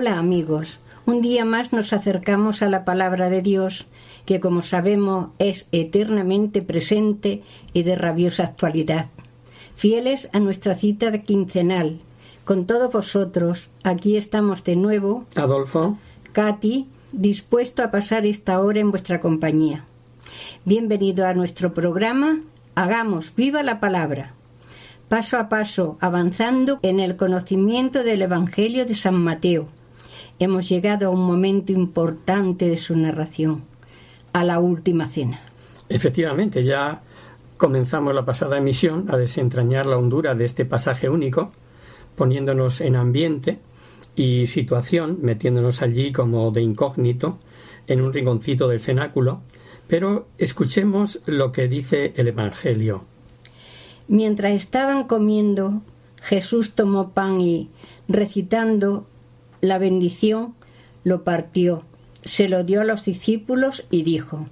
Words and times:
Hola 0.00 0.16
amigos, 0.16 0.78
un 1.06 1.22
día 1.22 1.44
más 1.44 1.72
nos 1.72 1.92
acercamos 1.92 2.62
a 2.62 2.68
la 2.68 2.84
palabra 2.84 3.30
de 3.30 3.42
Dios, 3.42 3.88
que 4.26 4.38
como 4.38 4.62
sabemos 4.62 5.30
es 5.40 5.66
eternamente 5.72 6.62
presente 6.62 7.42
y 7.72 7.82
de 7.82 7.96
rabiosa 7.96 8.44
actualidad. 8.44 9.08
Fieles 9.74 10.28
a 10.32 10.38
nuestra 10.38 10.76
cita 10.76 11.10
de 11.10 11.24
quincenal, 11.24 11.98
con 12.44 12.64
todos 12.64 12.92
vosotros, 12.92 13.70
aquí 13.82 14.16
estamos 14.16 14.62
de 14.62 14.76
nuevo, 14.76 15.24
Adolfo, 15.34 15.98
Katy, 16.30 16.86
dispuesto 17.10 17.82
a 17.82 17.90
pasar 17.90 18.24
esta 18.24 18.60
hora 18.60 18.78
en 18.78 18.92
vuestra 18.92 19.18
compañía. 19.18 19.84
Bienvenido 20.64 21.26
a 21.26 21.34
nuestro 21.34 21.74
programa 21.74 22.42
Hagamos 22.76 23.34
viva 23.34 23.64
la 23.64 23.80
palabra. 23.80 24.34
Paso 25.08 25.38
a 25.38 25.48
paso, 25.48 25.98
avanzando 26.00 26.78
en 26.82 27.00
el 27.00 27.16
conocimiento 27.16 28.04
del 28.04 28.22
Evangelio 28.22 28.86
de 28.86 28.94
San 28.94 29.16
Mateo. 29.16 29.66
Hemos 30.40 30.68
llegado 30.68 31.08
a 31.08 31.10
un 31.10 31.26
momento 31.26 31.72
importante 31.72 32.68
de 32.68 32.78
su 32.78 32.96
narración, 32.96 33.64
a 34.32 34.44
la 34.44 34.60
última 34.60 35.06
cena. 35.06 35.40
efectivamente, 35.88 36.62
ya 36.62 37.02
comenzamos 37.56 38.14
la 38.14 38.24
pasada 38.24 38.58
emisión 38.58 39.06
a 39.10 39.16
desentrañar 39.16 39.86
la 39.86 39.96
hondura 39.96 40.34
de 40.36 40.44
este 40.44 40.64
pasaje 40.64 41.08
único, 41.08 41.50
poniéndonos 42.14 42.80
en 42.80 42.94
ambiente 42.94 43.58
y 44.14 44.46
situación, 44.46 45.18
metiéndonos 45.22 45.82
allí 45.82 46.12
como 46.12 46.52
de 46.52 46.62
incógnito, 46.62 47.38
en 47.88 48.00
un 48.00 48.12
rinconcito 48.12 48.68
del 48.68 48.80
cenáculo, 48.80 49.40
pero 49.88 50.28
escuchemos 50.38 51.20
lo 51.26 51.50
que 51.50 51.66
dice 51.66 52.12
el 52.16 52.28
Evangelio. 52.28 53.02
Mientras 54.06 54.52
estaban 54.52 55.04
comiendo, 55.04 55.82
Jesús 56.22 56.72
tomó 56.72 57.10
pan 57.10 57.40
y, 57.40 57.70
recitando 58.06 59.06
la 59.60 59.78
bendición, 59.78 60.54
lo 61.04 61.24
partió, 61.24 61.84
se 62.22 62.48
lo 62.48 62.64
dio 62.64 62.80
a 62.80 62.84
los 62.84 63.04
discípulos 63.04 63.86
y 63.90 64.02
dijo, 64.02 64.48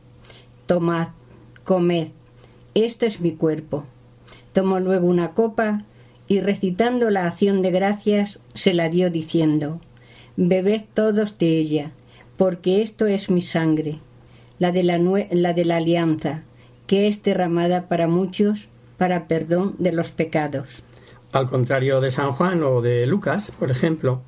Tomad, 0.67 1.09
comed, 1.65 2.09
esto 2.75 3.07
es 3.07 3.21
mi 3.21 3.33
cuerpo. 3.33 3.85
Tomó 4.53 4.81
luego 4.81 5.07
una 5.07 5.33
copa 5.33 5.83
y, 6.29 6.41
recitando 6.41 7.11
la 7.11 7.27
acción 7.27 7.63
de 7.63 7.71
gracias, 7.71 8.41
se 8.55 8.75
la 8.75 8.89
dio 8.89 9.11
diciendo, 9.11 9.81
Bebed 10.37 10.83
todos 10.95 11.39
de 11.39 11.59
ella, 11.59 11.93
porque 12.37 12.83
esto 12.83 13.07
es 13.07 13.31
mi 13.31 13.43
sangre, 13.43 13.99
la 14.59 14.73
de 14.73 14.83
la, 14.83 14.99
la 14.99 15.53
de 15.53 15.65
la 15.65 15.77
alianza, 15.77 16.43
que 16.87 17.09
es 17.09 17.23
derramada 17.23 17.89
para 17.89 18.09
muchos 18.09 18.69
para 18.99 19.29
perdón 19.29 19.75
de 19.79 19.93
los 19.93 20.13
pecados. 20.13 20.83
Al 21.33 21.49
contrario 21.49 22.01
de 22.01 22.11
San 22.11 22.33
Juan 22.33 22.63
o 22.63 22.81
de 22.81 23.07
Lucas, 23.07 23.53
por 23.59 23.71
ejemplo, 23.71 24.23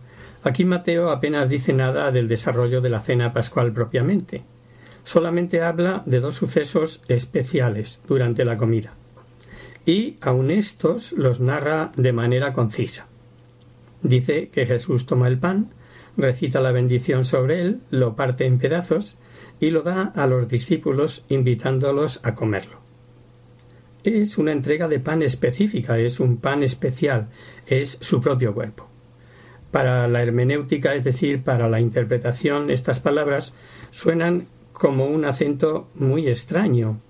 aquí 0.49 0.65
Mateo 0.65 1.11
apenas 1.11 1.49
dice 1.49 1.73
nada 1.73 2.11
del 2.11 2.29
desarrollo 2.29 2.81
de 2.81 2.91
la 2.91 3.01
cena 3.01 3.33
pascual 3.33 3.73
propiamente. 3.73 4.43
Solamente 5.05 5.63
habla 5.63 6.03
de 6.07 6.21
dos 6.21 6.35
sucesos 6.35 7.03
especiales 7.09 8.01
durante 8.07 8.45
la 8.45 8.57
comida. 8.57 8.95
Y 9.87 10.17
aun 10.21 10.51
estos 10.51 11.13
los 11.13 11.41
narra 11.41 11.93
de 11.97 12.13
manera 12.13 12.53
concisa. 12.53 13.07
Dice 14.03 14.49
que 14.49 14.67
Jesús 14.67 15.07
toma 15.07 15.29
el 15.29 15.39
pan, 15.39 15.71
recita 16.17 16.61
la 16.61 16.73
bendición 16.73 17.25
sobre 17.25 17.61
él, 17.61 17.81
lo 17.91 18.17
parte 18.17 18.45
en 18.45 18.59
pedazos 18.59 19.17
y 19.61 19.71
lo 19.71 19.83
da 19.83 20.13
a 20.15 20.27
los 20.27 20.49
discípulos 20.49 21.25
invitándolos 21.29 22.21
a 22.23 22.35
comerlo 22.35 22.89
es 24.17 24.39
una 24.39 24.53
entrega 24.53 24.89
de 24.89 25.01
pan 25.01 25.23
específica, 25.23 25.99
es 25.99 26.21
un 26.21 26.39
pan 26.39 26.63
especial, 26.63 27.29
es 27.67 27.99
su 28.01 28.21
propio 28.21 28.55
cuerpo. 28.55 28.88
Para 29.71 30.09
la 30.09 30.23
hermenéutica, 30.23 30.95
es 30.95 31.05
decir, 31.05 31.43
para 31.43 31.69
la 31.69 31.81
interpretación, 31.81 32.71
estas 32.71 33.01
palabras 33.01 33.53
suenan 33.91 34.47
como 34.73 35.07
un 35.07 35.25
acento 35.25 35.89
muy 35.95 36.29
extraño 36.29 37.01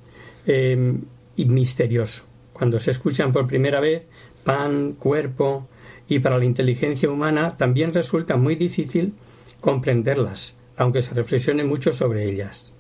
eh, 0.47 0.99
y 1.37 1.45
misterioso. 1.45 2.25
Cuando 2.53 2.79
se 2.79 2.91
escuchan 2.91 3.33
por 3.33 3.47
primera 3.47 3.79
vez, 3.79 4.09
pan, 4.43 4.95
cuerpo, 4.95 5.69
y 6.09 6.21
para 6.21 6.39
la 6.39 6.47
inteligencia 6.47 7.11
humana 7.11 7.51
también 7.51 7.93
resulta 7.93 8.37
muy 8.37 8.57
difícil 8.57 9.13
comprenderlas, 9.61 10.57
aunque 10.77 11.03
se 11.03 11.15
reflexione 11.15 11.65
mucho 11.65 11.93
sobre 11.93 12.25
ellas. 12.25 12.73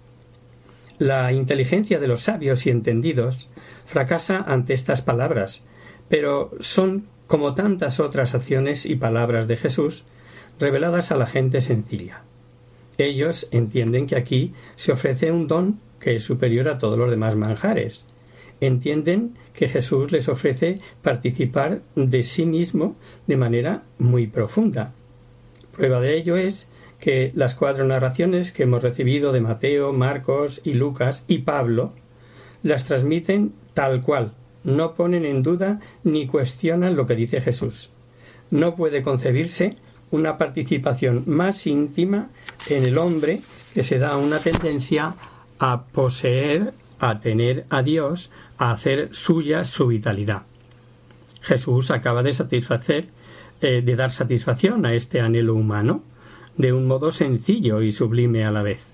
La 0.98 1.32
inteligencia 1.32 2.00
de 2.00 2.08
los 2.08 2.22
sabios 2.22 2.66
y 2.66 2.70
entendidos 2.70 3.48
fracasa 3.84 4.38
ante 4.38 4.74
estas 4.74 5.02
palabras, 5.02 5.62
pero 6.08 6.50
son 6.60 7.06
como 7.28 7.54
tantas 7.54 8.00
otras 8.00 8.34
acciones 8.34 8.84
y 8.84 8.96
palabras 8.96 9.46
de 9.46 9.56
Jesús 9.56 10.02
reveladas 10.58 11.12
a 11.12 11.16
la 11.16 11.26
gente 11.26 11.60
sencilla. 11.60 12.22
Ellos 12.96 13.46
entienden 13.52 14.08
que 14.08 14.16
aquí 14.16 14.54
se 14.74 14.90
ofrece 14.90 15.30
un 15.30 15.46
don 15.46 15.78
que 16.00 16.16
es 16.16 16.24
superior 16.24 16.68
a 16.68 16.78
todos 16.78 16.98
los 16.98 17.10
demás 17.10 17.36
manjares. 17.36 18.06
Entienden 18.60 19.34
que 19.52 19.68
Jesús 19.68 20.10
les 20.10 20.28
ofrece 20.28 20.80
participar 21.02 21.82
de 21.94 22.24
sí 22.24 22.44
mismo 22.44 22.96
de 23.28 23.36
manera 23.36 23.84
muy 23.98 24.26
profunda. 24.26 24.92
Prueba 25.76 26.00
de 26.00 26.16
ello 26.16 26.36
es 26.36 26.66
que 26.98 27.30
las 27.34 27.54
cuatro 27.54 27.84
narraciones 27.84 28.50
que 28.50 28.64
hemos 28.64 28.82
recibido 28.82 29.32
de 29.32 29.40
Mateo, 29.40 29.92
Marcos 29.92 30.60
y 30.64 30.72
Lucas 30.72 31.24
y 31.28 31.38
Pablo 31.38 31.92
las 32.64 32.84
transmiten 32.84 33.52
tal 33.74 34.02
cual, 34.02 34.34
no 34.68 34.94
ponen 34.94 35.24
en 35.24 35.42
duda 35.42 35.80
ni 36.04 36.26
cuestionan 36.26 36.96
lo 36.96 37.06
que 37.06 37.16
dice 37.16 37.40
Jesús. 37.40 37.90
No 38.50 38.76
puede 38.76 39.02
concebirse 39.02 39.76
una 40.10 40.38
participación 40.38 41.24
más 41.26 41.66
íntima 41.66 42.30
en 42.68 42.86
el 42.86 42.98
hombre 42.98 43.40
que 43.74 43.82
se 43.82 43.98
da 43.98 44.16
una 44.16 44.38
tendencia 44.38 45.14
a 45.58 45.84
poseer, 45.84 46.72
a 46.98 47.20
tener 47.20 47.66
a 47.70 47.82
Dios, 47.82 48.30
a 48.56 48.72
hacer 48.72 49.08
suya 49.12 49.64
su 49.64 49.88
vitalidad. 49.88 50.42
Jesús 51.40 51.90
acaba 51.90 52.22
de 52.22 52.32
satisfacer, 52.32 53.06
eh, 53.60 53.82
de 53.82 53.96
dar 53.96 54.10
satisfacción 54.10 54.84
a 54.86 54.94
este 54.94 55.20
anhelo 55.20 55.54
humano, 55.54 56.02
de 56.56 56.72
un 56.72 56.86
modo 56.86 57.12
sencillo 57.12 57.82
y 57.82 57.92
sublime 57.92 58.44
a 58.44 58.50
la 58.50 58.62
vez. 58.62 58.86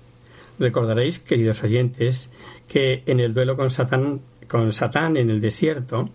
Recordaréis, 0.59 1.19
queridos 1.19 1.63
oyentes, 1.63 2.31
que 2.67 3.03
en 3.07 3.19
el 3.19 3.33
duelo 3.33 3.57
con 3.57 3.69
Satán, 3.69 4.21
con 4.47 4.71
Satán 4.71 5.17
en 5.17 5.29
el 5.29 5.41
desierto, 5.41 6.09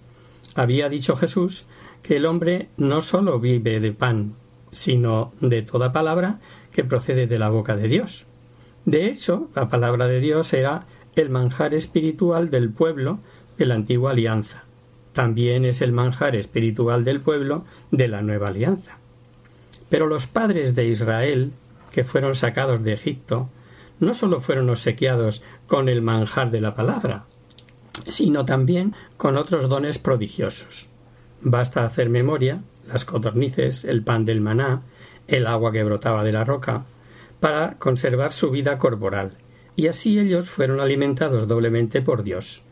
había 0.55 0.88
dicho 0.88 1.17
Jesús 1.17 1.67
que 2.03 2.17
el 2.17 2.27
hombre 2.27 2.69
no 2.77 3.03
sólo 3.03 3.41
vive 3.41 3.81
de 3.81 3.93
pan, 3.93 4.35
sino 4.71 5.32
de 5.41 5.62
toda 5.62 5.93
palabra 5.93 6.41
que 6.73 6.85
procede 6.85 7.27
de 7.27 7.38
la 7.38 7.50
boca 7.50 7.77
de 7.77 7.88
Dios. 7.88 8.27
De 8.85 9.06
hecho, 9.06 9.49
la 9.55 9.69
palabra 9.69 10.06
de 10.06 10.21
Dios 10.21 10.53
era 10.53 10.87
el 11.17 11.31
manjar 11.31 11.75
espiritual 11.75 12.50
del 12.50 12.71
pueblo 12.71 13.21
de 13.59 13.67
la 13.67 13.75
antigua 13.75 14.12
alianza. 14.12 14.65
También 15.12 15.65
es 15.65 15.83
el 15.83 15.93
manjar 15.93 16.37
espiritual 16.37 17.05
del 17.05 17.21
pueblo 17.21 17.65
de 17.91 18.09
la 18.09 18.23
nueva 18.23 18.49
alianza. 18.49 18.99
Pero 19.88 20.06
los 20.06 20.26
padres 20.26 20.75
de 20.75 20.87
Israel, 20.87 21.53
que 21.91 22.05
fueron 22.05 22.35
sacados 22.35 22.83
de 22.85 22.93
Egipto, 22.93 23.50
no 23.99 24.15
sólo 24.15 24.41
fueron 24.41 24.71
obsequiados 24.71 25.43
con 25.67 25.88
el 25.88 26.00
manjar 26.00 26.50
de 26.50 26.61
la 26.61 26.75
palabra, 26.75 27.25
sino 28.06 28.44
también 28.44 28.94
con 29.17 29.37
otros 29.37 29.69
dones 29.69 29.99
prodigiosos. 29.99 30.88
Basta 31.43 31.85
hacer 31.85 32.11
memoria 32.11 32.62
las 32.87 33.05
codornices, 33.05 33.85
el 33.85 34.02
pan 34.02 34.25
del 34.25 34.41
maná, 34.41 34.82
el 35.29 35.47
agua 35.47 35.73
que 35.73 35.85
brotaba 35.85 36.25
de 36.25 36.32
la 36.32 36.44
roca, 36.44 36.85
para 37.38 37.79
conservar 37.79 38.32
su 38.32 38.50
vida 38.50 38.79
corporal, 38.79 39.32
y 39.76 39.87
así 39.87 40.19
ellos 40.19 40.50
fueron 40.50 40.81
alimentados 40.81 41.47
doblemente 41.47 42.02
por 42.02 42.23
Dios. 42.23 42.62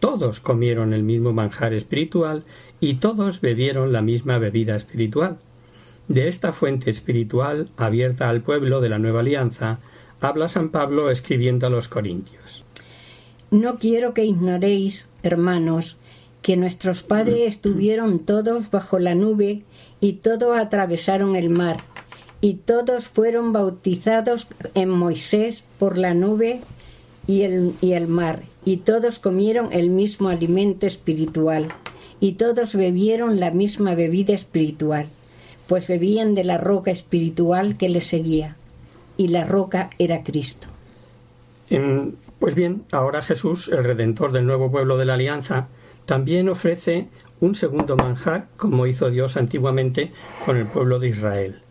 Todos 0.00 0.40
comieron 0.40 0.92
el 0.92 1.02
mismo 1.02 1.32
manjar 1.32 1.74
espiritual 1.74 2.44
y 2.80 2.94
todos 2.94 3.40
bebieron 3.40 3.92
la 3.92 4.02
misma 4.02 4.38
bebida 4.38 4.76
espiritual. 4.76 5.38
De 6.06 6.28
esta 6.28 6.52
fuente 6.52 6.88
espiritual 6.88 7.68
abierta 7.76 8.28
al 8.28 8.40
pueblo 8.42 8.80
de 8.80 8.88
la 8.88 8.98
nueva 8.98 9.20
alianza, 9.20 9.80
habla 10.20 10.48
San 10.48 10.70
Pablo 10.70 11.10
escribiendo 11.10 11.66
a 11.66 11.70
los 11.70 11.88
Corintios. 11.88 12.64
No 13.50 13.78
quiero 13.78 14.12
que 14.12 14.24
ignoréis, 14.24 15.08
hermanos, 15.22 15.96
que 16.42 16.56
nuestros 16.56 17.02
padres 17.02 17.48
estuvieron 17.48 18.18
todos 18.18 18.70
bajo 18.70 18.98
la 18.98 19.14
nube 19.14 19.62
y 20.00 20.14
todos 20.14 20.56
atravesaron 20.58 21.34
el 21.34 21.48
mar, 21.48 21.78
y 22.40 22.54
todos 22.54 23.08
fueron 23.08 23.52
bautizados 23.52 24.46
en 24.74 24.90
Moisés 24.90 25.64
por 25.78 25.98
la 25.98 26.14
nube 26.14 26.60
y 27.26 27.42
el, 27.42 27.72
y 27.80 27.92
el 27.92 28.06
mar, 28.06 28.42
y 28.64 28.78
todos 28.78 29.18
comieron 29.18 29.72
el 29.72 29.90
mismo 29.90 30.28
alimento 30.28 30.86
espiritual, 30.86 31.68
y 32.20 32.32
todos 32.32 32.74
bebieron 32.74 33.40
la 33.40 33.50
misma 33.50 33.94
bebida 33.94 34.34
espiritual, 34.34 35.08
pues 35.66 35.86
bebían 35.88 36.34
de 36.34 36.44
la 36.44 36.58
roca 36.58 36.90
espiritual 36.90 37.76
que 37.76 37.88
les 37.88 38.06
seguía, 38.06 38.56
y 39.16 39.28
la 39.28 39.44
roca 39.44 39.90
era 39.98 40.22
Cristo. 40.22 40.66
Pues 42.38 42.54
bien, 42.54 42.84
ahora 42.92 43.22
Jesús, 43.22 43.68
el 43.68 43.84
Redentor 43.84 44.32
del 44.32 44.46
nuevo 44.46 44.70
pueblo 44.70 44.96
de 44.96 45.04
la 45.04 45.14
Alianza, 45.14 45.68
también 46.06 46.48
ofrece 46.48 47.08
un 47.40 47.54
segundo 47.54 47.96
manjar, 47.96 48.48
como 48.56 48.86
hizo 48.86 49.10
Dios 49.10 49.36
antiguamente 49.36 50.12
con 50.46 50.56
el 50.56 50.66
pueblo 50.66 50.98
de 50.98 51.08
Israel. 51.08 51.62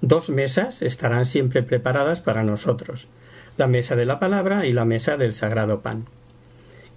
Dos 0.00 0.30
mesas 0.30 0.82
estarán 0.82 1.24
siempre 1.24 1.62
preparadas 1.62 2.20
para 2.20 2.44
nosotros, 2.44 3.08
la 3.56 3.66
mesa 3.66 3.96
de 3.96 4.04
la 4.04 4.18
palabra 4.18 4.66
y 4.66 4.72
la 4.72 4.84
mesa 4.84 5.16
del 5.16 5.32
sagrado 5.32 5.80
pan. 5.80 6.04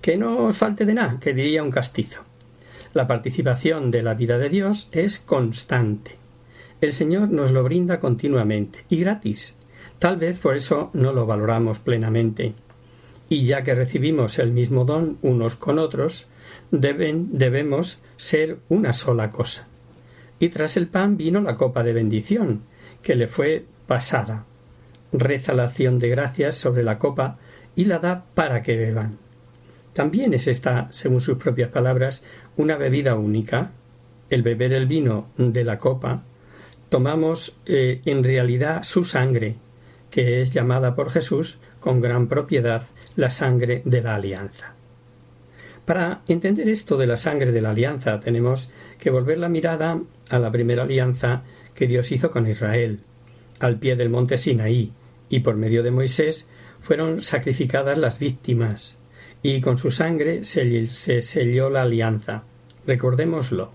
Que 0.01 0.17
no 0.17 0.45
os 0.45 0.57
falte 0.57 0.85
de 0.85 0.93
nada, 0.93 1.19
que 1.19 1.33
diría 1.33 1.63
un 1.63 1.71
castizo. 1.71 2.23
La 2.93 3.07
participación 3.07 3.91
de 3.91 4.03
la 4.03 4.15
vida 4.15 4.37
de 4.37 4.49
Dios 4.49 4.89
es 4.91 5.19
constante. 5.19 6.17
El 6.81 6.93
Señor 6.93 7.29
nos 7.29 7.51
lo 7.51 7.63
brinda 7.63 7.99
continuamente 7.99 8.85
y 8.89 8.99
gratis. 8.99 9.55
Tal 9.99 10.17
vez 10.17 10.39
por 10.39 10.55
eso 10.55 10.89
no 10.93 11.13
lo 11.13 11.25
valoramos 11.25 11.79
plenamente. 11.79 12.53
Y 13.29 13.45
ya 13.45 13.63
que 13.63 13.75
recibimos 13.75 14.39
el 14.39 14.51
mismo 14.51 14.85
don 14.85 15.19
unos 15.21 15.55
con 15.55 15.79
otros, 15.79 16.25
deben, 16.71 17.37
debemos 17.37 18.01
ser 18.17 18.57
una 18.69 18.93
sola 18.93 19.29
cosa. 19.29 19.67
Y 20.39 20.49
tras 20.49 20.77
el 20.77 20.87
pan 20.87 21.15
vino 21.15 21.39
la 21.41 21.55
copa 21.55 21.83
de 21.83 21.93
bendición, 21.93 22.63
que 23.03 23.15
le 23.15 23.27
fue 23.27 23.65
pasada 23.87 24.45
reza 25.11 25.53
la 25.53 25.63
acción 25.65 25.97
de 25.97 26.09
gracias 26.09 26.55
sobre 26.55 26.83
la 26.83 26.99
copa 26.99 27.37
y 27.75 27.85
la 27.85 27.99
da 27.99 28.25
para 28.35 28.61
que 28.61 28.75
beban. 28.75 29.17
También 29.93 30.33
es 30.33 30.47
esta, 30.47 30.87
según 30.91 31.21
sus 31.21 31.37
propias 31.37 31.69
palabras, 31.69 32.23
una 32.57 32.77
bebida 32.77 33.15
única. 33.15 33.71
El 34.29 34.43
beber 34.43 34.73
el 34.73 34.85
vino 34.85 35.27
de 35.37 35.63
la 35.63 35.79
copa, 35.79 36.23
tomamos 36.89 37.57
eh, 37.65 38.01
en 38.05 38.23
realidad 38.23 38.83
su 38.83 39.03
sangre, 39.03 39.55
que 40.09 40.41
es 40.41 40.53
llamada 40.53 40.95
por 40.95 41.11
Jesús 41.11 41.59
con 41.79 42.01
gran 42.01 42.27
propiedad 42.27 42.83
la 43.15 43.29
sangre 43.29 43.81
de 43.85 44.01
la 44.01 44.15
alianza. 44.15 44.73
Para 45.85 46.21
entender 46.27 46.69
esto 46.69 46.97
de 46.97 47.07
la 47.07 47.17
sangre 47.17 47.51
de 47.51 47.61
la 47.61 47.71
alianza 47.71 48.19
tenemos 48.19 48.69
que 48.99 49.09
volver 49.09 49.37
la 49.37 49.49
mirada 49.49 49.99
a 50.29 50.39
la 50.39 50.51
primera 50.51 50.83
alianza 50.83 51.43
que 51.73 51.87
Dios 51.87 52.11
hizo 52.11 52.29
con 52.29 52.47
Israel, 52.47 53.01
al 53.59 53.77
pie 53.77 53.95
del 53.95 54.09
monte 54.09 54.37
Sinaí, 54.37 54.91
y 55.29 55.39
por 55.39 55.55
medio 55.55 55.81
de 55.81 55.91
Moisés 55.91 56.45
fueron 56.79 57.21
sacrificadas 57.21 57.97
las 57.97 58.19
víctimas, 58.19 58.97
y 59.41 59.61
con 59.61 59.77
su 59.77 59.89
sangre 59.89 60.43
se, 60.43 60.85
se 60.85 61.21
selló 61.21 61.69
la 61.69 61.83
alianza. 61.83 62.43
Recordémoslo. 62.85 63.71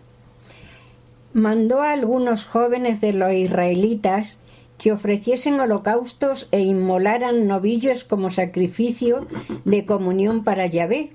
Mandó 1.33 1.83
a 1.83 1.93
algunos 1.93 2.45
jóvenes 2.45 3.01
de 3.01 3.13
los 3.13 3.33
israelitas 3.33 4.39
que 4.79 4.93
ofreciesen 4.93 5.61
holocaustos 5.61 6.49
e 6.51 6.61
inmolaran 6.61 7.47
novillos 7.47 8.05
como 8.05 8.31
sacrificio 8.31 9.27
de 9.65 9.85
comunión 9.87 10.45
para 10.45 10.67
Yahvé. 10.67 11.11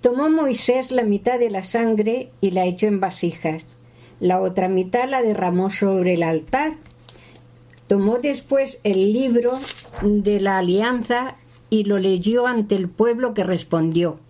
Tomó 0.00 0.28
Moisés 0.30 0.90
la 0.90 1.02
mitad 1.02 1.38
de 1.38 1.50
la 1.50 1.64
sangre 1.64 2.30
y 2.40 2.50
la 2.50 2.64
echó 2.64 2.86
en 2.86 3.00
vasijas. 3.00 3.66
La 4.20 4.40
otra 4.40 4.68
mitad 4.68 5.08
la 5.08 5.22
derramó 5.22 5.70
sobre 5.70 6.14
el 6.14 6.22
altar 6.22 6.74
Tomó 7.86 8.18
después 8.18 8.80
el 8.82 9.12
libro 9.12 9.52
de 10.00 10.40
la 10.40 10.58
alianza 10.58 11.36
y 11.68 11.84
lo 11.84 11.98
leyó 11.98 12.46
ante 12.46 12.74
el 12.74 12.88
pueblo 12.88 13.34
que 13.34 13.44
respondió 13.44 14.20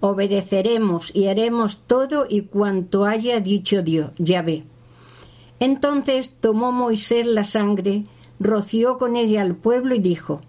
Obedeceremos 0.00 1.10
y 1.12 1.26
haremos 1.26 1.78
todo 1.78 2.26
y 2.28 2.42
cuanto 2.42 3.04
haya 3.04 3.40
dicho 3.40 3.82
Dios, 3.82 4.12
ve. 4.18 4.62
Entonces 5.60 6.34
tomó 6.40 6.72
Moisés 6.72 7.26
la 7.26 7.44
sangre, 7.44 8.04
roció 8.38 8.98
con 8.98 9.16
ella 9.16 9.42
al 9.42 9.56
pueblo 9.56 9.94
y 9.94 9.98
dijo 9.98 10.40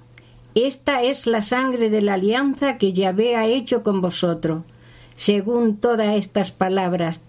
Esta 0.55 1.01
es 1.01 1.27
la 1.27 1.41
sangre 1.41 1.89
de 1.89 2.01
la 2.01 2.15
alianza 2.15 2.77
que 2.77 2.93
Yahvé 2.93 3.35
ha 3.35 3.45
hecho 3.45 3.83
con 3.83 4.01
vosotros. 4.01 4.63
Según 5.15 5.77
todas 5.77 6.15
estas 6.15 6.51
palabras, 6.51 7.21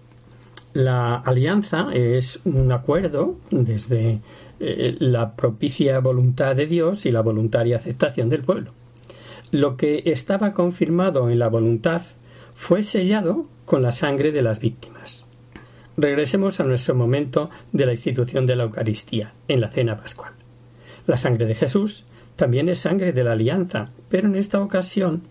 la 0.73 1.17
alianza 1.17 1.88
es 1.93 2.41
un 2.44 2.71
acuerdo 2.71 3.37
desde 3.50 4.21
eh, 4.61 4.97
la 5.00 5.35
propicia 5.35 5.99
voluntad 5.99 6.55
de 6.55 6.67
Dios 6.67 7.06
y 7.06 7.11
la 7.11 7.23
voluntaria 7.23 7.76
aceptación 7.76 8.29
del 8.29 8.43
pueblo. 8.43 8.73
Lo 9.50 9.76
que 9.76 10.03
estaba 10.06 10.53
confirmado 10.53 11.29
en 11.29 11.41
la 11.41 11.49
voluntad 11.49 12.03
fue 12.55 12.85
sellado 12.85 13.47
con 13.65 13.83
la 13.83 13.91
sangre 13.91 14.31
de 14.31 14.43
las 14.43 14.61
víctimas. 14.61 15.26
Regresemos 16.00 16.61
a 16.61 16.64
nuestro 16.64 16.94
momento 16.94 17.50
de 17.73 17.87
la 17.87 17.93
institución 17.93 18.47
de 18.47 18.56
la 18.56 18.64
Eucaristía, 18.64 19.35
en 19.49 19.61
la 19.61 19.69
cena 19.69 19.97
pascual. 19.97 20.32
La 21.06 21.17
sangre 21.17 21.47
de 21.47 21.55
Jesús 21.55 22.05
también 22.37 22.69
es 22.69 22.79
sangre 22.79 23.12
de 23.12 23.25
la 23.25 23.32
alianza, 23.32 23.91
pero 24.08 24.29
en 24.29 24.37
esta 24.37 24.62
ocasión 24.62 25.23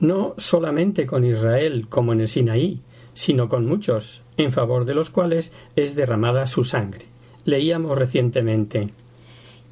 no 0.00 0.34
solamente 0.38 1.06
con 1.06 1.24
Israel 1.24 1.86
como 1.88 2.12
en 2.12 2.20
el 2.20 2.28
Sinaí, 2.28 2.80
sino 3.12 3.48
con 3.48 3.66
muchos, 3.66 4.22
en 4.36 4.52
favor 4.52 4.84
de 4.84 4.94
los 4.94 5.10
cuales 5.10 5.52
es 5.76 5.94
derramada 5.94 6.46
su 6.46 6.64
sangre 6.64 7.06
leíamos 7.48 7.98
recientemente. 7.98 8.88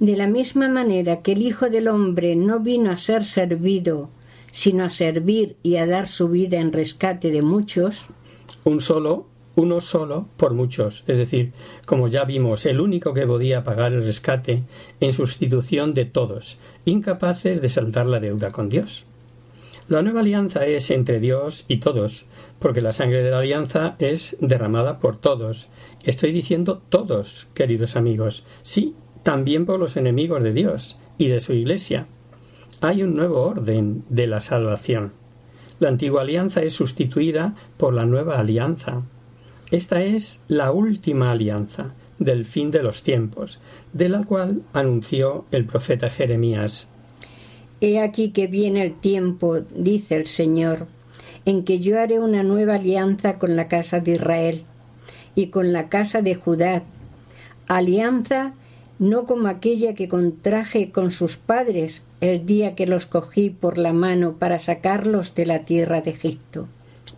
De 0.00 0.16
la 0.16 0.26
misma 0.26 0.69
manera 0.69 1.23
que 1.23 1.33
el 1.33 1.43
Hijo 1.43 1.71
del 1.71 1.88
Hombre 1.88 2.37
no 2.37 2.61
vino 2.61 2.90
a 2.90 2.97
ser 2.97 3.25
servido, 3.25 4.11
sino 4.50 4.85
a 4.85 4.90
servir 4.90 5.57
y 5.62 5.76
a 5.76 5.87
dar 5.87 6.09
su 6.09 6.28
vida 6.28 6.59
en 6.59 6.73
rescate 6.73 7.31
de 7.31 7.43
muchos. 7.43 8.07
Un 8.64 8.81
solo, 8.81 9.26
uno 9.57 9.81
solo 9.81 10.29
por 10.37 10.55
muchos, 10.55 11.03
es 11.07 11.17
decir, 11.17 11.53
como 11.85 12.09
ya 12.09 12.25
vimos, 12.25 12.67
el 12.67 12.81
único 12.81 13.13
que 13.13 13.27
podía 13.27 13.65
pagar 13.65 13.93
el 13.93 14.05
rescate 14.05 14.61
en 15.01 15.13
sustitución 15.13 15.95
de 15.95 16.05
todos, 16.05 16.59
incapaces 16.85 17.61
de 17.61 17.69
saltar 17.69 18.07
la 18.07 18.21
deuda 18.21 18.51
con 18.51 18.69
Dios. 18.69 19.07
La 19.89 20.03
nueva 20.03 20.21
alianza 20.21 20.67
es 20.67 20.91
entre 20.91 21.21
Dios 21.21 21.65
y 21.69 21.79
todos, 21.79 22.27
porque 22.59 22.81
la 22.81 22.93
sangre 22.93 23.23
de 23.23 23.31
la 23.31 23.39
alianza 23.39 23.97
es 23.99 24.37
derramada 24.41 24.99
por 24.99 25.17
todos. 25.17 25.69
Estoy 26.05 26.33
diciendo 26.33 26.83
todos, 26.89 27.47
queridos 27.55 27.97
amigos, 27.97 28.45
sí, 28.63 28.95
también 29.23 29.65
por 29.65 29.81
los 29.81 29.97
enemigos 29.97 30.43
de 30.43 30.53
Dios 30.53 30.97
y 31.19 31.29
de 31.29 31.41
su 31.41 31.53
Iglesia. 31.53 32.07
Hay 32.81 33.03
un 33.03 33.15
nuevo 33.15 33.43
orden 33.43 34.05
de 34.09 34.27
la 34.27 34.41
salvación. 34.41 35.13
La 35.79 35.89
antigua 35.89 36.23
alianza 36.23 36.63
es 36.63 36.75
sustituida 36.75 37.55
por 37.77 37.95
la 37.95 38.07
nueva 38.07 38.39
alianza. 38.39 39.03
Esta 39.71 40.03
es 40.03 40.43
la 40.49 40.73
última 40.73 41.33
alianza 41.33 41.95
del 42.19 42.45
fin 42.47 42.71
de 42.71 42.83
los 42.83 43.03
tiempos, 43.03 43.61
de 43.93 44.09
la 44.09 44.25
cual 44.25 44.63
anunció 44.73 45.45
el 45.51 45.67
profeta 45.67 46.09
Jeremías 46.09 46.89
He 47.81 48.01
aquí 48.01 48.31
que 48.31 48.47
viene 48.47 48.83
el 48.83 48.95
tiempo, 48.95 49.61
dice 49.61 50.17
el 50.17 50.27
Señor, 50.27 50.87
en 51.45 51.63
que 51.63 51.79
yo 51.79 52.01
haré 52.01 52.19
una 52.19 52.43
nueva 52.43 52.77
alianza 52.77 53.39
con 53.39 53.55
la 53.55 53.69
casa 53.69 54.01
de 54.01 54.13
Israel 54.13 54.63
y 55.35 55.49
con 55.49 55.75
la 55.75 55.91
casa 55.91 56.23
de 56.23 56.35
Judá, 56.35 56.85
alianza 57.69 58.55
no 58.99 59.27
como 59.27 59.49
aquella 59.49 59.95
que 59.95 60.09
contraje 60.09 60.91
con 60.91 61.11
sus 61.11 61.37
padres 61.37 62.03
el 62.23 62.47
día 62.47 62.75
que 62.75 62.87
los 62.87 63.05
cogí 63.05 63.51
por 63.51 63.77
la 63.77 63.93
mano 63.93 64.37
para 64.39 64.59
sacarlos 64.59 65.35
de 65.35 65.45
la 65.45 65.67
tierra 65.67 66.01
de 66.01 66.13
Egipto. 66.13 66.69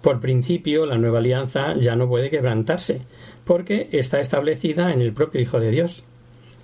Por 0.02 0.20
principio, 0.20 0.86
la 0.86 0.96
nueva 0.96 1.18
alianza 1.18 1.74
ya 1.74 1.96
no 1.96 2.08
puede 2.08 2.30
quebrantarse, 2.30 3.02
porque 3.44 3.88
está 3.92 4.20
establecida 4.20 4.92
en 4.92 5.00
el 5.00 5.12
propio 5.12 5.40
Hijo 5.40 5.58
de 5.58 5.70
Dios. 5.70 6.04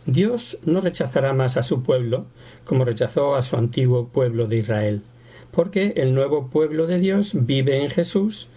Dios 0.07 0.59
no 0.65 0.81
rechazará 0.81 1.33
más 1.33 1.57
a 1.57 1.63
su 1.63 1.83
pueblo 1.83 2.27
como 2.65 2.85
rechazó 2.85 3.35
a 3.35 3.43
su 3.43 3.57
antiguo 3.57 4.09
pueblo 4.09 4.47
de 4.47 4.59
Israel, 4.59 5.03
porque 5.51 5.95
el 5.97 6.15
nuevo 6.15 6.49
pueblo 6.49 6.87
de 6.87 6.99
Dios 6.99 7.33
vive 7.35 7.79
en 7.79 7.91
Jesús, 7.91 8.49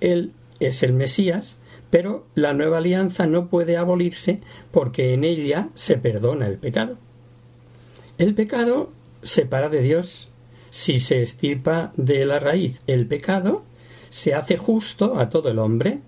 Él 0.00 0.32
es 0.60 0.82
el 0.82 0.92
Mesías, 0.92 1.58
pero 1.90 2.26
la 2.34 2.52
nueva 2.52 2.78
alianza 2.78 3.26
no 3.26 3.48
puede 3.48 3.76
abolirse 3.76 4.40
porque 4.70 5.14
en 5.14 5.24
ella 5.24 5.68
se 5.74 5.96
perdona 5.96 6.46
el 6.46 6.58
pecado. 6.58 6.96
El 8.18 8.34
pecado 8.34 8.90
separa 9.22 9.68
de 9.68 9.82
Dios. 9.82 10.30
Si 10.70 11.00
se 11.00 11.20
estirpa 11.20 11.92
de 11.96 12.24
la 12.24 12.38
raíz 12.38 12.80
el 12.86 13.06
pecado, 13.06 13.64
se 14.10 14.34
hace 14.34 14.56
justo 14.56 15.18
a 15.18 15.30
todo 15.30 15.48
el 15.50 15.58
hombre. 15.58 16.00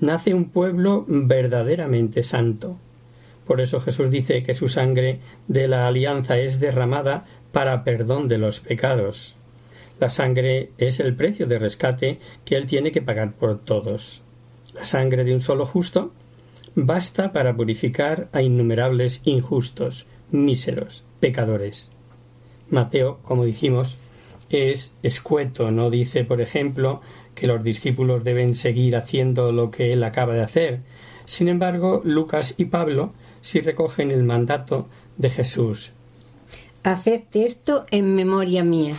Nace 0.00 0.34
un 0.34 0.50
pueblo 0.50 1.04
verdaderamente 1.08 2.22
santo. 2.22 2.76
Por 3.46 3.62
eso 3.62 3.80
Jesús 3.80 4.10
dice 4.10 4.42
que 4.42 4.52
su 4.52 4.68
sangre 4.68 5.20
de 5.46 5.68
la 5.68 5.86
alianza 5.86 6.38
es 6.38 6.60
derramada 6.60 7.24
para 7.50 7.82
perdón 7.82 8.28
de 8.28 8.36
los 8.36 8.60
pecados. 8.60 9.36
La 9.98 10.10
sangre 10.10 10.70
es 10.78 11.00
el 11.00 11.16
precio 11.16 11.46
de 11.46 11.58
rescate 11.58 12.18
que 12.44 12.56
Él 12.56 12.66
tiene 12.66 12.92
que 12.92 13.02
pagar 13.02 13.32
por 13.32 13.58
todos. 13.58 14.22
La 14.74 14.84
sangre 14.84 15.24
de 15.24 15.32
un 15.32 15.40
solo 15.40 15.64
justo 15.64 16.12
basta 16.74 17.32
para 17.32 17.56
purificar 17.56 18.28
a 18.32 18.42
innumerables 18.42 19.22
injustos, 19.24 20.06
míseros, 20.30 21.04
pecadores. 21.18 21.90
Mateo, 22.70 23.18
como 23.22 23.44
dijimos, 23.44 23.98
es 24.50 24.94
escueto, 25.02 25.70
no 25.70 25.90
dice, 25.90 26.24
por 26.24 26.40
ejemplo, 26.40 27.00
que 27.38 27.46
los 27.46 27.62
discípulos 27.62 28.24
deben 28.24 28.54
seguir 28.54 28.96
haciendo 28.96 29.52
lo 29.52 29.70
que 29.70 29.92
él 29.92 30.02
acaba 30.02 30.34
de 30.34 30.42
hacer. 30.42 30.80
Sin 31.24 31.48
embargo, 31.48 32.00
Lucas 32.04 32.54
y 32.56 32.66
Pablo 32.66 33.12
sí 33.40 33.60
recogen 33.60 34.10
el 34.10 34.24
mandato 34.24 34.88
de 35.16 35.30
Jesús. 35.30 35.92
Haced 36.82 37.24
esto 37.34 37.86
en 37.90 38.14
memoria 38.14 38.64
mía. 38.64 38.96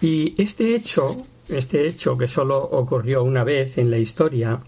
Y 0.00 0.40
este 0.40 0.74
hecho, 0.74 1.16
este 1.48 1.86
hecho 1.86 2.16
que 2.16 2.28
solo 2.28 2.58
ocurrió 2.58 3.22
una 3.22 3.44
vez 3.44 3.78
en 3.78 3.90
la 3.90 3.98
historia, 3.98 4.60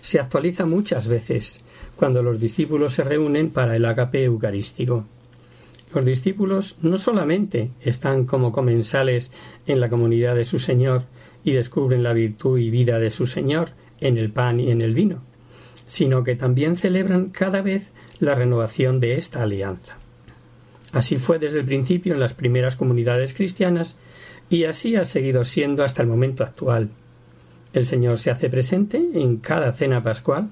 se 0.00 0.18
actualiza 0.18 0.66
muchas 0.66 1.08
veces 1.08 1.64
cuando 1.96 2.22
los 2.22 2.40
discípulos 2.40 2.94
se 2.94 3.04
reúnen 3.04 3.50
para 3.50 3.76
el 3.76 3.84
agape 3.84 4.24
eucarístico. 4.24 5.06
Los 5.92 6.04
discípulos 6.04 6.76
no 6.82 6.98
solamente 6.98 7.70
están 7.80 8.24
como 8.24 8.52
comensales 8.52 9.32
en 9.66 9.80
la 9.80 9.88
comunidad 9.88 10.36
de 10.36 10.44
su 10.44 10.58
Señor 10.58 11.04
y 11.42 11.52
descubren 11.52 12.02
la 12.02 12.12
virtud 12.12 12.58
y 12.58 12.70
vida 12.70 12.98
de 12.98 13.10
su 13.10 13.26
Señor 13.26 13.70
en 14.00 14.16
el 14.16 14.30
pan 14.30 14.60
y 14.60 14.70
en 14.70 14.82
el 14.82 14.94
vino, 14.94 15.22
sino 15.86 16.22
que 16.22 16.36
también 16.36 16.76
celebran 16.76 17.30
cada 17.30 17.60
vez 17.60 17.90
la 18.20 18.34
renovación 18.34 19.00
de 19.00 19.16
esta 19.16 19.42
alianza. 19.42 19.98
Así 20.92 21.18
fue 21.18 21.38
desde 21.38 21.60
el 21.60 21.64
principio 21.64 22.14
en 22.14 22.20
las 22.20 22.34
primeras 22.34 22.76
comunidades 22.76 23.34
cristianas 23.34 23.96
y 24.48 24.64
así 24.64 24.96
ha 24.96 25.04
seguido 25.04 25.44
siendo 25.44 25.84
hasta 25.84 26.02
el 26.02 26.08
momento 26.08 26.44
actual. 26.44 26.90
El 27.72 27.86
Señor 27.86 28.18
se 28.18 28.30
hace 28.30 28.48
presente 28.48 28.98
en 29.14 29.36
cada 29.36 29.72
cena 29.72 30.02
pascual, 30.02 30.50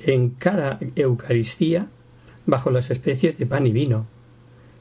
en 0.00 0.30
cada 0.30 0.78
Eucaristía, 0.94 1.88
bajo 2.46 2.70
las 2.70 2.90
especies 2.90 3.38
de 3.38 3.46
pan 3.46 3.66
y 3.66 3.72
vino, 3.72 4.06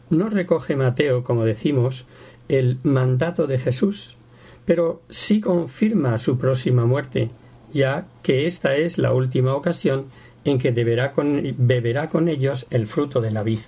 no 0.09 0.29
recoge 0.29 0.75
Mateo, 0.75 1.23
como 1.23 1.45
decimos, 1.45 2.05
el 2.47 2.77
mandato 2.83 3.47
de 3.47 3.57
Jesús, 3.57 4.17
pero 4.65 5.01
sí 5.09 5.41
confirma 5.41 6.17
su 6.17 6.37
próxima 6.37 6.85
muerte, 6.85 7.29
ya 7.73 8.07
que 8.23 8.45
esta 8.45 8.75
es 8.75 8.97
la 8.97 9.13
última 9.13 9.55
ocasión 9.55 10.05
en 10.43 10.59
que 10.59 10.71
beberá 10.71 12.09
con 12.09 12.29
ellos 12.29 12.67
el 12.69 12.87
fruto 12.87 13.21
de 13.21 13.31
la 13.31 13.43
vid. 13.43 13.59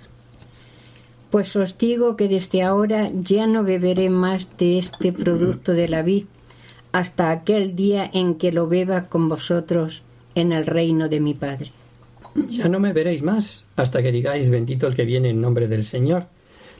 Pues 1.30 1.54
os 1.56 1.76
digo 1.76 2.16
que 2.16 2.28
desde 2.28 2.62
ahora 2.62 3.10
ya 3.12 3.46
no 3.46 3.62
beberé 3.62 4.08
más 4.08 4.56
de 4.56 4.78
este 4.78 5.12
producto 5.12 5.72
de 5.74 5.88
la 5.88 6.02
vid 6.02 6.24
hasta 6.92 7.30
aquel 7.30 7.76
día 7.76 8.08
en 8.12 8.36
que 8.36 8.50
lo 8.50 8.66
beba 8.66 9.04
con 9.04 9.28
vosotros 9.28 10.02
en 10.34 10.52
el 10.52 10.64
reino 10.64 11.08
de 11.08 11.20
mi 11.20 11.34
Padre. 11.34 11.70
Ya 12.46 12.68
no 12.68 12.80
me 12.80 12.92
veréis 12.92 13.22
más 13.22 13.66
hasta 13.76 14.02
que 14.02 14.12
digáis 14.12 14.50
bendito 14.50 14.86
el 14.86 14.94
que 14.94 15.04
viene 15.04 15.30
en 15.30 15.40
nombre 15.40 15.68
del 15.68 15.84
Señor. 15.84 16.26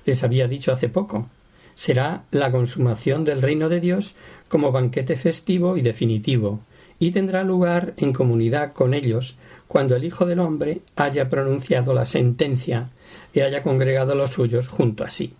Les 0.04 0.22
había 0.22 0.48
dicho 0.48 0.72
hace 0.72 0.88
poco. 0.88 1.28
Será 1.74 2.24
la 2.30 2.50
consumación 2.50 3.24
del 3.24 3.42
reino 3.42 3.68
de 3.68 3.80
Dios 3.80 4.14
como 4.48 4.72
banquete 4.72 5.16
festivo 5.16 5.76
y 5.76 5.82
definitivo, 5.82 6.60
y 6.98 7.12
tendrá 7.12 7.44
lugar 7.44 7.94
en 7.96 8.12
comunidad 8.12 8.72
con 8.72 8.94
ellos 8.94 9.36
cuando 9.68 9.94
el 9.94 10.04
Hijo 10.04 10.26
del 10.26 10.40
Hombre 10.40 10.80
haya 10.96 11.28
pronunciado 11.28 11.94
la 11.94 12.04
sentencia 12.04 12.90
y 13.32 13.40
haya 13.40 13.62
congregado 13.62 14.12
a 14.12 14.16
los 14.16 14.30
suyos 14.30 14.68
junto 14.68 15.04
a 15.04 15.10
sí. 15.10 15.34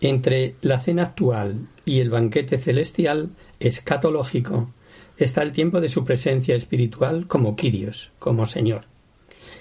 Entre 0.00 0.54
la 0.60 0.78
cena 0.78 1.02
actual 1.02 1.66
y 1.84 2.00
el 2.00 2.10
banquete 2.10 2.58
celestial 2.58 3.30
escatológico 3.58 4.70
está 5.16 5.42
el 5.42 5.52
tiempo 5.52 5.80
de 5.80 5.88
su 5.88 6.04
presencia 6.04 6.54
espiritual 6.54 7.26
como 7.26 7.56
Quirios, 7.56 8.12
como 8.18 8.46
Señor. 8.46 8.93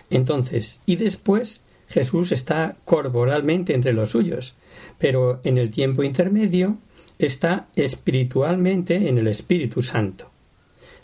Entonces, 0.10 0.81
y 0.86 0.95
después, 0.95 1.62
Jesús 1.88 2.31
está 2.31 2.75
corporalmente 2.86 3.74
entre 3.74 3.93
los 3.93 4.12
suyos, 4.12 4.55
pero 4.98 5.39
en 5.43 5.57
el 5.57 5.69
tiempo 5.72 6.03
intermedio 6.03 6.77
está 7.19 7.67
espiritualmente 7.75 9.07
en 9.07 9.17
el 9.17 9.27
Espíritu 9.27 9.81
Santo. 9.81 10.29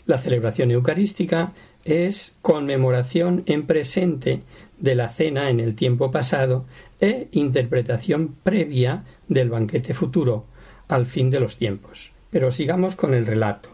La 0.06 0.18
celebración 0.18 0.70
eucarística 0.70 1.52
es 1.84 2.32
conmemoración 2.42 3.42
en 3.46 3.66
presente 3.66 4.42
de 4.78 4.94
la 4.94 5.08
cena 5.08 5.50
en 5.50 5.60
el 5.60 5.74
tiempo 5.74 6.10
pasado 6.10 6.66
e 7.00 7.28
interpretación 7.32 8.34
previa 8.42 9.04
del 9.28 9.50
banquete 9.50 9.94
futuro 9.94 10.44
al 10.88 11.06
fin 11.06 11.30
de 11.30 11.40
los 11.40 11.56
tiempos. 11.56 12.12
Pero 12.30 12.50
sigamos 12.50 12.96
con 12.96 13.14
el 13.14 13.26
relato. 13.26 13.68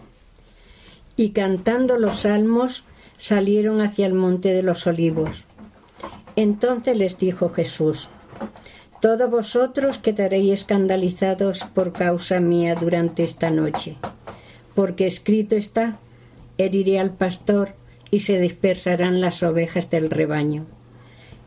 Y 1.17 1.31
cantando 1.31 1.99
los 1.99 2.21
salmos 2.21 2.85
salieron 3.19 3.81
hacia 3.81 4.07
el 4.07 4.15
monte 4.15 4.53
de 4.53 4.63
los 4.63 4.87
olivos. 4.87 5.45
Entonces 6.37 6.97
les 6.97 7.19
dijo 7.19 7.49
Jesús, 7.49 8.09
Todos 9.01 9.31
vosotros 9.31 9.99
quedaréis 9.99 10.53
escandalizados 10.61 11.61
por 11.75 11.93
causa 11.93 12.41
mía 12.41 12.75
durante 12.75 13.25
esta 13.25 13.51
noche, 13.51 13.97
porque 14.75 15.07
escrito 15.07 15.57
está, 15.57 15.99
heriré 16.59 16.99
al 16.99 17.13
pastor 17.13 17.75
y 18.11 18.21
se 18.21 18.39
dispersarán 18.39 19.21
las 19.21 19.43
ovejas 19.43 19.91
del 19.91 20.11
rebaño. 20.11 20.67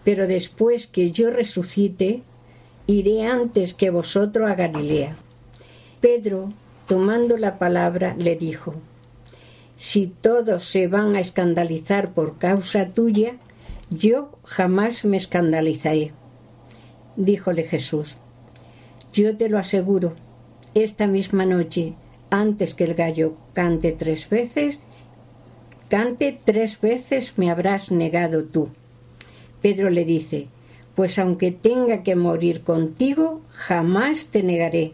Pero 0.03 0.27
después 0.27 0.87
que 0.87 1.11
yo 1.11 1.29
resucite, 1.29 2.23
iré 2.87 3.25
antes 3.25 3.73
que 3.73 3.91
vosotros 3.91 4.49
a 4.49 4.55
Galilea. 4.55 5.15
Pedro, 6.01 6.51
tomando 6.87 7.37
la 7.37 7.59
palabra, 7.59 8.15
le 8.17 8.35
dijo, 8.35 8.75
Si 9.79 10.07
todos 10.07 10.65
se 10.65 10.89
van 10.89 11.15
a 11.15 11.21
escandalizar 11.21 12.13
por 12.13 12.37
causa 12.37 12.89
tuya, 12.89 13.37
yo 13.89 14.37
jamás 14.43 15.05
me 15.05 15.15
escandalizaré. 15.15 16.11
Díjole 17.15 17.63
Jesús, 17.63 18.17
Yo 19.13 19.37
te 19.37 19.47
lo 19.47 19.57
aseguro, 19.57 20.15
esta 20.73 21.07
misma 21.07 21.45
noche, 21.45 21.93
antes 22.29 22.75
que 22.75 22.83
el 22.83 22.93
gallo 22.93 23.37
cante 23.53 23.93
tres 23.93 24.27
veces, 24.27 24.81
cante 25.87 26.37
tres 26.43 26.81
veces 26.81 27.35
me 27.37 27.49
habrás 27.49 27.89
negado 27.89 28.43
tú. 28.43 28.71
Pedro 29.61 29.89
le 29.89 30.03
dice, 30.03 30.49
Pues 30.93 31.17
aunque 31.17 31.51
tenga 31.51 32.03
que 32.03 32.17
morir 32.17 32.63
contigo, 32.63 33.43
jamás 33.49 34.25
te 34.25 34.43
negaré. 34.43 34.91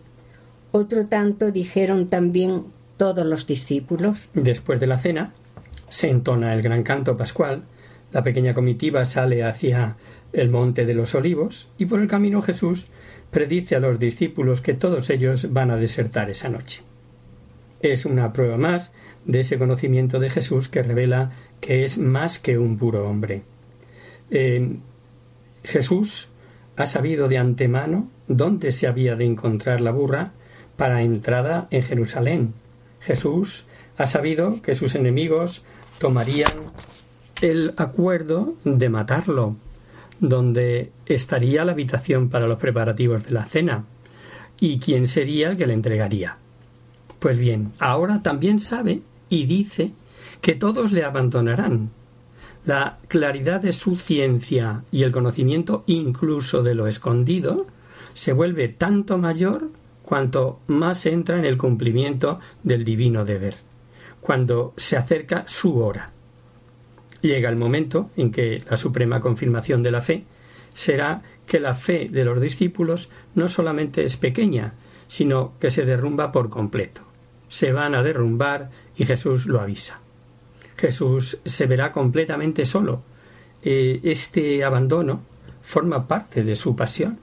Otro 0.71 1.07
tanto 1.07 1.51
dijeron 1.51 2.07
también 2.07 2.74
todos 2.97 3.25
los 3.25 3.47
discípulos. 3.47 4.29
Después 4.33 4.79
de 4.79 4.87
la 4.87 4.97
cena, 4.97 5.33
se 5.89 6.09
entona 6.09 6.53
el 6.53 6.61
gran 6.61 6.83
canto 6.83 7.17
pascual, 7.17 7.63
la 8.11 8.23
pequeña 8.23 8.53
comitiva 8.53 9.03
sale 9.03 9.43
hacia 9.43 9.97
el 10.31 10.49
monte 10.49 10.85
de 10.85 10.93
los 10.93 11.15
olivos 11.15 11.67
y 11.77 11.85
por 11.85 11.99
el 11.99 12.07
camino 12.07 12.41
Jesús 12.41 12.87
predice 13.31 13.75
a 13.75 13.79
los 13.79 13.99
discípulos 13.99 14.61
que 14.61 14.73
todos 14.73 15.09
ellos 15.09 15.51
van 15.51 15.71
a 15.71 15.77
desertar 15.77 16.29
esa 16.29 16.49
noche. 16.49 16.81
Es 17.81 18.05
una 18.05 18.31
prueba 18.31 18.57
más 18.57 18.93
de 19.25 19.41
ese 19.41 19.57
conocimiento 19.57 20.19
de 20.19 20.29
Jesús 20.29 20.69
que 20.69 20.81
revela 20.81 21.31
que 21.59 21.83
es 21.83 21.97
más 21.97 22.39
que 22.39 22.57
un 22.57 22.77
puro 22.77 23.07
hombre. 23.07 23.43
Eh, 24.31 24.77
Jesús 25.63 26.29
ha 26.77 26.85
sabido 26.85 27.27
de 27.27 27.37
antemano 27.37 28.09
dónde 28.27 28.71
se 28.71 28.87
había 28.87 29.15
de 29.15 29.25
encontrar 29.25 29.81
la 29.81 29.91
burra 29.91 30.31
para 30.77 31.01
entrada 31.01 31.67
en 31.69 31.83
Jerusalén. 31.83 32.53
Jesús 33.05 33.65
ha 33.97 34.07
sabido 34.07 34.61
que 34.61 34.75
sus 34.75 34.95
enemigos 34.95 35.61
tomarían 35.99 36.51
el 37.41 37.73
acuerdo 37.77 38.55
de 38.63 38.89
matarlo, 38.89 39.55
donde 40.19 40.91
estaría 41.05 41.65
la 41.65 41.73
habitación 41.73 42.29
para 42.29 42.47
los 42.47 42.57
preparativos 42.57 43.25
de 43.25 43.31
la 43.31 43.45
cena, 43.45 43.85
y 44.59 44.79
quién 44.79 45.05
sería 45.05 45.49
el 45.49 45.57
que 45.57 45.67
le 45.67 45.73
entregaría. 45.73 46.37
Pues 47.19 47.37
bien, 47.37 47.73
ahora 47.79 48.23
también 48.23 48.59
sabe 48.59 49.01
y 49.29 49.45
dice 49.45 49.93
que 50.41 50.55
todos 50.55 50.91
le 50.91 51.03
abandonarán. 51.03 51.91
La 52.65 52.97
claridad 53.07 53.61
de 53.61 53.73
su 53.73 53.97
ciencia 53.97 54.83
y 54.91 55.03
el 55.03 55.11
conocimiento 55.11 55.83
incluso 55.85 56.63
de 56.63 56.73
lo 56.73 56.87
escondido 56.87 57.67
se 58.15 58.33
vuelve 58.33 58.69
tanto 58.69 59.19
mayor 59.19 59.69
cuanto 60.05 60.59
más 60.67 61.05
entra 61.07 61.37
en 61.37 61.45
el 61.45 61.57
cumplimiento 61.57 62.39
del 62.63 62.85
divino 62.85 63.25
deber, 63.25 63.55
cuando 64.21 64.73
se 64.77 64.97
acerca 64.97 65.43
su 65.47 65.79
hora. 65.79 66.11
Llega 67.21 67.49
el 67.49 67.55
momento 67.55 68.11
en 68.15 68.31
que 68.31 68.63
la 68.69 68.77
suprema 68.77 69.19
confirmación 69.19 69.81
de 69.81 69.91
la 69.91 70.01
fe 70.01 70.23
será 70.75 71.23
que 71.47 71.59
la 71.59 71.73
fe 71.73 72.07
de 72.11 72.23
los 72.23 72.39
discípulos 72.39 73.09
no 73.33 73.47
solamente 73.47 74.05
es 74.05 74.17
pequeña, 74.17 74.73
sino 75.07 75.53
que 75.59 75.71
se 75.71 75.85
derrumba 75.85 76.31
por 76.31 76.49
completo. 76.49 77.01
Se 77.47 77.71
van 77.71 77.95
a 77.95 78.03
derrumbar 78.03 78.69
y 78.95 79.05
Jesús 79.05 79.47
lo 79.47 79.59
avisa. 79.59 80.01
Jesús 80.77 81.39
se 81.45 81.65
verá 81.65 81.91
completamente 81.91 82.65
solo. 82.65 83.01
Eh, 83.63 84.01
este 84.03 84.63
abandono 84.63 85.21
forma 85.61 86.07
parte 86.07 86.43
de 86.43 86.55
su 86.55 86.75
pasión. 86.75 87.19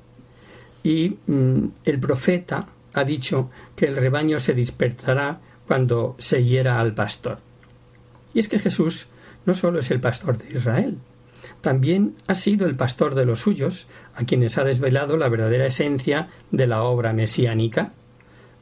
Y 0.83 1.19
mm, 1.27 1.67
el 1.85 2.01
profeta 2.01 2.67
ha 2.95 3.05
dicho 3.05 3.51
que 3.77 3.87
el 3.87 3.97
rebaño 3.97 4.39
se 4.41 4.55
dispersará 4.55 5.41
cuando 5.67 6.17
se 6.19 6.45
hiera 6.45 6.81
al 6.81 6.95
pastor. 6.95 7.39
Y 8.35 8.41
es 8.41 8.49
que 8.49 8.59
Jesús 8.59 9.07
no 9.47 9.55
solo 9.55 9.79
es 9.79 9.91
el 9.91 10.01
pastor 10.01 10.39
de 10.39 10.57
Israel, 10.57 10.99
también 11.61 12.15
ha 12.27 12.35
sido 12.35 12.67
el 12.67 12.77
pastor 12.77 13.15
de 13.15 13.25
los 13.25 13.41
suyos, 13.41 13.87
a 14.15 14.25
quienes 14.25 14.59
ha 14.59 14.65
desvelado 14.65 15.17
la 15.17 15.29
verdadera 15.29 15.67
esencia 15.67 16.29
de 16.51 16.67
la 16.67 16.83
obra 16.83 17.13
mesiánica. 17.13 17.93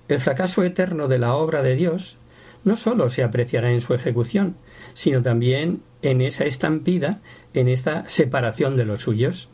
El 0.08 0.20
fracaso 0.20 0.62
eterno 0.64 1.08
de 1.08 1.18
la 1.18 1.34
obra 1.34 1.62
de 1.62 1.76
Dios 1.76 2.18
no 2.64 2.76
sólo 2.76 3.08
se 3.08 3.22
apreciará 3.22 3.70
en 3.70 3.80
su 3.80 3.94
ejecución, 3.94 4.56
sino 4.92 5.22
también 5.22 5.82
en 6.02 6.20
esa 6.20 6.44
estampida, 6.44 7.20
en 7.54 7.68
esta 7.68 8.06
separación 8.08 8.76
de 8.76 8.84
los 8.84 9.02
suyos. 9.02 9.48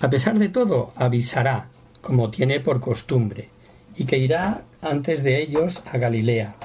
A 0.00 0.08
pesar 0.08 0.38
de 0.38 0.48
todo, 0.48 0.92
avisará, 0.96 1.68
como 2.00 2.30
tiene 2.30 2.60
por 2.60 2.80
costumbre, 2.80 3.48
y 3.96 4.04
que 4.04 4.18
irá 4.18 4.64
antes 4.80 5.22
de 5.22 5.40
ellos 5.40 5.82
a 5.90 5.98
Galilea. 5.98 6.56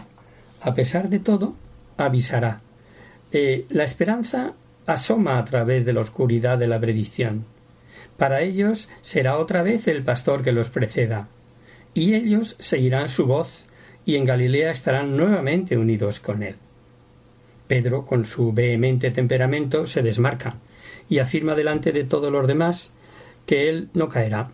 A 0.62 0.74
pesar 0.74 1.10
de 1.10 1.20
todo, 1.20 1.56
avisará. 1.98 2.62
Eh, 3.32 3.66
la 3.70 3.84
esperanza 3.84 4.54
asoma 4.86 5.38
a 5.38 5.46
través 5.46 5.86
de 5.86 5.94
la 5.94 6.02
oscuridad 6.02 6.58
de 6.58 6.68
la 6.68 6.80
predicción. 6.80 7.46
Para 8.18 8.42
ellos 8.42 8.90
será 9.02 9.38
otra 9.38 9.64
vez 9.64 9.88
el 9.88 10.04
pastor 10.04 10.44
que 10.44 10.52
los 10.52 10.70
preceda, 10.70 11.28
y 11.94 12.14
ellos 12.14 12.56
seguirán 12.60 13.10
su 13.10 13.26
voz, 13.26 13.68
y 14.06 14.16
en 14.16 14.26
Galilea 14.26 14.72
estarán 14.72 15.18
nuevamente 15.18 15.78
unidos 15.78 16.20
con 16.20 16.44
él. 16.44 16.56
Pedro, 17.68 18.06
con 18.06 18.26
su 18.26 18.54
vehemente 18.54 19.12
temperamento, 19.12 19.86
se 19.86 20.04
desmarca 20.04 20.58
y 21.10 21.20
afirma 21.20 21.56
delante 21.56 21.92
de 21.92 22.04
todos 22.04 22.32
los 22.32 22.48
demás 22.48 22.94
que 23.46 23.70
él 23.70 23.90
no 23.94 24.10
caerá. 24.10 24.52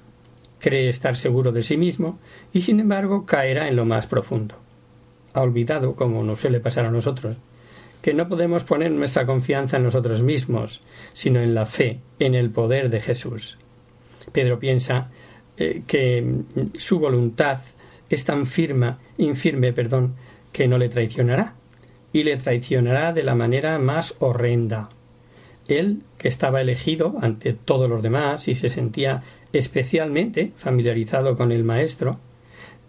Cree 0.62 0.90
estar 0.90 1.18
seguro 1.18 1.52
de 1.52 1.64
sí 1.64 1.76
mismo 1.76 2.20
y 2.54 2.62
sin 2.62 2.80
embargo 2.80 3.26
caerá 3.26 3.68
en 3.68 3.76
lo 3.76 3.86
más 3.86 4.06
profundo. 4.06 4.56
Ha 5.34 5.42
olvidado, 5.42 5.96
como 5.96 6.24
nos 6.24 6.42
suele 6.42 6.60
pasar 6.60 6.86
a 6.86 6.92
nosotros, 6.92 7.38
que 8.02 8.14
no 8.14 8.28
podemos 8.28 8.64
poner 8.64 8.92
nuestra 8.92 9.26
confianza 9.26 9.78
en 9.78 9.84
nosotros 9.84 10.22
mismos, 10.22 10.82
sino 11.14 11.40
en 11.40 11.56
la 11.56 11.66
fe, 11.66 12.00
en 12.20 12.36
el 12.36 12.52
poder 12.52 12.90
de 12.90 13.02
Jesús. 13.02 13.58
Pedro 14.32 14.60
piensa 14.60 15.10
eh, 15.58 15.84
que 15.88 16.44
su 16.78 17.00
voluntad 17.00 17.60
es 18.10 18.26
tan 18.26 18.46
firme, 18.46 18.96
infirme, 19.18 19.74
perdón, 19.74 20.16
que 20.52 20.68
no 20.68 20.78
le 20.78 20.90
traicionará, 20.90 21.56
y 22.14 22.24
le 22.24 22.38
traicionará 22.38 23.14
de 23.14 23.24
la 23.24 23.36
manera 23.36 23.80
más 23.80 24.16
horrenda. 24.20 24.90
Él, 25.68 26.02
que 26.18 26.28
estaba 26.28 26.62
elegido 26.62 27.16
ante 27.22 27.54
todos 27.54 27.90
los 27.90 28.02
demás 28.02 28.48
y 28.48 28.56
se 28.56 28.70
sentía 28.70 29.24
especialmente 29.54 30.52
familiarizado 30.56 31.36
con 31.36 31.52
el 31.52 31.64
Maestro, 31.64 32.20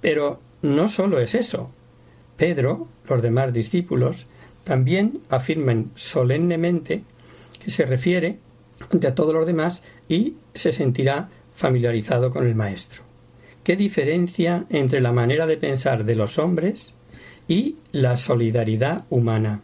pero 0.00 0.40
no 0.62 0.88
solo 0.88 1.21
es 1.21 1.35
eso. 1.35 1.71
Pedro, 2.37 2.88
los 3.09 3.23
demás 3.23 3.52
discípulos, 3.52 4.27
también 4.64 5.20
afirman 5.29 5.90
solemnemente 5.94 7.03
que 7.62 7.70
se 7.70 7.85
refiere 7.85 8.38
ante 8.90 9.12
todos 9.12 9.35
los 9.35 9.46
demás 9.46 9.83
y 10.09 10.35
se 10.55 10.72
sentirá 10.72 11.29
familiarizado 11.53 12.31
con 12.31 12.46
el 12.46 12.55
Maestro. 12.55 13.03
¿Qué 13.64 13.77
diferencia 13.77 14.66
entre 14.70 15.01
la 15.01 15.12
manera 15.12 15.46
de 15.46 15.57
pensar 15.57 16.05
de 16.05 16.16
los 16.16 16.38
hombres 16.38 16.94
y 17.46 17.77
la 17.92 18.16
solidaridad 18.16 19.05
humana? 19.09 19.62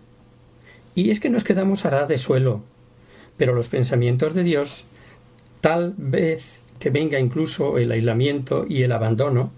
Y 0.94 1.11
es 1.11 1.20
que 1.20 1.30
nos 1.30 1.44
quedamos 1.44 1.84
a 1.84 2.06
de 2.06 2.18
suelo, 2.18 2.62
pero 3.37 3.54
los 3.54 3.68
pensamientos 3.68 4.34
de 4.34 4.44
Dios, 4.44 4.84
tal 5.61 5.94
vez 5.96 6.61
que 6.78 6.90
venga 6.90 7.18
incluso 7.18 7.78
el 7.78 7.90
aislamiento 7.90 8.66
y 8.68 8.82
el 8.82 8.92
abandono, 8.92 9.52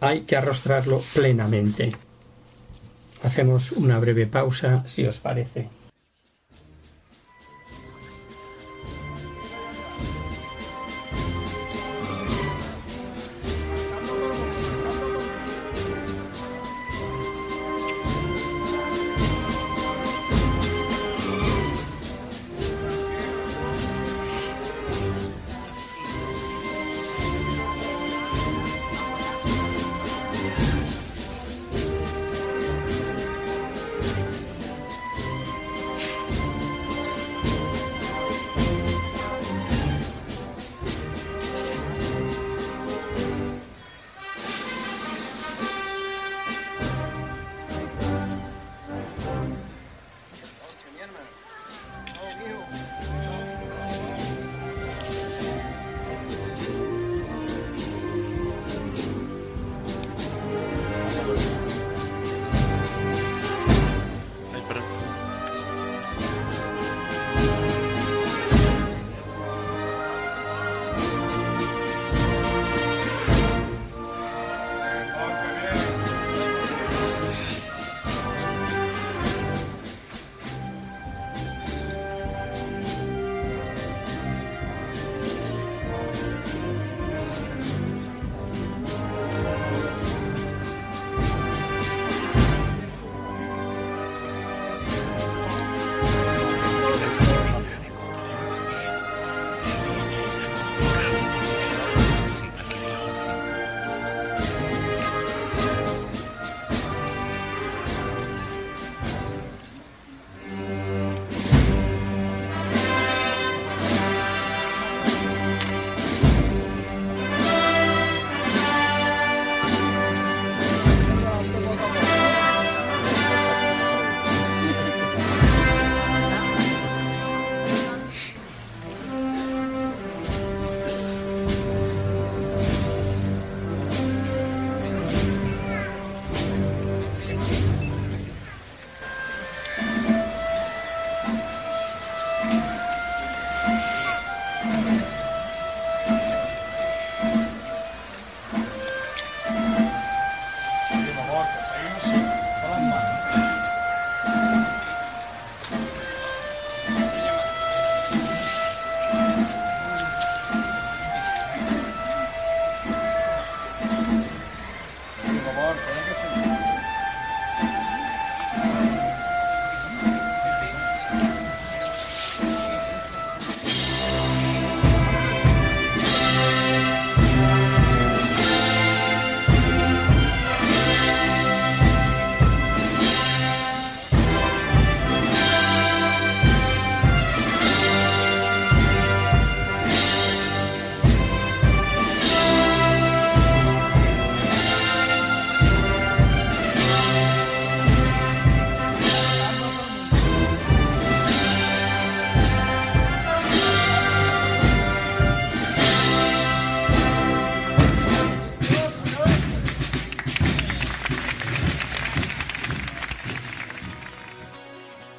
hay 0.00 0.20
que 0.20 0.36
arrostrarlo 0.36 1.02
plenamente. 1.14 1.92
Hacemos 3.22 3.72
una 3.72 3.98
breve 3.98 4.26
pausa, 4.26 4.84
si 4.86 5.06
os 5.06 5.18
parece. 5.18 5.68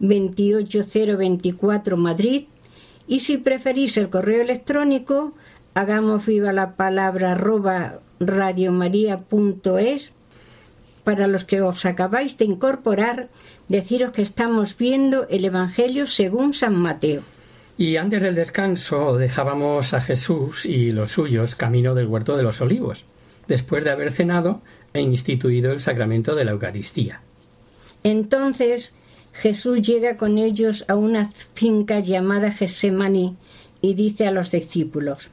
28024 0.00 1.96
Madrid. 1.96 2.44
Y 3.08 3.20
si 3.20 3.38
preferís 3.38 3.96
el 3.96 4.08
correo 4.08 4.42
electrónico, 4.42 5.32
hagamos 5.74 6.26
viva 6.26 6.52
la 6.52 6.74
palabra 6.74 7.32
arroba 7.32 8.00
radiomaria.es. 8.18 10.14
Para 11.04 11.28
los 11.28 11.44
que 11.44 11.60
os 11.60 11.84
acabáis 11.84 12.36
de 12.36 12.46
incorporar, 12.46 13.28
deciros 13.68 14.10
que 14.10 14.22
estamos 14.22 14.76
viendo 14.76 15.28
el 15.28 15.44
Evangelio 15.44 16.06
según 16.08 16.52
San 16.52 16.74
Mateo. 16.74 17.22
Y 17.78 17.96
antes 17.96 18.22
del 18.22 18.34
descanso 18.34 19.16
dejábamos 19.16 19.92
a 19.92 20.00
Jesús 20.00 20.66
y 20.66 20.90
los 20.92 21.12
suyos 21.12 21.54
camino 21.54 21.94
del 21.94 22.08
huerto 22.08 22.36
de 22.36 22.42
los 22.42 22.60
olivos, 22.60 23.04
después 23.46 23.84
de 23.84 23.90
haber 23.90 24.12
cenado 24.12 24.62
e 24.94 25.00
instituido 25.00 25.70
el 25.70 25.80
sacramento 25.80 26.34
de 26.34 26.44
la 26.44 26.52
Eucaristía. 26.52 27.20
Entonces 28.02 28.94
Jesús 29.38 29.82
llega 29.82 30.16
con 30.16 30.38
ellos 30.38 30.86
a 30.88 30.94
una 30.94 31.30
finca 31.52 32.00
llamada 32.00 32.50
Getsemaní 32.50 33.36
y 33.82 33.92
dice 33.92 34.26
a 34.26 34.30
los 34.30 34.50
discípulos 34.50 35.28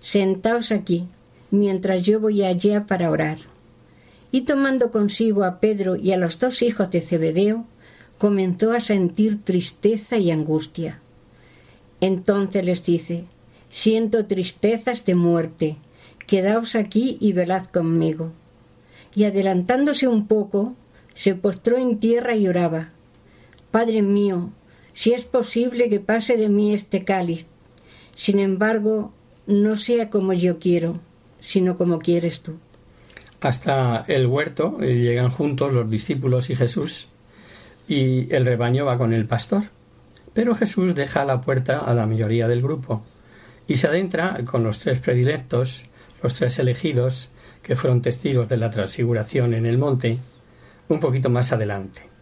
Sentaos 0.00 0.72
aquí, 0.72 1.04
mientras 1.52 2.02
yo 2.02 2.18
voy 2.18 2.42
allá 2.42 2.86
para 2.86 3.10
orar. 3.10 3.38
Y 4.32 4.40
tomando 4.40 4.90
consigo 4.90 5.44
a 5.44 5.60
Pedro 5.60 5.94
y 5.94 6.10
a 6.10 6.16
los 6.16 6.40
dos 6.40 6.62
hijos 6.62 6.90
de 6.90 7.00
Zebedeo, 7.00 7.64
comenzó 8.18 8.72
a 8.72 8.80
sentir 8.80 9.44
tristeza 9.44 10.18
y 10.18 10.32
angustia. 10.32 11.00
Entonces 12.00 12.64
les 12.64 12.84
dice 12.84 13.24
Siento 13.70 14.26
tristezas 14.26 15.04
de 15.04 15.14
muerte, 15.14 15.76
quedaos 16.26 16.74
aquí 16.74 17.18
y 17.20 17.32
velad 17.32 17.66
conmigo. 17.66 18.32
Y 19.14 19.24
adelantándose 19.24 20.08
un 20.08 20.26
poco, 20.26 20.74
se 21.14 21.36
postró 21.36 21.78
en 21.78 22.00
tierra 22.00 22.34
y 22.34 22.48
oraba 22.48 22.93
Padre 23.74 24.02
mío, 24.02 24.50
si 24.92 25.14
es 25.14 25.24
posible 25.24 25.88
que 25.88 25.98
pase 25.98 26.36
de 26.36 26.48
mí 26.48 26.72
este 26.72 27.02
cáliz. 27.02 27.46
Sin 28.14 28.38
embargo, 28.38 29.12
no 29.48 29.76
sea 29.76 30.10
como 30.10 30.32
yo 30.32 30.60
quiero, 30.60 31.00
sino 31.40 31.76
como 31.76 31.98
quieres 31.98 32.42
tú. 32.42 32.60
Hasta 33.40 34.04
el 34.06 34.28
huerto 34.28 34.78
eh, 34.80 34.94
llegan 34.94 35.28
juntos 35.28 35.72
los 35.72 35.90
discípulos 35.90 36.50
y 36.50 36.54
Jesús, 36.54 37.08
y 37.88 38.32
el 38.32 38.46
rebaño 38.46 38.84
va 38.84 38.96
con 38.96 39.12
el 39.12 39.26
pastor. 39.26 39.64
Pero 40.34 40.54
Jesús 40.54 40.94
deja 40.94 41.24
la 41.24 41.40
puerta 41.40 41.80
a 41.80 41.94
la 41.94 42.06
mayoría 42.06 42.46
del 42.46 42.62
grupo 42.62 43.02
y 43.66 43.78
se 43.78 43.88
adentra 43.88 44.38
con 44.44 44.62
los 44.62 44.78
tres 44.78 45.00
predilectos, 45.00 45.82
los 46.22 46.34
tres 46.34 46.60
elegidos, 46.60 47.28
que 47.60 47.74
fueron 47.74 48.02
testigos 48.02 48.48
de 48.48 48.56
la 48.56 48.70
transfiguración 48.70 49.52
en 49.52 49.66
el 49.66 49.78
monte, 49.78 50.18
un 50.88 51.00
poquito 51.00 51.28
más 51.28 51.50
adelante. 51.50 52.13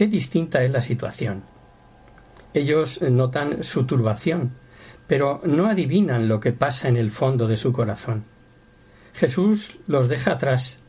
Qué 0.00 0.06
distinta 0.06 0.64
es 0.64 0.72
la 0.72 0.80
situación. 0.80 1.42
Ellos 2.54 3.02
notan 3.02 3.62
su 3.62 3.84
turbación, 3.84 4.52
pero 5.06 5.42
no 5.44 5.66
adivinan 5.66 6.26
lo 6.26 6.40
que 6.40 6.52
pasa 6.52 6.88
en 6.88 6.96
el 6.96 7.10
fondo 7.10 7.46
de 7.46 7.58
su 7.58 7.70
corazón. 7.70 8.24
Jesús 9.12 9.76
los 9.86 10.08
deja 10.08 10.32
atrás, 10.32 10.80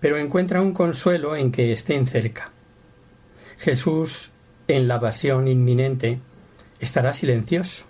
pero 0.00 0.16
encuentra 0.16 0.62
un 0.62 0.72
consuelo 0.72 1.36
en 1.36 1.52
que 1.52 1.72
estén 1.72 2.06
cerca. 2.06 2.52
Jesús, 3.58 4.30
en 4.66 4.88
la 4.88 4.98
pasión 4.98 5.46
inminente, 5.46 6.20
estará 6.80 7.12
silencioso 7.12 7.84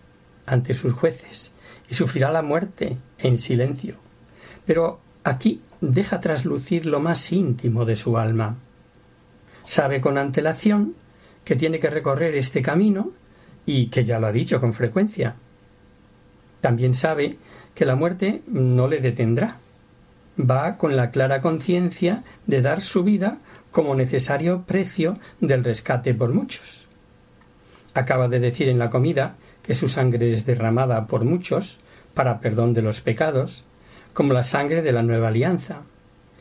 ante 0.45 0.75
sus 0.75 0.93
jueces 0.93 1.53
y 1.89 1.95
sufrirá 1.95 2.33
la 2.33 2.43
muerte 2.43 2.97
en 3.21 3.39
silencio. 3.39 3.95
Pero 4.67 4.99
aquí 5.23 5.63
deja 5.81 6.19
traslucir 6.19 6.85
lo 6.85 6.99
más 6.99 7.31
íntimo 7.31 7.85
de 7.85 7.95
su 7.95 8.19
alma. 8.19 8.57
Sabe 9.65 10.01
con 10.01 10.19
antelación 10.19 10.95
que 11.45 11.57
tiene 11.57 11.79
que 11.79 11.91
recorrer 11.91 12.35
este 12.35 12.63
camino 12.63 13.13
y 13.67 13.87
que 13.87 14.05
ya 14.05 14.19
lo 14.19 14.27
ha 14.27 14.33
dicho 14.33 14.61
con 14.61 14.73
frecuencia. 14.73 15.37
También 16.61 16.95
sabe 16.95 17.37
que 17.75 17.85
la 17.85 17.97
muerte 17.97 18.43
no 18.47 18.89
le 18.89 19.01
detendrá. 19.01 19.59
Va 20.39 20.77
con 20.79 20.97
la 20.97 21.11
clara 21.11 21.41
conciencia 21.41 22.25
de 22.47 22.63
dar 22.63 22.81
su 22.81 23.05
vida 23.05 23.39
como 23.71 23.95
necesario 23.95 24.63
precio 24.63 25.19
del 25.41 25.65
rescate 25.65 26.15
por 26.15 26.33
muchos. 26.33 26.87
Acaba 27.95 28.29
de 28.29 28.41
decir 28.41 28.69
en 28.69 28.79
la 28.79 28.91
comida 28.91 29.37
que 29.63 29.75
su 29.75 29.89
sangre 29.89 30.33
es 30.33 30.45
derramada 30.45 31.07
por 31.07 31.25
muchos 31.25 31.79
para 32.15 32.41
perdón 32.41 32.75
de 32.75 32.83
los 32.83 33.01
pecados, 33.01 33.65
como 34.13 34.33
la 34.33 34.43
sangre 34.43 34.83
de 34.83 34.93
la 34.93 35.03
nueva 35.03 35.29
alianza. 35.29 35.83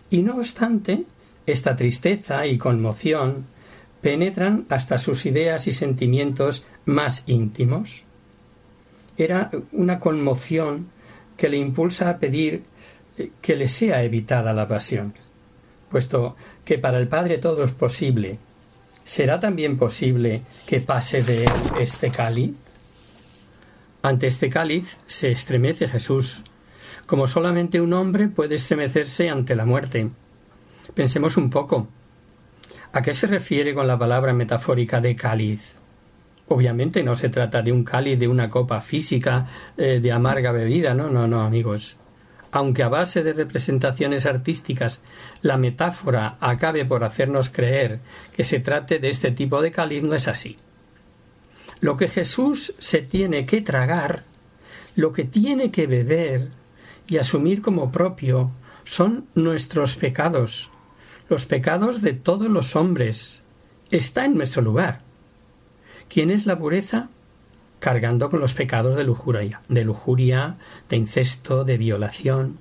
Y 0.10 0.22
no 0.22 0.38
obstante, 0.38 1.06
esta 1.46 1.76
tristeza 1.76 2.46
y 2.46 2.58
conmoción 2.58 3.46
penetran 4.02 4.66
hasta 4.70 4.98
sus 4.98 5.26
ideas 5.26 5.68
y 5.68 5.72
sentimientos 5.72 6.66
más 6.86 7.24
íntimos. 7.26 8.04
Era 9.18 9.52
una 9.72 10.00
conmoción 10.00 10.90
que 11.38 11.50
le 11.50 11.58
impulsa 11.58 12.10
a 12.10 12.18
pedir 12.20 12.64
que 13.42 13.56
le 13.56 13.68
sea 13.68 14.04
evitada 14.04 14.54
la 14.54 14.68
pasión, 14.68 15.14
puesto 15.90 16.36
que 16.66 16.78
para 16.78 16.98
el 16.98 17.08
Padre 17.08 17.38
todo 17.38 17.64
es 17.64 17.72
posible. 17.72 18.40
¿Será 19.04 19.40
también 19.40 19.78
posible 19.78 20.42
que 20.66 20.82
pase 20.82 21.24
de 21.24 21.44
él 21.44 21.52
este 21.80 22.10
cáliz? 22.10 22.52
Ante 24.02 24.28
este 24.28 24.50
cáliz 24.50 24.98
se 25.08 25.32
estremece 25.32 25.88
Jesús, 25.88 26.42
como 27.06 27.28
solamente 27.28 27.82
un 27.82 27.94
hombre 27.94 28.28
puede 28.28 28.56
estremecerse 28.56 29.30
ante 29.30 29.56
la 29.56 29.66
muerte. 29.66 30.10
Pensemos 30.94 31.38
un 31.38 31.50
poco. 31.50 31.88
¿A 32.92 33.02
qué 33.02 33.14
se 33.14 33.28
refiere 33.28 33.74
con 33.74 33.88
la 33.88 33.98
palabra 33.98 34.34
metafórica 34.34 35.02
de 35.02 35.16
cáliz? 35.16 35.78
Obviamente 36.48 37.04
no 37.04 37.16
se 37.16 37.30
trata 37.30 37.62
de 37.62 37.72
un 37.72 37.84
cáliz 37.84 38.20
de 38.20 38.28
una 38.28 38.50
copa 38.50 38.80
física 38.82 39.48
eh, 39.78 40.00
de 40.00 40.12
amarga 40.12 40.52
bebida, 40.52 40.94
no, 40.94 41.10
no, 41.10 41.28
no, 41.28 41.42
amigos. 41.42 41.98
Aunque 42.52 42.84
a 42.84 42.90
base 42.90 43.24
de 43.24 43.34
representaciones 43.34 44.28
artísticas 44.28 45.02
la 45.42 45.58
metáfora 45.58 46.38
acabe 46.40 46.86
por 46.86 47.04
hacernos 47.04 47.50
creer 47.50 48.00
que 48.36 48.44
se 48.44 48.60
trate 48.60 49.00
de 49.00 49.10
este 49.10 49.32
tipo 49.32 49.62
de 49.62 49.72
cáliz, 49.72 50.04
no 50.04 50.14
es 50.14 50.28
así. 50.28 50.58
Lo 51.80 51.98
que 51.98 52.08
Jesús 52.08 52.76
se 52.78 53.02
tiene 53.02 53.48
que 53.48 53.62
tragar, 53.62 54.24
lo 54.96 55.14
que 55.14 55.24
tiene 55.24 55.72
que 55.72 55.88
beber 55.88 56.50
y 57.08 57.18
asumir 57.18 57.62
como 57.62 57.92
propio, 57.92 58.52
son 58.84 59.26
nuestros 59.34 59.96
pecados, 59.96 60.70
los 61.30 61.46
pecados 61.46 62.02
de 62.02 62.14
todos 62.14 62.50
los 62.50 62.76
hombres. 62.76 63.44
Está 63.92 64.26
en 64.26 64.36
nuestro 64.36 64.62
lugar. 64.62 65.02
¿Quién 66.10 66.32
es 66.32 66.46
la 66.46 66.58
pureza? 66.58 67.10
Cargando 67.80 68.30
con 68.30 68.40
los 68.40 68.54
pecados 68.54 68.96
de 68.96 69.04
lujuria, 69.04 69.62
de 69.68 69.84
lujuria, 69.84 70.58
de 70.90 70.98
incesto, 70.98 71.64
de 71.64 71.78
violación. 71.78 72.60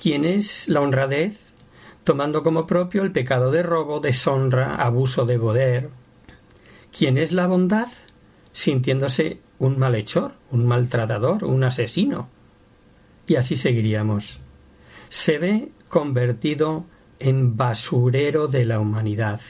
¿Quién 0.00 0.24
es 0.24 0.68
la 0.68 0.80
honradez? 0.80 1.52
Tomando 2.04 2.42
como 2.42 2.66
propio 2.66 3.02
el 3.02 3.12
pecado 3.12 3.50
de 3.50 3.62
robo, 3.62 4.00
deshonra, 4.00 4.76
abuso 4.76 5.26
de 5.26 5.38
poder. 5.38 5.90
¿Quién 6.96 7.18
es 7.18 7.32
la 7.32 7.46
bondad? 7.46 7.88
Sintiéndose 8.52 9.40
un 9.58 9.78
malhechor, 9.78 10.34
un 10.50 10.66
maltratador, 10.66 11.44
un 11.44 11.64
asesino. 11.64 12.28
Y 13.26 13.36
así 13.36 13.56
seguiríamos. 13.56 14.40
Se 15.08 15.38
ve 15.38 15.70
convertido 15.88 16.86
en 17.18 17.56
basurero 17.56 18.48
de 18.48 18.64
la 18.64 18.80
humanidad. 18.80 19.40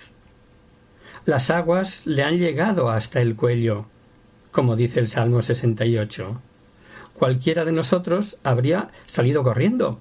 Las 1.24 1.50
aguas 1.50 2.06
le 2.06 2.22
han 2.22 2.38
llegado 2.38 2.90
hasta 2.90 3.20
el 3.20 3.36
cuello, 3.36 3.86
como 4.50 4.76
dice 4.76 5.00
el 5.00 5.08
Salmo 5.08 5.42
68. 5.42 6.40
Cualquiera 7.12 7.64
de 7.64 7.72
nosotros 7.72 8.38
habría 8.44 8.88
salido 9.04 9.42
corriendo, 9.42 10.00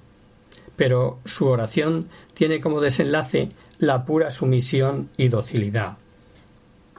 pero 0.76 1.18
su 1.24 1.46
oración 1.46 2.08
tiene 2.34 2.60
como 2.60 2.80
desenlace 2.80 3.48
la 3.78 4.04
pura 4.04 4.30
sumisión 4.30 5.10
y 5.16 5.28
docilidad. 5.28 5.98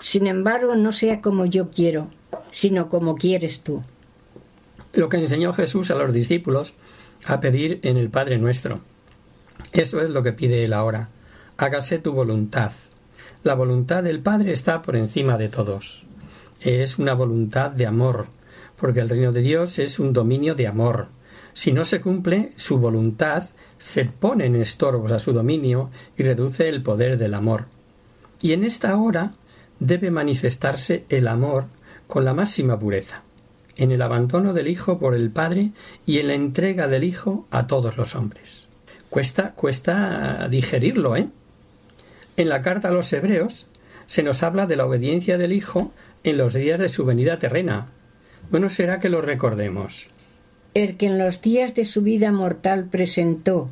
Sin 0.01 0.27
embargo, 0.27 0.75
no 0.75 0.91
sea 0.91 1.21
como 1.21 1.45
yo 1.45 1.71
quiero, 1.71 2.09
sino 2.51 2.89
como 2.89 3.15
quieres 3.15 3.61
tú. 3.61 3.83
Lo 4.93 5.09
que 5.09 5.17
enseñó 5.17 5.53
Jesús 5.53 5.91
a 5.91 5.95
los 5.95 6.13
discípulos 6.13 6.73
a 7.25 7.39
pedir 7.39 7.79
en 7.83 7.97
el 7.97 8.09
Padre 8.09 8.37
nuestro. 8.37 8.81
Eso 9.71 10.01
es 10.01 10.09
lo 10.09 10.23
que 10.23 10.33
pide 10.33 10.63
Él 10.63 10.73
ahora. 10.73 11.09
Hágase 11.57 11.99
tu 11.99 12.13
voluntad. 12.13 12.71
La 13.43 13.53
voluntad 13.53 14.03
del 14.03 14.21
Padre 14.21 14.51
está 14.51 14.81
por 14.81 14.95
encima 14.95 15.37
de 15.37 15.49
todos. 15.49 16.03
Es 16.59 16.97
una 16.97 17.13
voluntad 17.13 17.71
de 17.71 17.85
amor, 17.85 18.27
porque 18.75 19.01
el 19.01 19.09
reino 19.09 19.31
de 19.31 19.41
Dios 19.41 19.77
es 19.77 19.99
un 19.99 20.11
dominio 20.13 20.55
de 20.55 20.67
amor. 20.67 21.07
Si 21.53 21.71
no 21.71 21.85
se 21.85 22.01
cumple 22.01 22.53
su 22.55 22.79
voluntad, 22.79 23.49
se 23.77 24.05
ponen 24.05 24.55
estorbos 24.55 25.11
a 25.11 25.19
su 25.19 25.33
dominio 25.33 25.91
y 26.17 26.23
reduce 26.23 26.67
el 26.67 26.81
poder 26.81 27.17
del 27.17 27.33
amor. 27.33 27.65
Y 28.41 28.53
en 28.53 28.63
esta 28.63 28.97
hora 28.97 29.31
debe 29.79 30.11
manifestarse 30.11 31.05
el 31.09 31.27
amor 31.27 31.65
con 32.07 32.25
la 32.25 32.33
máxima 32.33 32.79
pureza, 32.79 33.23
en 33.77 33.91
el 33.91 34.01
abandono 34.01 34.53
del 34.53 34.67
Hijo 34.67 34.97
por 34.97 35.13
el 35.13 35.29
Padre 35.29 35.71
y 36.05 36.19
en 36.19 36.27
la 36.29 36.33
entrega 36.33 36.87
del 36.87 37.03
Hijo 37.03 37.45
a 37.51 37.67
todos 37.67 37.97
los 37.97 38.15
hombres. 38.15 38.68
Cuesta, 39.09 39.53
cuesta 39.53 40.47
digerirlo, 40.49 41.15
¿eh? 41.15 41.27
En 42.37 42.49
la 42.49 42.61
carta 42.61 42.89
a 42.89 42.91
los 42.91 43.11
Hebreos 43.11 43.67
se 44.05 44.23
nos 44.23 44.43
habla 44.43 44.65
de 44.65 44.75
la 44.75 44.85
obediencia 44.85 45.37
del 45.37 45.51
Hijo 45.51 45.91
en 46.23 46.37
los 46.37 46.53
días 46.53 46.79
de 46.79 46.89
su 46.89 47.05
venida 47.05 47.39
terrena. 47.39 47.87
Bueno 48.51 48.69
será 48.69 48.99
que 48.99 49.09
lo 49.09 49.21
recordemos. 49.21 50.07
El 50.73 50.97
que 50.97 51.07
en 51.07 51.17
los 51.17 51.41
días 51.41 51.73
de 51.75 51.85
su 51.85 52.01
vida 52.03 52.31
mortal 52.31 52.87
presentó, 52.89 53.69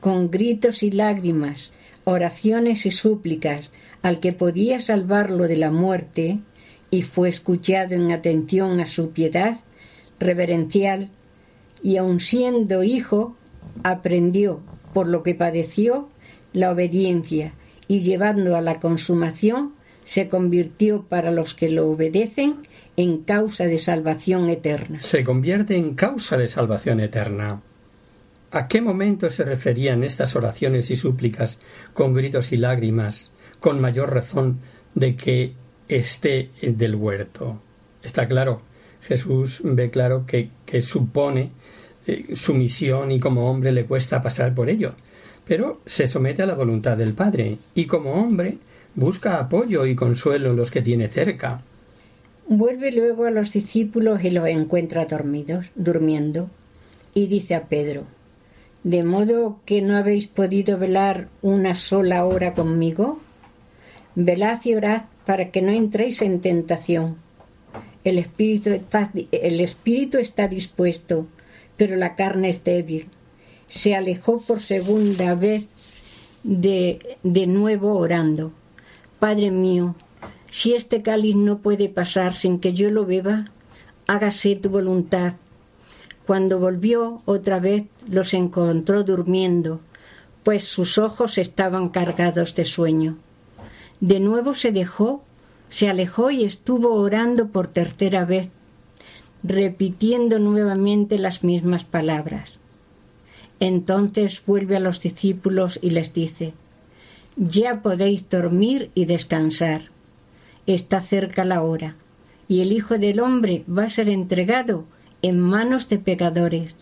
con 0.00 0.30
gritos 0.30 0.82
y 0.82 0.90
lágrimas, 0.90 1.72
oraciones 2.04 2.86
y 2.86 2.90
súplicas, 2.90 3.70
al 4.02 4.20
que 4.20 4.32
podía 4.32 4.80
salvarlo 4.80 5.44
de 5.44 5.56
la 5.56 5.70
muerte, 5.70 6.38
y 6.90 7.02
fue 7.02 7.28
escuchado 7.28 7.94
en 7.94 8.12
atención 8.12 8.80
a 8.80 8.86
su 8.86 9.10
piedad 9.10 9.58
reverencial, 10.18 11.10
y 11.82 11.98
aun 11.98 12.18
siendo 12.18 12.82
hijo, 12.82 13.36
aprendió, 13.82 14.62
por 14.98 15.06
lo 15.06 15.22
que 15.22 15.36
padeció, 15.36 16.08
la 16.52 16.72
obediencia, 16.72 17.52
y 17.86 18.00
llevando 18.00 18.56
a 18.56 18.60
la 18.60 18.80
consumación, 18.80 19.74
se 20.04 20.26
convirtió 20.26 21.04
para 21.04 21.30
los 21.30 21.54
que 21.54 21.70
lo 21.70 21.88
obedecen 21.88 22.56
en 22.96 23.18
causa 23.18 23.66
de 23.66 23.78
salvación 23.78 24.48
eterna. 24.48 24.98
Se 24.98 25.22
convierte 25.22 25.76
en 25.76 25.94
causa 25.94 26.36
de 26.36 26.48
salvación 26.48 26.98
eterna. 26.98 27.62
¿A 28.50 28.66
qué 28.66 28.80
momento 28.80 29.30
se 29.30 29.44
referían 29.44 30.02
estas 30.02 30.34
oraciones 30.34 30.90
y 30.90 30.96
súplicas 30.96 31.60
con 31.94 32.12
gritos 32.12 32.50
y 32.50 32.56
lágrimas, 32.56 33.30
con 33.60 33.80
mayor 33.80 34.12
razón 34.12 34.58
de 34.96 35.14
que 35.14 35.52
esté 35.86 36.50
del 36.60 36.96
huerto? 36.96 37.62
Está 38.02 38.26
claro, 38.26 38.62
Jesús 39.02 39.60
ve 39.62 39.90
claro 39.90 40.26
que, 40.26 40.50
que 40.66 40.82
supone 40.82 41.52
eh, 42.08 42.34
su 42.34 42.54
misión 42.54 43.12
y 43.12 43.20
como 43.20 43.50
hombre 43.50 43.70
le 43.70 43.84
cuesta 43.84 44.20
pasar 44.20 44.54
por 44.54 44.68
ello, 44.68 44.94
pero 45.46 45.80
se 45.86 46.06
somete 46.06 46.42
a 46.42 46.46
la 46.46 46.54
voluntad 46.54 46.96
del 46.96 47.12
Padre 47.12 47.58
y 47.74 47.84
como 47.84 48.14
hombre 48.14 48.56
busca 48.94 49.38
apoyo 49.38 49.86
y 49.86 49.94
consuelo 49.94 50.50
en 50.50 50.56
los 50.56 50.70
que 50.70 50.82
tiene 50.82 51.08
cerca. 51.08 51.62
Vuelve 52.48 52.90
luego 52.92 53.26
a 53.26 53.30
los 53.30 53.52
discípulos 53.52 54.24
y 54.24 54.30
los 54.30 54.48
encuentra 54.48 55.04
dormidos, 55.04 55.70
durmiendo, 55.74 56.48
y 57.14 57.26
dice 57.26 57.54
a 57.54 57.64
Pedro, 57.64 58.06
¿De 58.84 59.02
modo 59.04 59.60
que 59.66 59.82
no 59.82 59.96
habéis 59.96 60.28
podido 60.28 60.78
velar 60.78 61.28
una 61.42 61.74
sola 61.74 62.24
hora 62.24 62.54
conmigo? 62.54 63.20
Velad 64.14 64.60
y 64.64 64.74
orad 64.74 65.02
para 65.26 65.50
que 65.50 65.60
no 65.60 65.72
entréis 65.72 66.22
en 66.22 66.40
tentación. 66.40 67.16
El 68.02 68.16
espíritu 68.16 68.70
está, 68.70 69.12
el 69.30 69.60
espíritu 69.60 70.16
está 70.16 70.48
dispuesto, 70.48 71.26
pero 71.78 71.96
la 71.96 72.14
carne 72.14 72.50
es 72.50 72.62
débil. 72.62 73.08
Se 73.68 73.94
alejó 73.94 74.38
por 74.38 74.60
segunda 74.60 75.34
vez 75.34 75.68
de, 76.42 77.16
de 77.22 77.46
nuevo 77.46 77.96
orando. 77.96 78.52
Padre 79.18 79.50
mío, 79.50 79.94
si 80.50 80.74
este 80.74 81.00
cáliz 81.00 81.36
no 81.36 81.58
puede 81.58 81.88
pasar 81.88 82.34
sin 82.34 82.58
que 82.58 82.74
yo 82.74 82.90
lo 82.90 83.06
beba, 83.06 83.46
hágase 84.06 84.56
tu 84.56 84.68
voluntad. 84.68 85.34
Cuando 86.26 86.58
volvió 86.58 87.22
otra 87.24 87.58
vez 87.58 87.84
los 88.06 88.34
encontró 88.34 89.02
durmiendo, 89.02 89.80
pues 90.42 90.64
sus 90.64 90.98
ojos 90.98 91.38
estaban 91.38 91.90
cargados 91.90 92.54
de 92.54 92.64
sueño. 92.64 93.16
De 94.00 94.20
nuevo 94.20 94.54
se 94.54 94.72
dejó, 94.72 95.22
se 95.70 95.88
alejó 95.88 96.30
y 96.30 96.44
estuvo 96.44 96.94
orando 96.94 97.48
por 97.48 97.66
tercera 97.66 98.24
vez, 98.24 98.48
repitiendo 99.42 100.38
nuevamente 100.38 101.18
las 101.18 101.44
mismas 101.44 101.84
palabras. 101.84 102.58
Entonces 103.60 104.42
vuelve 104.46 104.76
a 104.76 104.80
los 104.80 105.00
discípulos 105.00 105.78
y 105.82 105.90
les 105.90 106.12
dice 106.12 106.54
Ya 107.36 107.82
podéis 107.82 108.28
dormir 108.28 108.90
y 108.94 109.04
descansar 109.04 109.90
está 110.74 111.00
cerca 111.00 111.44
la 111.44 111.62
hora, 111.62 111.96
y 112.46 112.60
el 112.60 112.72
Hijo 112.72 112.98
del 112.98 113.20
Hombre 113.20 113.64
va 113.68 113.84
a 113.84 113.90
ser 113.90 114.08
entregado 114.08 114.84
en 115.22 115.40
manos 115.40 115.88
de 115.88 115.98
pecadores. 115.98 116.76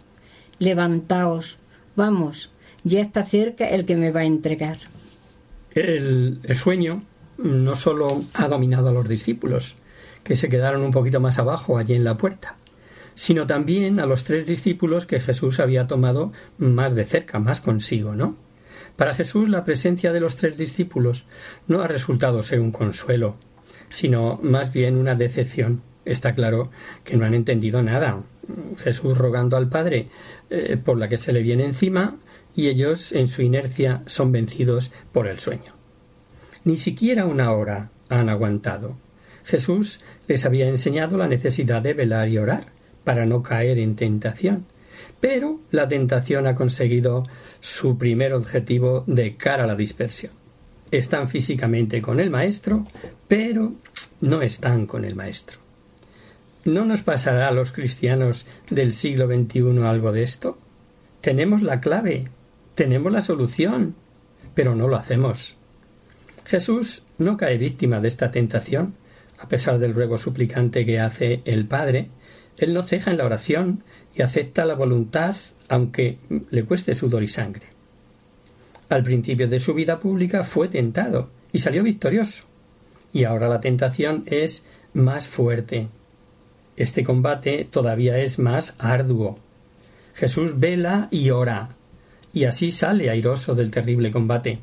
Levantaos, 0.58 1.58
vamos, 1.94 2.50
ya 2.82 3.00
está 3.00 3.22
cerca 3.22 3.68
el 3.68 3.84
que 3.84 3.96
me 3.96 4.10
va 4.10 4.20
a 4.20 4.24
entregar. 4.24 4.78
El, 5.72 6.40
sueño 6.54 7.02
no 7.38 7.76
solo 7.76 8.24
ha 8.34 8.48
dominado 8.48 8.88
a 8.88 8.92
los 8.92 9.08
discípulos, 9.08 9.76
que 10.26 10.34
se 10.34 10.48
quedaron 10.48 10.82
un 10.82 10.90
poquito 10.90 11.20
más 11.20 11.38
abajo 11.38 11.78
allí 11.78 11.94
en 11.94 12.02
la 12.02 12.16
puerta, 12.16 12.56
sino 13.14 13.46
también 13.46 14.00
a 14.00 14.06
los 14.06 14.24
tres 14.24 14.44
discípulos 14.44 15.06
que 15.06 15.20
Jesús 15.20 15.60
había 15.60 15.86
tomado 15.86 16.32
más 16.58 16.96
de 16.96 17.04
cerca, 17.04 17.38
más 17.38 17.60
consigo, 17.60 18.16
¿no? 18.16 18.36
Para 18.96 19.14
Jesús 19.14 19.48
la 19.48 19.64
presencia 19.64 20.12
de 20.12 20.18
los 20.18 20.34
tres 20.34 20.58
discípulos 20.58 21.26
no 21.68 21.80
ha 21.80 21.86
resultado 21.86 22.42
ser 22.42 22.58
un 22.58 22.72
consuelo, 22.72 23.36
sino 23.88 24.40
más 24.42 24.72
bien 24.72 24.96
una 24.96 25.14
decepción. 25.14 25.82
Está 26.04 26.34
claro 26.34 26.70
que 27.04 27.16
no 27.16 27.24
han 27.24 27.34
entendido 27.34 27.80
nada. 27.82 28.20
Jesús 28.78 29.16
rogando 29.16 29.56
al 29.56 29.68
Padre 29.68 30.08
eh, 30.50 30.76
por 30.76 30.98
la 30.98 31.08
que 31.08 31.18
se 31.18 31.32
le 31.32 31.42
viene 31.42 31.64
encima 31.64 32.16
y 32.56 32.66
ellos 32.66 33.12
en 33.12 33.28
su 33.28 33.42
inercia 33.42 34.02
son 34.06 34.32
vencidos 34.32 34.90
por 35.12 35.28
el 35.28 35.38
sueño. 35.38 35.76
Ni 36.64 36.78
siquiera 36.78 37.26
una 37.26 37.52
hora 37.52 37.90
han 38.08 38.28
aguantado. 38.28 39.05
Jesús 39.46 40.00
les 40.28 40.44
había 40.44 40.68
enseñado 40.68 41.16
la 41.16 41.28
necesidad 41.28 41.80
de 41.80 41.94
velar 41.94 42.28
y 42.28 42.36
orar 42.36 42.66
para 43.04 43.24
no 43.24 43.42
caer 43.42 43.78
en 43.78 43.96
tentación. 43.96 44.66
Pero 45.20 45.60
la 45.70 45.88
tentación 45.88 46.46
ha 46.46 46.54
conseguido 46.54 47.24
su 47.60 47.96
primer 47.96 48.34
objetivo 48.34 49.04
de 49.06 49.36
cara 49.36 49.64
a 49.64 49.66
la 49.66 49.74
dispersión 49.74 50.32
están 50.90 51.28
físicamente 51.28 52.00
con 52.00 52.20
el 52.20 52.30
Maestro, 52.30 52.86
pero 53.28 53.74
no 54.20 54.42
están 54.42 54.86
con 54.86 55.04
el 55.04 55.14
Maestro. 55.14 55.58
¿No 56.64 56.84
nos 56.84 57.02
pasará 57.02 57.48
a 57.48 57.52
los 57.52 57.72
cristianos 57.72 58.46
del 58.70 58.92
siglo 58.92 59.26
XXI 59.26 59.82
algo 59.84 60.12
de 60.12 60.22
esto? 60.22 60.58
Tenemos 61.20 61.62
la 61.62 61.80
clave, 61.80 62.28
tenemos 62.74 63.12
la 63.12 63.20
solución, 63.20 63.94
pero 64.54 64.74
no 64.74 64.88
lo 64.88 64.96
hacemos. 64.96 65.56
Jesús 66.44 67.04
no 67.18 67.36
cae 67.36 67.58
víctima 67.58 68.00
de 68.00 68.08
esta 68.08 68.30
tentación, 68.30 68.94
a 69.46 69.48
pesar 69.48 69.78
del 69.78 69.94
ruego 69.94 70.18
suplicante 70.18 70.84
que 70.84 70.98
hace 70.98 71.40
el 71.44 71.68
Padre, 71.68 72.10
él 72.58 72.74
no 72.74 72.82
ceja 72.82 73.12
en 73.12 73.18
la 73.18 73.26
oración 73.26 73.84
y 74.12 74.22
acepta 74.22 74.64
la 74.64 74.74
voluntad 74.74 75.36
aunque 75.68 76.18
le 76.50 76.64
cueste 76.64 76.96
sudor 76.96 77.22
y 77.22 77.28
sangre. 77.28 77.68
Al 78.88 79.04
principio 79.04 79.46
de 79.46 79.60
su 79.60 79.72
vida 79.72 80.00
pública 80.00 80.42
fue 80.42 80.66
tentado 80.66 81.30
y 81.52 81.60
salió 81.60 81.84
victorioso. 81.84 82.42
Y 83.12 83.22
ahora 83.22 83.48
la 83.48 83.60
tentación 83.60 84.24
es 84.26 84.66
más 84.94 85.28
fuerte. 85.28 85.86
Este 86.76 87.04
combate 87.04 87.68
todavía 87.70 88.18
es 88.18 88.40
más 88.40 88.74
arduo. 88.80 89.38
Jesús 90.12 90.58
vela 90.58 91.06
y 91.12 91.30
ora, 91.30 91.68
y 92.32 92.44
así 92.44 92.72
sale 92.72 93.10
airoso 93.10 93.54
del 93.54 93.70
terrible 93.70 94.10
combate, 94.10 94.58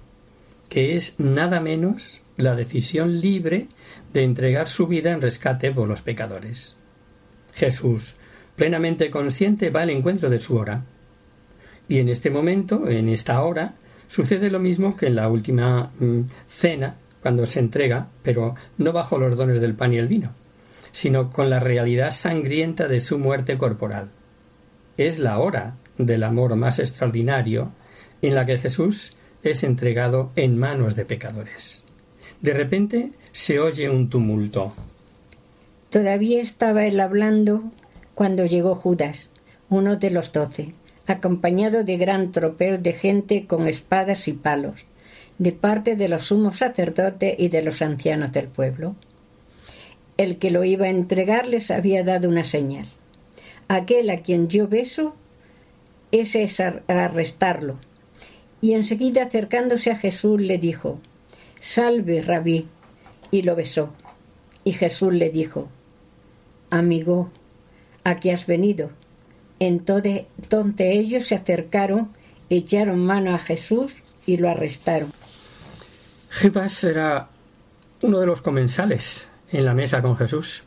que 0.67 0.97
es 0.97 1.15
nada 1.19 1.61
menos 1.61 2.19
la 2.37 2.55
decisión 2.55 3.19
libre 3.21 3.67
de 4.11 4.23
entregar 4.23 4.67
su 4.67 4.87
vida 4.87 5.11
en 5.11 5.21
rescate 5.21 5.71
por 5.71 5.87
los 5.87 6.01
pecadores. 6.01 6.75
Jesús, 7.53 8.15
plenamente 8.55 9.11
consciente, 9.11 9.69
va 9.69 9.81
al 9.81 9.89
encuentro 9.89 10.29
de 10.29 10.39
su 10.39 10.57
hora. 10.57 10.83
Y 11.87 11.99
en 11.99 12.09
este 12.09 12.29
momento, 12.29 12.87
en 12.87 13.09
esta 13.09 13.41
hora, 13.43 13.75
Sucede 14.13 14.51
lo 14.51 14.59
mismo 14.59 14.95
que 14.95 15.07
en 15.07 15.15
la 15.15 15.27
última 15.27 15.91
mm, 15.99 16.21
cena, 16.47 16.97
cuando 17.19 17.47
se 17.47 17.59
entrega, 17.59 18.09
pero 18.21 18.53
no 18.77 18.91
bajo 18.91 19.17
los 19.17 19.35
dones 19.35 19.59
del 19.59 19.73
pan 19.73 19.91
y 19.91 19.97
el 19.97 20.07
vino, 20.07 20.33
sino 20.91 21.31
con 21.31 21.49
la 21.49 21.59
realidad 21.59 22.11
sangrienta 22.11 22.87
de 22.87 22.99
su 22.99 23.17
muerte 23.17 23.57
corporal. 23.57 24.09
Es 24.97 25.17
la 25.17 25.39
hora 25.39 25.77
del 25.97 26.21
amor 26.21 26.55
más 26.55 26.77
extraordinario 26.77 27.71
en 28.21 28.35
la 28.35 28.45
que 28.45 28.59
Jesús 28.59 29.13
es 29.41 29.63
entregado 29.63 30.31
en 30.35 30.59
manos 30.59 30.95
de 30.95 31.05
pecadores. 31.05 31.82
De 32.43 32.53
repente 32.53 33.09
se 33.31 33.59
oye 33.59 33.89
un 33.89 34.09
tumulto. 34.09 34.73
Todavía 35.89 36.41
estaba 36.41 36.85
él 36.85 36.99
hablando 36.99 37.63
cuando 38.13 38.45
llegó 38.45 38.75
Judas, 38.75 39.29
uno 39.69 39.95
de 39.95 40.11
los 40.11 40.31
doce 40.31 40.75
acompañado 41.07 41.83
de 41.83 41.97
gran 41.97 42.31
tropel 42.31 42.81
de 42.81 42.93
gente 42.93 43.45
con 43.45 43.67
espadas 43.67 44.27
y 44.27 44.33
palos, 44.33 44.85
de 45.37 45.51
parte 45.51 45.95
de 45.95 46.07
los 46.07 46.27
sumos 46.27 46.57
sacerdotes 46.57 47.35
y 47.37 47.49
de 47.49 47.61
los 47.61 47.81
ancianos 47.81 48.31
del 48.31 48.47
pueblo. 48.47 48.95
El 50.17 50.37
que 50.37 50.51
lo 50.51 50.63
iba 50.63 50.85
a 50.85 50.89
entregar 50.89 51.47
les 51.47 51.71
había 51.71 52.03
dado 52.03 52.29
una 52.29 52.43
señal. 52.43 52.85
Aquel 53.67 54.09
a 54.09 54.17
quien 54.17 54.47
yo 54.47 54.67
beso, 54.67 55.15
ese 56.11 56.43
es 56.43 56.59
arrestarlo. 56.59 57.79
Y 58.61 58.73
enseguida 58.73 59.23
acercándose 59.23 59.91
a 59.91 59.95
Jesús 59.95 60.39
le 60.39 60.57
dijo, 60.57 60.99
Salve, 61.65 62.21
rabí, 62.21 62.67
y 63.31 63.43
lo 63.43 63.55
besó. 63.55 63.93
Y 64.65 64.73
Jesús 64.73 65.13
le 65.13 65.29
dijo, 65.29 65.69
Amigo, 66.69 67.31
¿a 68.03 68.17
qué 68.17 68.33
has 68.33 68.47
venido? 68.47 68.91
Entonces, 69.59 70.23
entonces 70.41 70.87
ellos 70.91 71.25
se 71.25 71.35
acercaron, 71.35 72.11
echaron 72.49 73.05
mano 73.05 73.33
a 73.33 73.39
Jesús 73.39 73.95
y 74.25 74.35
lo 74.35 74.49
arrestaron. 74.49 75.09
Judas 76.41 76.83
era 76.83 77.29
uno 78.01 78.19
de 78.19 78.25
los 78.25 78.41
comensales 78.41 79.29
en 79.49 79.63
la 79.63 79.73
mesa 79.73 80.01
con 80.01 80.17
Jesús. 80.17 80.63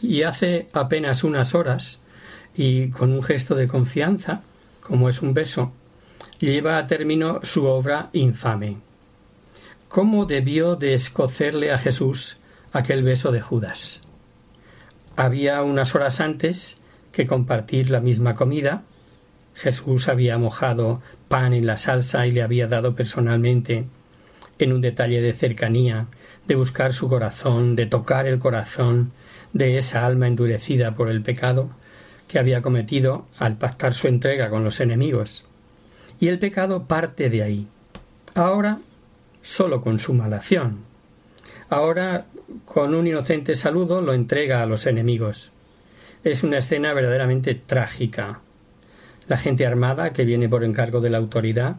Y 0.00 0.22
hace 0.22 0.68
apenas 0.72 1.24
unas 1.24 1.56
horas, 1.56 2.00
y 2.54 2.90
con 2.90 3.10
un 3.10 3.24
gesto 3.24 3.56
de 3.56 3.66
confianza, 3.66 4.42
como 4.82 5.08
es 5.08 5.20
un 5.20 5.34
beso, 5.34 5.72
lleva 6.38 6.78
a 6.78 6.86
término 6.86 7.40
su 7.42 7.66
obra 7.66 8.08
infame. 8.12 8.87
¿Cómo 9.88 10.26
debió 10.26 10.76
de 10.76 10.92
escocerle 10.92 11.72
a 11.72 11.78
Jesús 11.78 12.36
aquel 12.72 13.02
beso 13.02 13.32
de 13.32 13.40
Judas? 13.40 14.02
Había 15.16 15.62
unas 15.62 15.94
horas 15.94 16.20
antes 16.20 16.82
que 17.10 17.26
compartir 17.26 17.90
la 17.90 18.00
misma 18.00 18.34
comida. 18.34 18.82
Jesús 19.54 20.08
había 20.08 20.36
mojado 20.36 21.00
pan 21.28 21.54
en 21.54 21.66
la 21.66 21.78
salsa 21.78 22.26
y 22.26 22.32
le 22.32 22.42
había 22.42 22.66
dado 22.66 22.94
personalmente, 22.94 23.86
en 24.58 24.72
un 24.74 24.82
detalle 24.82 25.22
de 25.22 25.32
cercanía, 25.32 26.06
de 26.46 26.54
buscar 26.54 26.92
su 26.92 27.08
corazón, 27.08 27.74
de 27.74 27.86
tocar 27.86 28.26
el 28.26 28.38
corazón 28.38 29.12
de 29.54 29.78
esa 29.78 30.04
alma 30.04 30.26
endurecida 30.26 30.92
por 30.92 31.08
el 31.08 31.22
pecado 31.22 31.70
que 32.28 32.38
había 32.38 32.60
cometido 32.60 33.24
al 33.38 33.56
pactar 33.56 33.94
su 33.94 34.06
entrega 34.06 34.50
con 34.50 34.64
los 34.64 34.80
enemigos. 34.80 35.46
Y 36.20 36.28
el 36.28 36.38
pecado 36.38 36.84
parte 36.84 37.30
de 37.30 37.42
ahí. 37.42 37.66
Ahora 38.34 38.78
solo 39.42 39.80
con 39.80 39.98
su 39.98 40.14
malación. 40.14 40.78
Ahora 41.68 42.26
con 42.64 42.94
un 42.94 43.06
inocente 43.06 43.54
saludo 43.54 44.00
lo 44.00 44.14
entrega 44.14 44.62
a 44.62 44.66
los 44.66 44.86
enemigos. 44.86 45.52
Es 46.24 46.42
una 46.42 46.58
escena 46.58 46.92
verdaderamente 46.94 47.54
trágica. 47.54 48.40
La 49.26 49.36
gente 49.36 49.66
armada 49.66 50.12
que 50.12 50.24
viene 50.24 50.48
por 50.48 50.64
encargo 50.64 51.00
de 51.00 51.10
la 51.10 51.18
autoridad, 51.18 51.76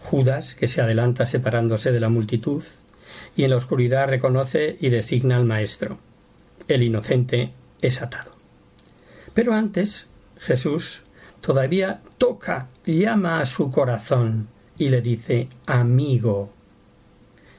Judas 0.00 0.54
que 0.54 0.68
se 0.68 0.80
adelanta 0.80 1.26
separándose 1.26 1.90
de 1.90 2.00
la 2.00 2.08
multitud, 2.08 2.62
y 3.36 3.44
en 3.44 3.50
la 3.50 3.56
oscuridad 3.56 4.08
reconoce 4.08 4.76
y 4.80 4.88
designa 4.90 5.36
al 5.36 5.44
Maestro. 5.44 5.98
El 6.68 6.82
inocente 6.82 7.52
es 7.80 8.02
atado. 8.02 8.32
Pero 9.34 9.52
antes, 9.52 10.08
Jesús 10.38 11.02
todavía 11.40 12.00
toca, 12.18 12.68
llama 12.84 13.40
a 13.40 13.44
su 13.44 13.70
corazón 13.70 14.48
y 14.78 14.88
le 14.88 15.00
dice 15.00 15.48
amigo. 15.66 16.55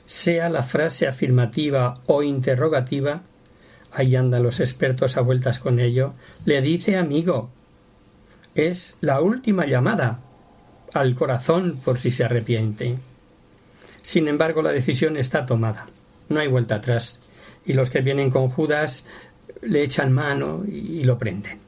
Sea 0.08 0.48
la 0.48 0.64
frase 0.64 1.06
afirmativa 1.06 2.02
o 2.06 2.24
interrogativa, 2.24 3.24
ahí 3.92 4.16
andan 4.16 4.42
los 4.42 4.62
expertos 4.62 5.18
a 5.18 5.22
vueltas 5.22 5.60
con 5.60 5.82
ello, 5.82 6.14
le 6.46 6.62
dice 6.62 6.96
amigo. 6.96 7.50
Es 8.56 8.98
la 9.02 9.20
última 9.22 9.66
llamada 9.66 10.22
al 10.94 11.14
corazón 11.14 11.80
por 11.84 12.00
si 12.00 12.10
se 12.10 12.24
arrepiente. 12.24 12.98
Sin 14.02 14.30
embargo, 14.30 14.62
la 14.62 14.72
decisión 14.72 15.18
está 15.18 15.46
tomada. 15.46 15.86
No 16.30 16.40
hay 16.40 16.48
vuelta 16.48 16.76
atrás. 16.76 17.20
Y 17.66 17.74
los 17.74 17.90
que 17.90 18.00
vienen 18.00 18.32
con 18.32 18.50
Judas 18.50 19.04
le 19.62 19.84
echan 19.84 20.14
mano 20.14 20.64
y 20.66 21.04
lo 21.04 21.20
prenden. 21.20 21.60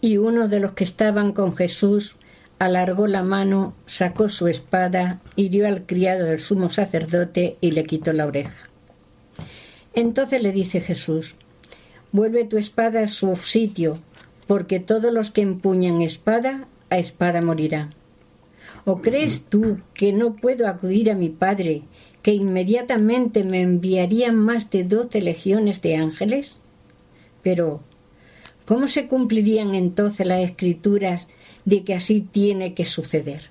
Y 0.00 0.16
uno 0.16 0.48
de 0.48 0.60
los 0.60 0.72
que 0.72 0.84
estaban 0.84 1.32
con 1.32 1.54
Jesús 1.54 2.16
alargó 2.58 3.06
la 3.06 3.22
mano, 3.22 3.74
sacó 3.86 4.28
su 4.28 4.48
espada, 4.48 5.20
hirió 5.36 5.66
al 5.66 5.86
criado 5.86 6.26
del 6.26 6.40
sumo 6.40 6.68
sacerdote 6.68 7.56
y 7.60 7.70
le 7.70 7.84
quitó 7.84 8.12
la 8.12 8.26
oreja. 8.26 8.68
Entonces 9.94 10.42
le 10.42 10.52
dice 10.52 10.80
Jesús, 10.80 11.36
vuelve 12.12 12.44
tu 12.44 12.58
espada 12.58 13.02
a 13.02 13.08
su 13.08 13.34
sitio, 13.36 13.98
porque 14.46 14.80
todos 14.80 15.12
los 15.12 15.30
que 15.30 15.42
empuñan 15.42 16.02
espada, 16.02 16.66
a 16.90 16.98
espada 16.98 17.42
morirán. 17.42 17.94
¿O 18.84 19.02
crees 19.02 19.44
tú 19.44 19.78
que 19.94 20.12
no 20.12 20.36
puedo 20.36 20.66
acudir 20.66 21.10
a 21.10 21.14
mi 21.14 21.28
Padre, 21.28 21.82
que 22.22 22.32
inmediatamente 22.32 23.44
me 23.44 23.60
enviarían 23.60 24.36
más 24.36 24.70
de 24.70 24.84
doce 24.84 25.20
legiones 25.20 25.82
de 25.82 25.96
ángeles? 25.96 26.56
Pero, 27.42 27.82
¿cómo 28.66 28.88
se 28.88 29.06
cumplirían 29.06 29.74
entonces 29.74 30.26
las 30.26 30.40
escrituras 30.40 31.28
de 31.68 31.84
que 31.84 31.94
así 31.94 32.22
tiene 32.22 32.72
que 32.72 32.86
suceder? 32.86 33.50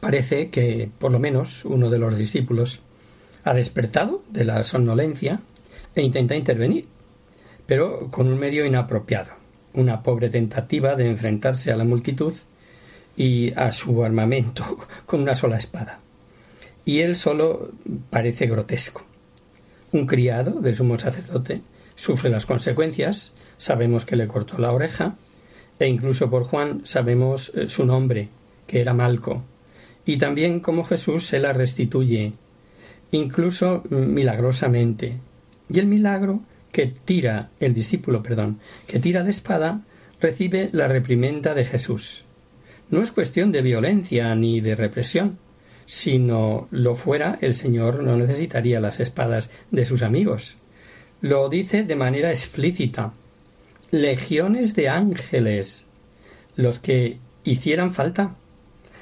Parece 0.00 0.50
que, 0.50 0.90
por 0.98 1.10
lo 1.10 1.18
menos, 1.18 1.64
uno 1.64 1.88
de 1.88 1.98
los 1.98 2.16
discípulos 2.16 2.80
ha 3.44 3.54
despertado 3.54 4.22
de 4.28 4.44
la 4.44 4.62
somnolencia 4.62 5.40
e 5.94 6.02
intenta 6.02 6.36
intervenir, 6.36 6.86
pero 7.64 8.10
con 8.10 8.28
un 8.28 8.38
medio 8.38 8.66
inapropiado, 8.66 9.32
una 9.72 10.02
pobre 10.02 10.28
tentativa 10.28 10.94
de 10.94 11.06
enfrentarse 11.06 11.72
a 11.72 11.76
la 11.76 11.84
multitud 11.84 12.34
y 13.16 13.54
a 13.54 13.72
su 13.72 14.04
armamento 14.04 14.78
con 15.06 15.22
una 15.22 15.34
sola 15.34 15.56
espada. 15.56 16.00
Y 16.84 17.00
él 17.00 17.16
solo 17.16 17.70
parece 18.10 18.46
grotesco. 18.46 19.02
Un 19.92 20.06
criado 20.06 20.60
del 20.60 20.76
sumo 20.76 20.98
sacerdote 20.98 21.62
sufre 21.94 22.28
las 22.28 22.44
consecuencias, 22.44 23.32
sabemos 23.56 24.04
que 24.04 24.16
le 24.16 24.28
cortó 24.28 24.58
la 24.58 24.72
oreja, 24.72 25.16
e 25.82 25.88
incluso 25.88 26.30
por 26.30 26.44
Juan 26.44 26.82
sabemos 26.84 27.52
eh, 27.54 27.68
su 27.68 27.84
nombre, 27.84 28.28
que 28.66 28.80
era 28.80 28.94
Malco, 28.94 29.42
y 30.06 30.16
también 30.16 30.60
cómo 30.60 30.84
Jesús 30.84 31.26
se 31.26 31.38
la 31.38 31.52
restituye, 31.52 32.32
incluso 33.10 33.82
milagrosamente. 33.90 35.18
Y 35.68 35.78
el 35.78 35.86
milagro 35.86 36.40
que 36.72 36.86
tira 36.86 37.50
el 37.60 37.74
discípulo, 37.74 38.22
perdón, 38.22 38.58
que 38.86 38.98
tira 38.98 39.22
de 39.22 39.30
espada, 39.30 39.78
recibe 40.20 40.70
la 40.72 40.88
reprimenda 40.88 41.54
de 41.54 41.64
Jesús 41.64 42.24
no 42.92 43.02
es 43.02 43.10
cuestión 43.10 43.52
de 43.52 43.62
violencia 43.62 44.34
ni 44.36 44.60
de 44.60 44.76
represión. 44.76 45.38
sino 45.84 46.68
lo 46.70 46.94
fuera, 46.94 47.38
el 47.40 47.54
Señor 47.54 48.02
no 48.02 48.16
necesitaría 48.16 48.80
las 48.80 49.00
espadas 49.00 49.50
de 49.70 49.84
sus 49.84 50.02
amigos. 50.02 50.56
Lo 51.20 51.48
dice 51.48 51.82
de 51.82 51.96
manera 51.96 52.30
explícita. 52.30 53.12
Legiones 53.92 54.74
de 54.74 54.88
ángeles, 54.88 55.86
los 56.56 56.78
que 56.78 57.18
hicieran 57.44 57.92
falta. 57.92 58.36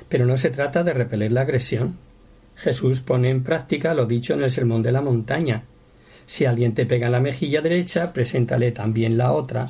Pero 0.09 0.27
no 0.27 0.37
se 0.37 0.51
trata 0.51 0.83
de 0.83 0.93
repeler 0.93 1.31
la 1.31 1.43
agresión. 1.43 1.97
Jesús 2.57 3.01
pone 3.01 3.31
en 3.31 3.45
práctica 3.45 3.95
lo 3.95 4.07
dicho 4.07 4.35
en 4.35 4.43
el 4.43 4.51
Sermón 4.51 4.83
de 4.83 4.91
la 4.91 5.01
Montaña. 5.01 5.63
Si 6.27 6.45
alguien 6.45 6.75
te 6.75 6.87
pega 6.87 7.09
la 7.09 7.21
mejilla 7.21 7.61
derecha, 7.61 8.13
preséntale 8.13 8.73
también 8.73 9.17
la 9.17 9.31
otra, 9.31 9.69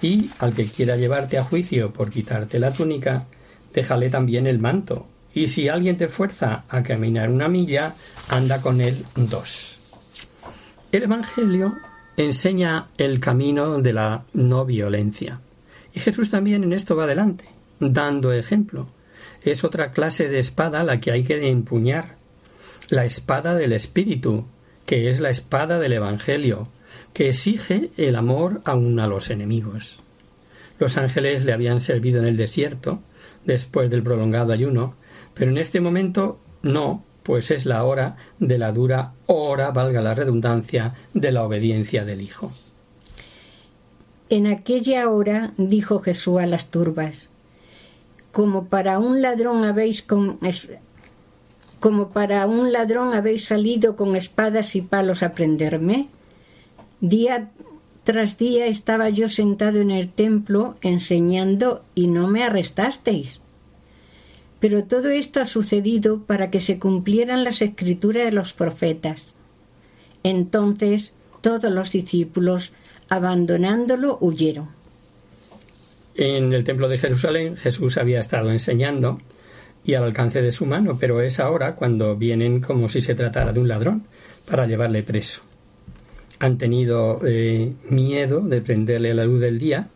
y 0.00 0.30
al 0.38 0.54
que 0.54 0.66
quiera 0.66 0.94
llevarte 0.94 1.38
a 1.38 1.42
juicio 1.42 1.92
por 1.92 2.10
quitarte 2.10 2.60
la 2.60 2.72
túnica, 2.72 3.26
déjale 3.74 4.10
también 4.10 4.46
el 4.46 4.60
manto, 4.60 5.08
y 5.34 5.48
si 5.48 5.68
alguien 5.68 5.96
te 5.96 6.06
fuerza 6.06 6.66
a 6.68 6.84
caminar 6.84 7.30
una 7.30 7.48
milla, 7.48 7.96
anda 8.28 8.60
con 8.60 8.80
él 8.80 9.04
dos. 9.16 9.80
El 10.92 11.02
Evangelio 11.02 11.74
enseña 12.16 12.88
el 12.98 13.20
camino 13.20 13.80
de 13.80 13.92
la 13.92 14.24
no 14.32 14.64
violencia. 14.64 15.40
Y 15.94 16.00
Jesús 16.00 16.30
también 16.30 16.64
en 16.64 16.72
esto 16.72 16.96
va 16.96 17.04
adelante, 17.04 17.44
dando 17.80 18.32
ejemplo. 18.32 18.86
Es 19.42 19.64
otra 19.64 19.92
clase 19.92 20.28
de 20.28 20.38
espada 20.38 20.84
la 20.84 21.00
que 21.00 21.12
hay 21.12 21.24
que 21.24 21.48
empuñar. 21.48 22.16
La 22.88 23.04
espada 23.04 23.54
del 23.54 23.72
Espíritu, 23.72 24.46
que 24.86 25.10
es 25.10 25.20
la 25.20 25.30
espada 25.30 25.78
del 25.78 25.92
Evangelio, 25.92 26.68
que 27.12 27.28
exige 27.28 27.90
el 27.96 28.16
amor 28.16 28.60
aun 28.64 28.98
a 29.00 29.06
los 29.06 29.30
enemigos. 29.30 30.00
Los 30.78 30.96
ángeles 30.96 31.44
le 31.44 31.52
habían 31.52 31.80
servido 31.80 32.18
en 32.18 32.26
el 32.26 32.36
desierto, 32.36 33.00
después 33.44 33.90
del 33.90 34.02
prolongado 34.02 34.52
ayuno, 34.52 34.94
pero 35.34 35.50
en 35.50 35.58
este 35.58 35.80
momento 35.80 36.40
no, 36.62 37.04
pues 37.22 37.50
es 37.50 37.66
la 37.66 37.84
hora 37.84 38.16
de 38.38 38.58
la 38.58 38.72
dura 38.72 39.12
hora, 39.26 39.70
valga 39.70 40.00
la 40.00 40.14
redundancia, 40.14 40.94
de 41.14 41.32
la 41.32 41.44
obediencia 41.44 42.04
del 42.04 42.20
Hijo. 42.20 42.52
En 44.30 44.46
aquella 44.46 45.08
hora 45.10 45.52
dijo 45.56 46.00
Jesús 46.00 46.40
a 46.40 46.46
las 46.46 46.70
turbas, 46.70 47.28
como 48.32 48.66
para 48.66 48.98
un 48.98 49.20
ladrón 49.20 49.64
habéis 49.64 50.02
con 50.02 50.38
como 51.80 52.10
para 52.10 52.46
un 52.46 52.72
ladrón 52.72 53.12
habéis 53.12 53.44
salido 53.46 53.96
con 53.96 54.16
espadas 54.16 54.74
y 54.76 54.82
palos 54.82 55.22
a 55.22 55.34
prenderme. 55.34 56.08
Día 57.00 57.50
tras 58.04 58.38
día 58.38 58.66
estaba 58.66 59.10
yo 59.10 59.28
sentado 59.28 59.80
en 59.80 59.90
el 59.90 60.08
templo 60.08 60.76
enseñando 60.80 61.84
y 61.94 62.06
no 62.06 62.26
me 62.26 62.42
arrestasteis. 62.42 63.41
Pero 64.62 64.84
todo 64.84 65.08
esto 65.08 65.40
ha 65.40 65.44
sucedido 65.44 66.22
para 66.22 66.48
que 66.52 66.60
se 66.60 66.78
cumplieran 66.78 67.42
las 67.42 67.62
escrituras 67.62 68.26
de 68.26 68.30
los 68.30 68.52
profetas. 68.52 69.24
Entonces 70.22 71.14
todos 71.40 71.72
los 71.72 71.90
discípulos, 71.90 72.70
abandonándolo, 73.08 74.18
huyeron. 74.20 74.68
En 76.14 76.52
el 76.52 76.62
templo 76.62 76.86
de 76.88 76.98
Jerusalén 76.98 77.56
Jesús 77.56 77.96
había 77.96 78.20
estado 78.20 78.52
enseñando 78.52 79.20
y 79.84 79.94
al 79.94 80.04
alcance 80.04 80.40
de 80.40 80.52
su 80.52 80.64
mano, 80.64 80.96
pero 81.00 81.20
es 81.22 81.40
ahora 81.40 81.74
cuando 81.74 82.14
vienen 82.14 82.60
como 82.60 82.88
si 82.88 83.00
se 83.00 83.16
tratara 83.16 83.52
de 83.52 83.58
un 83.58 83.66
ladrón 83.66 84.04
para 84.48 84.68
llevarle 84.68 85.02
preso. 85.02 85.42
Han 86.38 86.56
tenido 86.56 87.20
eh, 87.26 87.72
miedo 87.90 88.38
de 88.38 88.60
prenderle 88.60 89.10
a 89.10 89.14
la 89.14 89.24
luz 89.24 89.40
del 89.40 89.58
día 89.58 89.88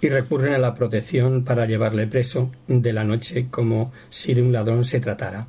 y 0.00 0.08
recurren 0.08 0.54
a 0.54 0.58
la 0.58 0.74
protección 0.74 1.44
para 1.44 1.66
llevarle 1.66 2.06
preso 2.06 2.50
de 2.66 2.92
la 2.92 3.04
noche 3.04 3.46
como 3.50 3.92
si 4.08 4.34
de 4.34 4.42
un 4.42 4.52
ladrón 4.52 4.84
se 4.84 5.00
tratara. 5.00 5.46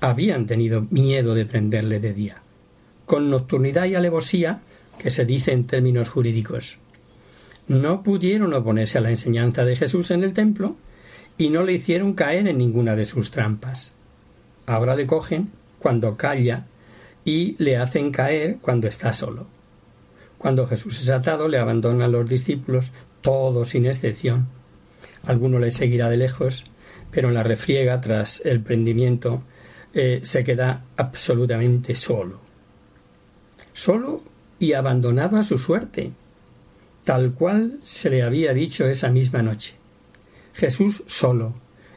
Habían 0.00 0.46
tenido 0.46 0.86
miedo 0.90 1.34
de 1.34 1.46
prenderle 1.46 2.00
de 2.00 2.12
día, 2.12 2.42
con 3.06 3.30
nocturnidad 3.30 3.86
y 3.86 3.94
alevosía, 3.94 4.60
que 4.98 5.10
se 5.10 5.24
dice 5.24 5.52
en 5.52 5.66
términos 5.66 6.08
jurídicos. 6.08 6.78
No 7.68 8.02
pudieron 8.02 8.52
oponerse 8.52 8.98
a 8.98 9.00
la 9.00 9.10
enseñanza 9.10 9.64
de 9.64 9.76
Jesús 9.76 10.10
en 10.10 10.22
el 10.22 10.34
templo 10.34 10.76
y 11.38 11.50
no 11.50 11.62
le 11.62 11.72
hicieron 11.72 12.14
caer 12.14 12.46
en 12.48 12.58
ninguna 12.58 12.94
de 12.94 13.04
sus 13.04 13.30
trampas. 13.30 13.92
Ahora 14.66 14.94
le 14.96 15.06
cogen 15.06 15.50
cuando 15.78 16.16
calla 16.16 16.66
y 17.24 17.56
le 17.62 17.76
hacen 17.76 18.12
caer 18.12 18.58
cuando 18.60 18.88
está 18.88 19.12
solo. 19.12 19.46
Cuando 20.44 20.66
Jesús 20.66 21.00
es 21.00 21.08
atado, 21.08 21.48
le 21.48 21.56
abandonan 21.56 22.12
los 22.12 22.28
discípulos, 22.28 22.92
todos 23.22 23.70
sin 23.70 23.86
excepción. 23.86 24.46
Alguno 25.22 25.58
le 25.58 25.70
seguirá 25.70 26.10
de 26.10 26.18
lejos, 26.18 26.64
pero 27.10 27.28
en 27.28 27.34
la 27.34 27.42
refriega, 27.42 27.98
tras 27.98 28.44
el 28.44 28.60
prendimiento, 28.60 29.42
eh, 29.94 30.20
se 30.22 30.44
queda 30.44 30.84
absolutamente 30.98 31.96
solo. 31.96 32.40
Solo 33.72 34.22
y 34.58 34.74
abandonado 34.74 35.38
a 35.38 35.42
su 35.44 35.56
suerte, 35.56 36.12
tal 37.06 37.32
cual 37.32 37.78
se 37.82 38.10
le 38.10 38.22
había 38.22 38.52
dicho 38.52 38.84
esa 38.84 39.08
misma 39.08 39.40
noche. 39.40 39.76
Jesús 40.52 41.04
solo, 41.06 41.54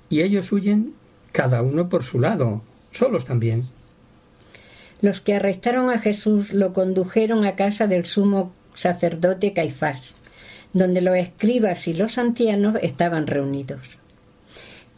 y 0.08 0.22
ellos 0.22 0.54
huyen 0.54 0.94
cada 1.34 1.62
uno 1.62 1.90
por 1.90 2.02
su 2.02 2.22
lado, 2.22 2.62
solos 2.92 3.26
también. 3.26 3.66
Los 5.02 5.22
que 5.22 5.36
arrestaron 5.36 5.90
a 5.92 6.00
Jesús 6.00 6.54
lo 6.54 6.74
condujeron 6.74 7.46
a 7.46 7.56
casa 7.56 7.88
del 7.88 8.06
sumo 8.06 8.52
sacerdote 8.74 9.54
Caifás, 9.54 10.16
donde 10.74 11.02
los 11.02 11.16
escribas 11.16 11.88
y 11.88 11.94
los 11.94 12.18
ancianos 12.18 12.78
estaban 12.82 13.28
reunidos. 13.28 13.98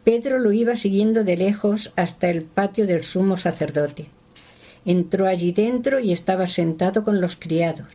Pedro 0.04 0.40
lo 0.40 0.52
iba 0.52 0.76
siguiendo 0.76 1.24
de 1.24 1.38
lejos 1.38 1.92
hasta 1.96 2.30
el 2.30 2.44
patio 2.44 2.88
del 2.88 3.04
sumo 3.04 3.38
sacerdote. 3.38 4.08
Entró 4.86 5.28
allí 5.28 5.52
dentro 5.52 6.00
y 6.00 6.14
estaba 6.14 6.48
sentado 6.48 7.04
con 7.04 7.20
los 7.20 7.36
criados, 7.36 7.88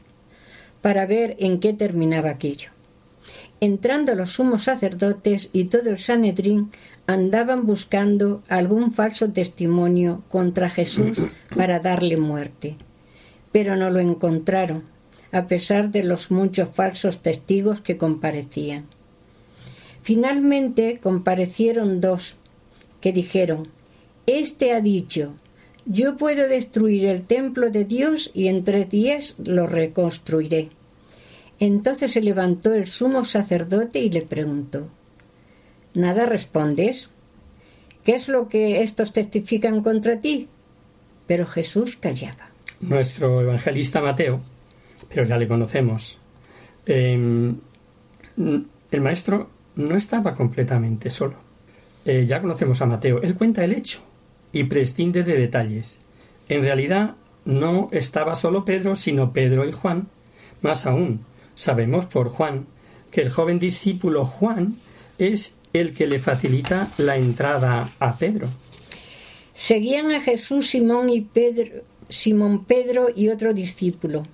para 0.83 1.07
ver 1.07 1.37
en 1.39 1.59
qué 1.59 1.73
terminaba 1.73 2.31
aquello. 2.31 2.71
Entrando 3.61 4.15
los 4.15 4.33
sumos 4.33 4.65
sacerdotes 4.65 5.49
y 5.53 5.65
todo 5.65 5.89
el 5.89 5.99
Sanedrín 5.99 6.71
andaban 7.07 7.67
buscando 7.67 8.43
algún 8.49 8.93
falso 8.93 9.31
testimonio 9.31 10.23
contra 10.29 10.71
Jesús 10.71 11.19
para 11.57 11.81
darle 11.81 12.17
muerte. 12.17 12.77
Pero 13.53 13.77
no 13.77 13.91
lo 13.91 14.01
encontraron, 14.01 14.85
a 15.33 15.47
pesar 15.47 15.91
de 15.91 16.03
los 16.03 16.31
muchos 16.31 16.71
falsos 16.71 17.19
testigos 17.21 17.81
que 17.81 17.97
comparecían. 17.97 18.87
Finalmente 20.03 20.99
comparecieron 21.03 22.01
dos, 22.01 22.37
que 23.01 23.13
dijeron 23.13 23.69
Este 24.27 24.73
ha 24.73 24.81
dicho 24.81 25.35
Yo 25.87 26.17
puedo 26.17 26.49
destruir 26.49 27.05
el 27.05 27.23
templo 27.23 27.71
de 27.71 27.85
Dios 27.85 28.31
y 28.35 28.49
en 28.49 28.65
tres 28.65 28.89
días 28.91 29.35
lo 29.39 29.67
reconstruiré. 29.67 30.71
Entonces 31.61 32.13
se 32.13 32.21
levantó 32.21 32.75
el 32.75 32.87
sumo 32.87 33.25
sacerdote 33.25 34.01
y 34.01 34.11
le 34.11 34.23
preguntó 34.23 34.89
¿Nada 35.95 36.27
respondes? 36.27 37.11
¿Qué 38.05 38.13
es 38.13 38.29
lo 38.29 38.49
que 38.49 38.83
estos 38.83 39.13
testifican 39.13 39.83
contra 39.83 40.21
ti? 40.21 40.49
Pero 41.27 41.47
Jesús 41.47 41.97
callaba. 41.97 42.51
Nuestro 42.81 43.41
evangelista 43.41 44.01
Mateo, 44.01 44.41
pero 45.09 45.25
ya 45.25 45.39
le 45.39 45.49
conocemos, 45.49 46.19
em, 46.85 47.57
el 48.37 49.01
maestro 49.01 49.49
no 49.77 49.97
estaba 49.97 50.35
completamente 50.35 51.09
solo. 51.09 51.37
Eh, 52.05 52.27
ya 52.27 52.43
conocemos 52.43 52.83
a 52.83 52.87
Mateo, 52.87 53.23
él 53.23 53.37
cuenta 53.37 53.65
el 53.65 53.73
hecho 53.73 54.01
y 54.53 54.65
prescinde 54.65 55.23
de 55.23 55.39
detalles. 55.39 56.01
En 56.49 56.63
realidad 56.63 57.15
no 57.45 57.89
estaba 57.93 58.35
solo 58.35 58.65
Pedro, 58.65 58.97
sino 58.97 59.33
Pedro 59.33 59.67
y 59.67 59.73
Juan. 59.73 60.09
Más 60.61 60.87
aún, 60.87 61.25
sabemos 61.55 62.05
por 62.07 62.29
Juan 62.29 62.67
que 63.11 63.23
el 63.23 63.31
joven 63.31 63.59
discípulo 63.59 64.25
Juan 64.25 64.75
es 65.19 65.57
el 65.75 65.93
que 65.93 66.07
le 66.07 66.21
facilita 66.21 66.89
la 66.97 67.17
entrada 67.17 67.91
a 67.99 68.17
Pedro. 68.17 68.49
Seguían 69.55 70.11
a 70.13 70.21
Jesús 70.21 70.69
Simón 70.71 71.11
y 71.11 71.21
Pedro, 71.21 71.83
Simón 72.09 72.65
Pedro 72.65 73.09
y 73.15 73.29
otro 73.29 73.53
discípulo. 73.53 74.25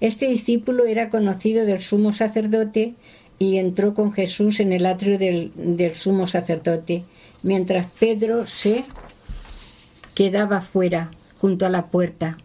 Este 0.00 0.26
discípulo 0.26 0.84
era 0.84 1.08
conocido 1.08 1.64
del 1.64 1.80
sumo 1.80 2.12
sacerdote 2.12 2.94
y 3.38 3.58
entró 3.58 3.94
con 3.94 4.12
Jesús 4.12 4.60
en 4.60 4.72
el 4.72 4.84
atrio 4.86 5.18
del, 5.18 5.52
del 5.54 5.94
sumo 5.94 6.26
sacerdote, 6.26 7.04
mientras 7.42 7.86
Pedro 7.98 8.46
se 8.46 8.84
quedaba 10.14 10.60
fuera, 10.60 11.10
junto 11.38 11.64
a 11.64 11.70
la 11.70 11.86
puerta. 11.86 12.38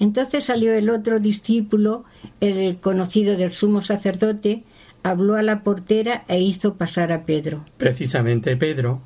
Entonces 0.00 0.44
salió 0.44 0.74
el 0.74 0.90
otro 0.90 1.20
discípulo, 1.20 2.04
el 2.40 2.78
conocido 2.78 3.36
del 3.36 3.52
sumo 3.52 3.80
sacerdote, 3.80 4.64
habló 5.04 5.36
a 5.36 5.42
la 5.42 5.62
portera 5.62 6.24
e 6.26 6.40
hizo 6.40 6.74
pasar 6.74 7.12
a 7.12 7.24
Pedro. 7.24 7.64
Precisamente 7.76 8.56
Pedro 8.56 9.00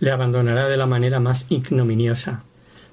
le 0.00 0.10
abandonará 0.10 0.68
de 0.68 0.76
la 0.78 0.86
manera 0.86 1.20
más 1.20 1.46
ignominiosa. 1.50 2.44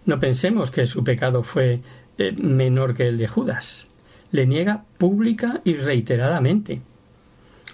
No 0.05 0.19
pensemos 0.19 0.71
que 0.71 0.85
su 0.85 1.03
pecado 1.03 1.43
fue 1.43 1.81
eh, 2.17 2.33
menor 2.41 2.95
que 2.95 3.07
el 3.07 3.17
de 3.17 3.27
Judas. 3.27 3.87
Le 4.31 4.47
niega 4.47 4.83
pública 4.97 5.61
y 5.63 5.75
reiteradamente. 5.75 6.81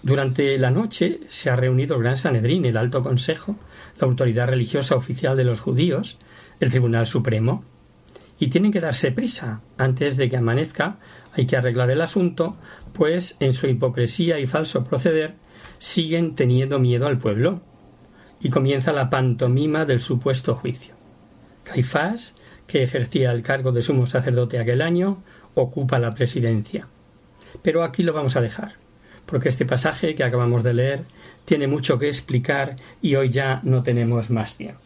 Durante 0.04 0.58
la 0.58 0.72
noche 0.72 1.22
se 1.30 1.50
ha 1.50 1.56
reunido 1.56 1.96
el 1.96 2.04
Gran 2.04 2.18
Sanedrín, 2.18 2.66
el 2.66 2.78
Alto 2.78 3.02
Consejo, 3.02 3.56
la 4.00 4.08
autoridad 4.08 4.48
religiosa 4.48 4.96
oficial 4.96 5.38
de 5.38 5.46
los 5.46 5.62
judíos, 5.62 6.18
el 6.60 6.70
Tribunal 6.70 7.08
Supremo, 7.08 7.64
y 8.38 8.48
tienen 8.48 8.72
que 8.72 8.82
darse 8.82 9.12
prisa 9.12 9.62
antes 9.78 10.18
de 10.18 10.30
que 10.30 10.38
amanezca. 10.38 10.98
Hay 11.34 11.46
que 11.46 11.58
arreglar 11.58 11.90
el 11.92 12.02
asunto 12.02 12.56
pues 12.96 13.36
en 13.40 13.54
su 13.54 13.68
hipocresía 13.68 14.40
y 14.40 14.48
falso 14.48 14.84
proceder 14.84 15.36
siguen 15.78 16.34
teniendo 16.36 16.80
miedo 16.80 17.08
al 17.08 17.18
pueblo. 17.18 17.62
Y 18.40 18.50
comienza 18.50 18.94
la 18.94 19.10
pantomima 19.10 19.86
del 19.86 20.02
supuesto 20.02 20.56
juicio. 20.56 20.94
Caifás, 21.64 22.34
que 22.68 22.84
ejercía 22.84 23.32
el 23.32 23.42
cargo 23.42 23.72
de 23.72 23.82
sumo 23.82 24.06
sacerdote 24.06 24.60
aquel 24.60 24.82
año, 24.82 25.24
ocupa 25.56 26.00
la 26.00 26.12
presidencia. 26.12 26.88
Pero 27.62 27.84
aquí 27.84 28.04
lo 28.04 28.14
vamos 28.14 28.36
a 28.36 28.42
dejar, 28.42 28.74
porque 29.26 29.50
este 29.50 29.66
pasaje 29.66 30.16
que 30.16 30.24
acabamos 30.24 30.64
de 30.64 30.74
leer 30.74 31.02
tiene 31.46 31.68
mucho 31.68 31.98
que 31.98 32.08
explicar 32.08 32.76
y 33.02 33.16
hoy 33.16 33.30
ya 33.30 33.62
no 33.64 33.84
tenemos 33.84 34.30
más 34.30 34.58
tiempo. 34.58 34.82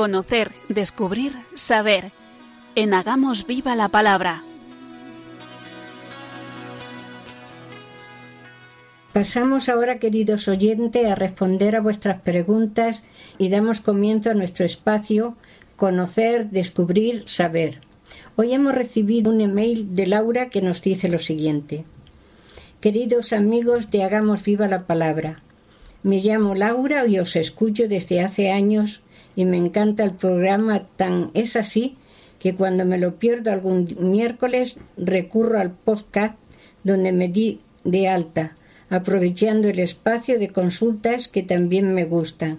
Conocer, 0.00 0.50
descubrir, 0.70 1.34
saber. 1.54 2.10
En 2.74 2.94
Hagamos 2.94 3.46
Viva 3.46 3.76
la 3.76 3.90
Palabra. 3.90 4.42
Pasamos 9.12 9.68
ahora, 9.68 9.98
queridos 9.98 10.48
oyentes, 10.48 11.04
a 11.04 11.14
responder 11.16 11.76
a 11.76 11.82
vuestras 11.82 12.22
preguntas 12.22 13.04
y 13.36 13.50
damos 13.50 13.80
comienzo 13.80 14.30
a 14.30 14.34
nuestro 14.34 14.64
espacio 14.64 15.36
Conocer, 15.76 16.48
Descubrir, 16.48 17.24
Saber. 17.26 17.82
Hoy 18.36 18.54
hemos 18.54 18.74
recibido 18.74 19.30
un 19.30 19.42
email 19.42 19.94
de 19.94 20.06
Laura 20.06 20.48
que 20.48 20.62
nos 20.62 20.80
dice 20.80 21.10
lo 21.10 21.18
siguiente. 21.18 21.84
Queridos 22.80 23.34
amigos 23.34 23.90
de 23.90 24.02
Hagamos 24.02 24.44
Viva 24.44 24.66
la 24.66 24.86
Palabra, 24.86 25.42
me 26.02 26.20
llamo 26.20 26.54
Laura 26.54 27.06
y 27.06 27.18
os 27.18 27.36
escucho 27.36 27.86
desde 27.86 28.22
hace 28.22 28.50
años 28.50 29.02
y 29.36 29.44
me 29.44 29.56
encanta 29.56 30.04
el 30.04 30.12
programa 30.12 30.84
tan 30.96 31.30
es 31.34 31.56
así 31.56 31.96
que 32.38 32.54
cuando 32.54 32.84
me 32.84 32.98
lo 32.98 33.16
pierdo 33.16 33.52
algún 33.52 33.86
miércoles 33.98 34.76
recurro 34.96 35.58
al 35.58 35.72
podcast 35.72 36.36
donde 36.84 37.12
me 37.12 37.28
di 37.28 37.60
de 37.84 38.08
alta 38.08 38.56
aprovechando 38.90 39.68
el 39.68 39.78
espacio 39.78 40.38
de 40.38 40.48
consultas 40.48 41.28
que 41.28 41.44
también 41.44 41.94
me 41.94 42.04
gustan. 42.04 42.58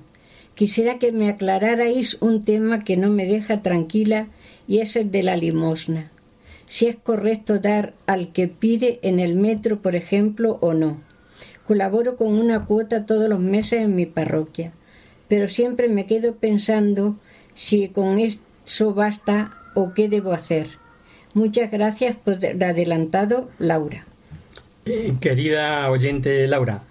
Quisiera 0.55 0.97
que 0.97 1.11
me 1.11 1.29
aclararais 1.29 2.21
un 2.21 2.43
tema 2.45 2.83
que 2.83 2.97
no 2.97 3.09
me 3.09 3.25
deja 3.25 3.61
tranquila 3.61 4.27
y 4.67 4.79
es 4.79 4.95
el 4.95 5.11
de 5.11 5.23
la 5.23 5.35
limosna. 5.35 6.11
Si 6.67 6.87
es 6.87 6.95
correcto 6.95 7.59
dar 7.59 7.93
al 8.07 8.31
que 8.31 8.47
pide 8.47 8.99
en 9.03 9.19
el 9.19 9.35
metro, 9.35 9.81
por 9.81 9.95
ejemplo, 9.95 10.57
o 10.61 10.73
no. 10.73 11.01
Colaboro 11.67 12.15
con 12.15 12.29
una 12.29 12.65
cuota 12.65 13.05
todos 13.05 13.29
los 13.29 13.39
meses 13.39 13.81
en 13.81 13.95
mi 13.95 14.05
parroquia, 14.05 14.71
pero 15.31 15.47
siempre 15.47 15.87
me 15.87 16.07
quedo 16.07 16.35
pensando 16.35 17.15
si 17.53 17.87
con 17.87 18.19
eso 18.19 18.93
basta 18.93 19.53
o 19.75 19.93
qué 19.93 20.09
debo 20.09 20.33
hacer. 20.33 20.67
Muchas 21.33 21.71
gracias 21.71 22.17
por 22.17 22.33
adelantado, 22.45 23.49
Laura. 23.57 24.05
Eh, 24.83 25.13
querida 25.21 25.89
oyente 25.89 26.45
Laura, 26.47 26.83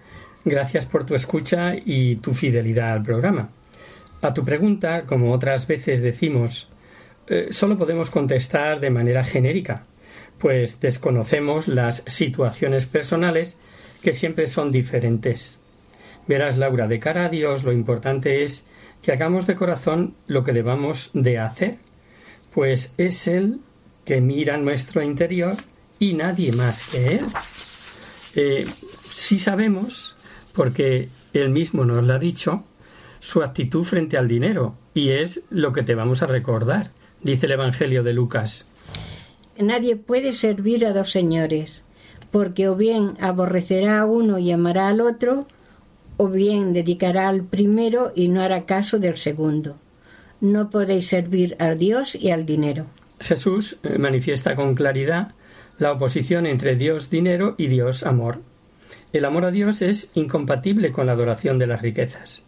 gracias 0.46 0.86
por 0.86 1.04
tu 1.04 1.14
escucha 1.14 1.74
y 1.74 2.16
tu 2.16 2.32
fidelidad 2.32 2.94
al 2.94 3.02
programa. 3.02 3.50
A 4.22 4.32
tu 4.32 4.42
pregunta, 4.42 5.04
como 5.04 5.32
otras 5.32 5.66
veces 5.66 6.00
decimos, 6.00 6.70
eh, 7.26 7.48
solo 7.50 7.76
podemos 7.76 8.08
contestar 8.08 8.80
de 8.80 8.88
manera 8.88 9.22
genérica, 9.22 9.84
pues 10.38 10.80
desconocemos 10.80 11.68
las 11.68 12.04
situaciones 12.06 12.86
personales 12.86 13.58
que 14.02 14.14
siempre 14.14 14.46
son 14.46 14.72
diferentes. 14.72 15.59
Verás, 16.30 16.58
Laura, 16.58 16.86
de 16.86 17.00
cara 17.00 17.24
a 17.24 17.28
Dios 17.28 17.64
lo 17.64 17.72
importante 17.72 18.44
es 18.44 18.64
que 19.02 19.10
hagamos 19.10 19.48
de 19.48 19.56
corazón 19.56 20.14
lo 20.28 20.44
que 20.44 20.52
debamos 20.52 21.10
de 21.12 21.40
hacer, 21.40 21.78
pues 22.54 22.94
es 22.98 23.26
Él 23.26 23.58
que 24.04 24.20
mira 24.20 24.56
nuestro 24.56 25.02
interior 25.02 25.56
y 25.98 26.12
nadie 26.12 26.52
más 26.52 26.84
que 26.84 27.16
Él. 27.16 27.26
Eh, 28.36 28.64
sí 29.10 29.40
sabemos, 29.40 30.14
porque 30.52 31.08
él 31.32 31.50
mismo 31.50 31.84
nos 31.84 32.04
lo 32.04 32.14
ha 32.14 32.20
dicho, 32.20 32.62
su 33.18 33.42
actitud 33.42 33.82
frente 33.82 34.16
al 34.16 34.28
dinero, 34.28 34.76
y 34.94 35.10
es 35.10 35.42
lo 35.50 35.72
que 35.72 35.82
te 35.82 35.96
vamos 35.96 36.22
a 36.22 36.26
recordar, 36.26 36.92
dice 37.24 37.46
el 37.46 37.52
Evangelio 37.54 38.04
de 38.04 38.12
Lucas. 38.12 38.66
Nadie 39.58 39.96
puede 39.96 40.32
servir 40.36 40.86
a 40.86 40.92
dos 40.92 41.10
señores, 41.10 41.84
porque 42.30 42.68
o 42.68 42.76
bien 42.76 43.16
aborrecerá 43.18 43.98
a 43.98 44.06
uno 44.06 44.38
y 44.38 44.52
amará 44.52 44.90
al 44.90 45.00
otro, 45.00 45.48
o 46.20 46.28
bien 46.28 46.74
dedicará 46.74 47.30
al 47.30 47.44
primero 47.44 48.12
y 48.14 48.28
no 48.28 48.42
hará 48.42 48.66
caso 48.66 48.98
del 48.98 49.16
segundo. 49.16 49.78
No 50.42 50.68
podéis 50.68 51.06
servir 51.06 51.56
a 51.58 51.74
Dios 51.74 52.14
y 52.14 52.30
al 52.30 52.44
dinero. 52.44 52.84
Jesús 53.20 53.78
eh, 53.82 53.96
manifiesta 53.96 54.54
con 54.54 54.74
claridad 54.74 55.32
la 55.78 55.92
oposición 55.92 56.44
entre 56.44 56.76
Dios 56.76 57.08
dinero 57.08 57.54
y 57.56 57.68
Dios 57.68 58.02
amor. 58.02 58.42
El 59.14 59.24
amor 59.24 59.46
a 59.46 59.50
Dios 59.50 59.80
es 59.80 60.10
incompatible 60.12 60.92
con 60.92 61.06
la 61.06 61.12
adoración 61.12 61.58
de 61.58 61.66
las 61.66 61.80
riquezas. 61.80 62.42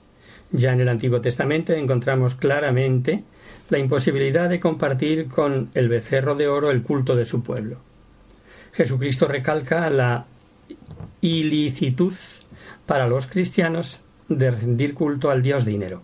Ya 0.50 0.74
en 0.74 0.82
el 0.82 0.88
Antiguo 0.90 1.22
Testamento 1.22 1.72
encontramos 1.72 2.34
claramente 2.34 3.24
la 3.70 3.78
imposibilidad 3.78 4.50
de 4.50 4.60
compartir 4.60 5.28
con 5.28 5.70
el 5.72 5.88
becerro 5.88 6.34
de 6.34 6.46
oro 6.46 6.70
el 6.70 6.82
culto 6.82 7.16
de 7.16 7.24
su 7.24 7.42
pueblo. 7.42 7.78
Jesucristo 8.74 9.28
recalca 9.28 9.88
la 9.88 10.26
ilicitud 11.22 12.12
para 12.92 13.06
los 13.06 13.26
cristianos 13.26 14.00
de 14.28 14.50
rendir 14.50 14.92
culto 14.92 15.30
al 15.30 15.40
Dios 15.40 15.64
dinero. 15.64 16.02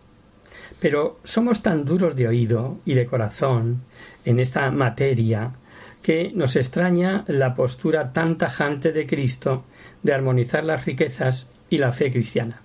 Pero 0.80 1.20
somos 1.22 1.60
tan 1.62 1.84
duros 1.84 2.16
de 2.16 2.28
oído 2.28 2.78
y 2.86 2.94
de 2.94 3.04
corazón 3.04 3.82
en 4.24 4.40
esta 4.40 4.70
materia 4.70 5.52
que 6.00 6.32
nos 6.34 6.56
extraña 6.56 7.26
la 7.26 7.52
postura 7.52 8.14
tan 8.14 8.38
tajante 8.38 8.92
de 8.92 9.04
Cristo 9.04 9.64
de 10.02 10.14
armonizar 10.14 10.64
las 10.64 10.86
riquezas 10.86 11.50
y 11.68 11.76
la 11.76 11.92
fe 11.92 12.10
cristiana. 12.10 12.62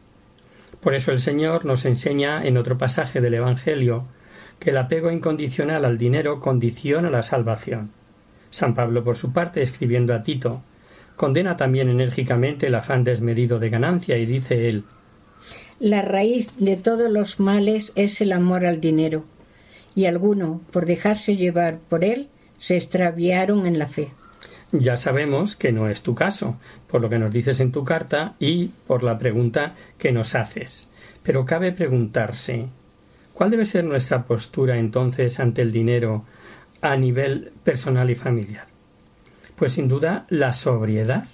Por 0.79 0.93
eso 0.93 1.11
el 1.11 1.19
Señor 1.19 1.65
nos 1.65 1.83
enseña 1.83 2.45
en 2.45 2.55
otro 2.55 2.77
pasaje 2.77 3.19
del 3.19 3.33
Evangelio 3.33 4.07
que 4.57 4.69
el 4.69 4.77
apego 4.77 5.11
incondicional 5.11 5.83
al 5.83 5.97
dinero 5.97 6.39
condiciona 6.39 7.09
la 7.09 7.23
salvación. 7.23 7.91
San 8.51 8.73
Pablo, 8.73 9.03
por 9.03 9.17
su 9.17 9.33
parte, 9.33 9.61
escribiendo 9.61 10.13
a 10.13 10.21
Tito, 10.21 10.63
condena 11.15 11.57
también 11.57 11.89
enérgicamente 11.89 12.67
el 12.67 12.75
afán 12.75 13.03
desmedido 13.03 13.59
de 13.59 13.69
ganancia 13.69 14.17
y 14.17 14.25
dice 14.25 14.69
él 14.69 14.83
La 15.79 16.01
raíz 16.01 16.57
de 16.57 16.77
todos 16.77 17.11
los 17.11 17.39
males 17.39 17.91
es 17.95 18.21
el 18.21 18.31
amor 18.31 18.65
al 18.65 18.79
dinero, 18.81 19.25
y 19.95 20.05
alguno, 20.05 20.61
por 20.71 20.85
dejarse 20.85 21.35
llevar 21.35 21.79
por 21.89 22.03
él, 22.03 22.29
se 22.57 22.77
extraviaron 22.77 23.65
en 23.65 23.77
la 23.77 23.87
fe. 23.87 24.09
Ya 24.71 24.97
sabemos 24.97 25.55
que 25.55 25.71
no 25.71 25.87
es 25.87 26.01
tu 26.01 26.15
caso, 26.15 26.57
por 26.87 27.01
lo 27.01 27.09
que 27.09 27.19
nos 27.19 27.31
dices 27.31 27.59
en 27.59 27.71
tu 27.71 27.83
carta 27.83 28.35
y 28.39 28.71
por 28.87 29.03
la 29.03 29.19
pregunta 29.19 29.75
que 29.99 30.11
nos 30.11 30.33
haces. 30.33 30.89
Pero 31.21 31.45
cabe 31.45 31.71
preguntarse 31.71 32.69
¿cuál 33.33 33.51
debe 33.51 33.65
ser 33.65 33.83
nuestra 33.83 34.23
postura 34.23 34.77
entonces 34.77 35.39
ante 35.39 35.61
el 35.61 35.71
dinero 35.71 36.25
a 36.81 36.95
nivel 36.95 37.51
personal 37.63 38.09
y 38.09 38.15
familiar? 38.15 38.72
Pues 39.55 39.73
sin 39.73 39.87
duda 39.87 40.25
la 40.29 40.53
sobriedad, 40.53 41.25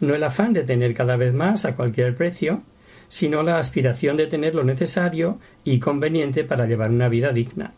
no 0.00 0.14
el 0.14 0.24
afán 0.24 0.52
de 0.52 0.62
tener 0.62 0.94
cada 0.94 1.16
vez 1.16 1.34
más 1.34 1.64
a 1.64 1.74
cualquier 1.74 2.14
precio, 2.14 2.62
sino 3.08 3.42
la 3.42 3.58
aspiración 3.58 4.16
de 4.16 4.26
tener 4.26 4.54
lo 4.54 4.64
necesario 4.64 5.38
y 5.64 5.80
conveniente 5.80 6.44
para 6.44 6.66
llevar 6.66 6.90
una 6.90 7.08
vida 7.08 7.32
digna. 7.32 7.72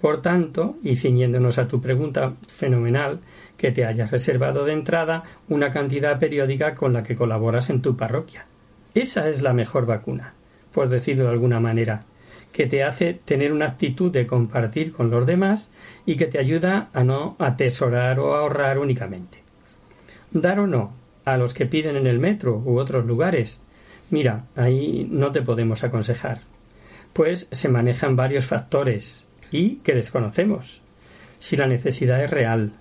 Por 0.00 0.22
tanto, 0.22 0.76
y 0.84 0.96
ciñéndonos 0.96 1.58
a 1.58 1.66
tu 1.66 1.80
pregunta 1.80 2.34
fenomenal, 2.46 3.20
que 3.56 3.72
te 3.72 3.84
hayas 3.84 4.12
reservado 4.12 4.64
de 4.64 4.72
entrada 4.72 5.24
una 5.48 5.72
cantidad 5.72 6.18
periódica 6.18 6.74
con 6.74 6.92
la 6.92 7.02
que 7.02 7.16
colaboras 7.16 7.70
en 7.70 7.82
tu 7.82 7.96
parroquia. 7.96 8.46
Esa 8.94 9.28
es 9.28 9.42
la 9.42 9.52
mejor 9.52 9.86
vacuna, 9.86 10.34
por 10.72 10.88
decirlo 10.88 11.24
de 11.24 11.30
alguna 11.30 11.58
manera, 11.58 12.00
que 12.52 12.66
te 12.66 12.82
hace 12.82 13.14
tener 13.14 13.52
una 13.52 13.66
actitud 13.66 14.10
de 14.10 14.26
compartir 14.26 14.92
con 14.92 15.10
los 15.10 15.26
demás 15.26 15.70
y 16.06 16.16
que 16.16 16.26
te 16.26 16.38
ayuda 16.38 16.88
a 16.92 17.04
no 17.04 17.36
atesorar 17.38 18.18
o 18.20 18.34
ahorrar 18.34 18.78
únicamente. 18.78 19.42
Dar 20.32 20.60
o 20.60 20.66
no 20.66 20.92
a 21.24 21.36
los 21.36 21.54
que 21.54 21.66
piden 21.66 21.96
en 21.96 22.06
el 22.06 22.18
metro 22.18 22.62
u 22.64 22.78
otros 22.78 23.04
lugares. 23.04 23.62
Mira, 24.10 24.46
ahí 24.56 25.06
no 25.10 25.32
te 25.32 25.42
podemos 25.42 25.84
aconsejar, 25.84 26.40
pues 27.12 27.48
se 27.50 27.68
manejan 27.68 28.16
varios 28.16 28.46
factores, 28.46 29.26
y 29.50 29.76
que 29.76 29.94
desconocemos. 29.94 30.82
Si 31.38 31.56
la 31.56 31.66
necesidad 31.66 32.22
es 32.22 32.30
real, 32.30 32.72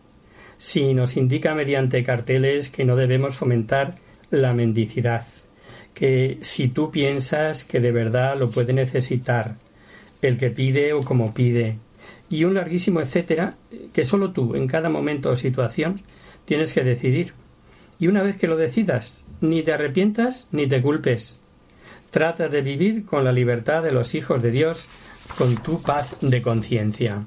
si 0.58 0.94
nos 0.94 1.18
indica 1.18 1.54
mediante 1.54 2.04
carteles 2.04 2.70
que 2.70 2.86
no 2.86 2.96
debemos 2.96 3.38
fomentar 3.38 3.96
la 4.32 4.54
mendicidad, 4.54 5.26
que 5.98 6.38
si 6.42 6.68
tú 6.68 6.92
piensas 6.92 7.66
que 7.66 7.80
de 7.80 7.92
verdad 7.92 8.38
lo 8.38 8.52
puede 8.52 8.72
necesitar, 8.72 9.56
el 10.22 10.38
que 10.38 10.52
pide 10.52 10.94
o 10.94 11.02
como 11.02 11.34
pide, 11.34 11.80
y 12.30 12.44
un 12.44 12.54
larguísimo 12.54 13.02
etcétera, 13.02 13.56
que 13.94 14.06
solo 14.06 14.32
tú, 14.32 14.54
en 14.54 14.68
cada 14.68 14.90
momento 14.90 15.32
o 15.32 15.36
situación, 15.36 16.00
tienes 16.46 16.74
que 16.74 16.84
decidir. 16.84 17.34
Y 17.98 18.10
una 18.10 18.22
vez 18.22 18.38
que 18.38 18.48
lo 18.48 18.58
decidas, 18.58 19.24
ni 19.42 19.64
te 19.64 19.74
arrepientas 19.74 20.50
ni 20.52 20.68
te 20.68 20.84
culpes. 20.84 21.40
Trata 22.12 22.48
de 22.48 22.62
vivir 22.62 23.04
con 23.04 23.24
la 23.24 23.32
libertad 23.32 23.82
de 23.82 23.92
los 23.92 24.14
hijos 24.14 24.44
de 24.44 24.52
Dios 24.52 24.88
con 25.36 25.58
tu 25.58 25.82
paz 25.82 26.16
de 26.22 26.44
conciencia. 26.44 27.26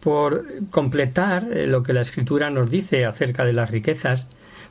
Por 0.00 0.44
completar 0.70 1.52
eh, 1.52 1.68
lo 1.68 1.84
que 1.84 1.92
la 1.92 2.00
Escritura 2.00 2.50
nos 2.50 2.68
dice 2.68 3.04
acerca 3.04 3.44
de 3.44 3.52
las 3.52 3.70
riquezas, 3.70 4.28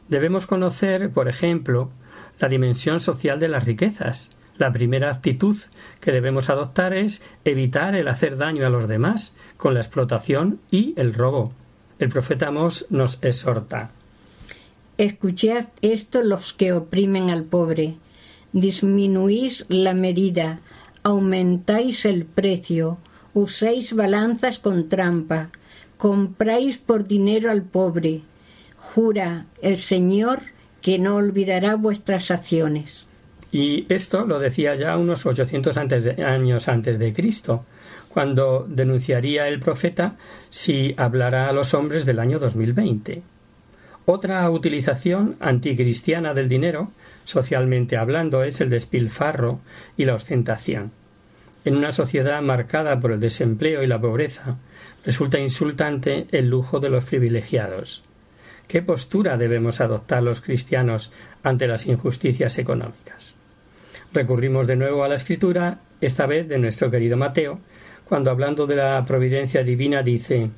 debemos 0.10 0.48
conocer, 0.48 1.12
por 1.12 1.30
ejemplo, 1.30 1.92
la 2.40 2.50
dimensión 2.50 3.00
social 3.00 3.40
de 3.40 3.48
las 3.48 3.66
riquezas. 3.66 4.32
La 4.58 4.72
primera 4.72 5.10
actitud 5.10 5.58
que 6.00 6.12
debemos 6.12 6.50
adoptar 6.50 6.94
es 6.94 7.22
evitar 7.44 7.96
el 7.96 8.08
hacer 8.08 8.38
daño 8.38 8.66
a 8.66 8.70
los 8.70 8.88
demás 8.88 9.36
con 9.58 9.74
la 9.74 9.82
explotación 9.82 10.60
y 10.72 10.94
el 10.98 11.14
robo. 11.14 11.52
El 12.00 12.10
profeta 12.10 12.52
Mos 12.52 12.86
nos 12.90 13.20
exhorta. 13.22 13.92
Escuchad 14.98 15.66
esto 15.82 16.24
los 16.24 16.54
que 16.54 16.72
oprimen 16.72 17.30
al 17.30 17.44
pobre. 17.44 17.96
Disminuís 18.54 19.66
la 19.68 19.94
medida, 19.94 20.62
aumentáis 21.04 22.06
el 22.06 22.26
precio, 22.26 22.98
usáis 23.34 23.94
balanzas 23.94 24.60
con 24.60 24.88
trampa, 24.88 25.50
compráis 25.98 26.78
por 26.78 27.06
dinero 27.06 27.52
al 27.52 27.64
pobre. 27.64 28.22
Jura 28.78 29.48
el 29.62 29.80
Señor 29.80 30.40
que 30.86 31.00
no 31.00 31.16
olvidará 31.16 31.74
vuestras 31.78 32.30
acciones. 32.30 33.08
Y 33.52 33.92
esto 33.92 34.28
lo 34.28 34.38
decía 34.38 34.76
ya 34.76 35.00
unos 35.00 35.26
800 35.26 35.76
años 35.78 36.68
antes 36.68 37.00
de 37.00 37.12
Cristo, 37.12 37.66
cuando 38.08 38.68
denunciaría 38.70 39.48
el 39.48 39.60
profeta 39.60 40.16
si 40.52 40.94
hablara 40.96 41.50
a 41.50 41.54
los 41.54 41.74
hombres 41.74 42.06
del 42.06 42.20
año 42.20 42.38
2020. 42.38 43.24
Otra 44.06 44.48
utilización 44.52 45.38
anticristiana 45.40 46.36
del 46.36 46.50
dinero, 46.50 46.92
socialmente 47.24 47.98
hablando, 47.98 48.44
es 48.44 48.62
el 48.62 48.70
despilfarro 48.70 49.62
y 49.98 50.06
la 50.06 50.14
ostentación. 50.14 50.92
En 51.64 51.78
una 51.78 51.94
sociedad 51.94 52.44
marcada 52.44 53.00
por 53.00 53.12
el 53.12 53.20
desempleo 53.20 53.82
y 53.82 53.88
la 53.88 54.00
pobreza, 54.00 54.60
resulta 55.04 55.40
insultante 55.40 56.28
el 56.30 56.48
lujo 56.48 56.80
de 56.80 56.92
los 56.92 57.06
privilegiados. 57.06 58.04
¿Qué 58.68 58.82
postura 58.82 59.38
debemos 59.38 59.82
adoptar 59.82 60.24
los 60.24 60.42
cristianos 60.42 61.12
ante 61.44 61.68
las 61.68 61.86
injusticias 61.86 62.58
económicas? 62.58 63.36
Recurrimos 64.14 64.66
de 64.66 64.76
nuevo 64.76 65.04
a 65.04 65.08
la 65.08 65.16
escritura, 65.16 65.80
esta 66.02 66.26
vez 66.26 66.48
de 66.48 66.58
nuestro 66.58 66.90
querido 66.90 67.18
Mateo, 67.18 67.60
cuando 68.06 68.32
hablando 68.32 68.66
de 68.66 68.78
la 68.78 69.04
providencia 69.06 69.64
divina 69.64 70.04
dice 70.04 70.50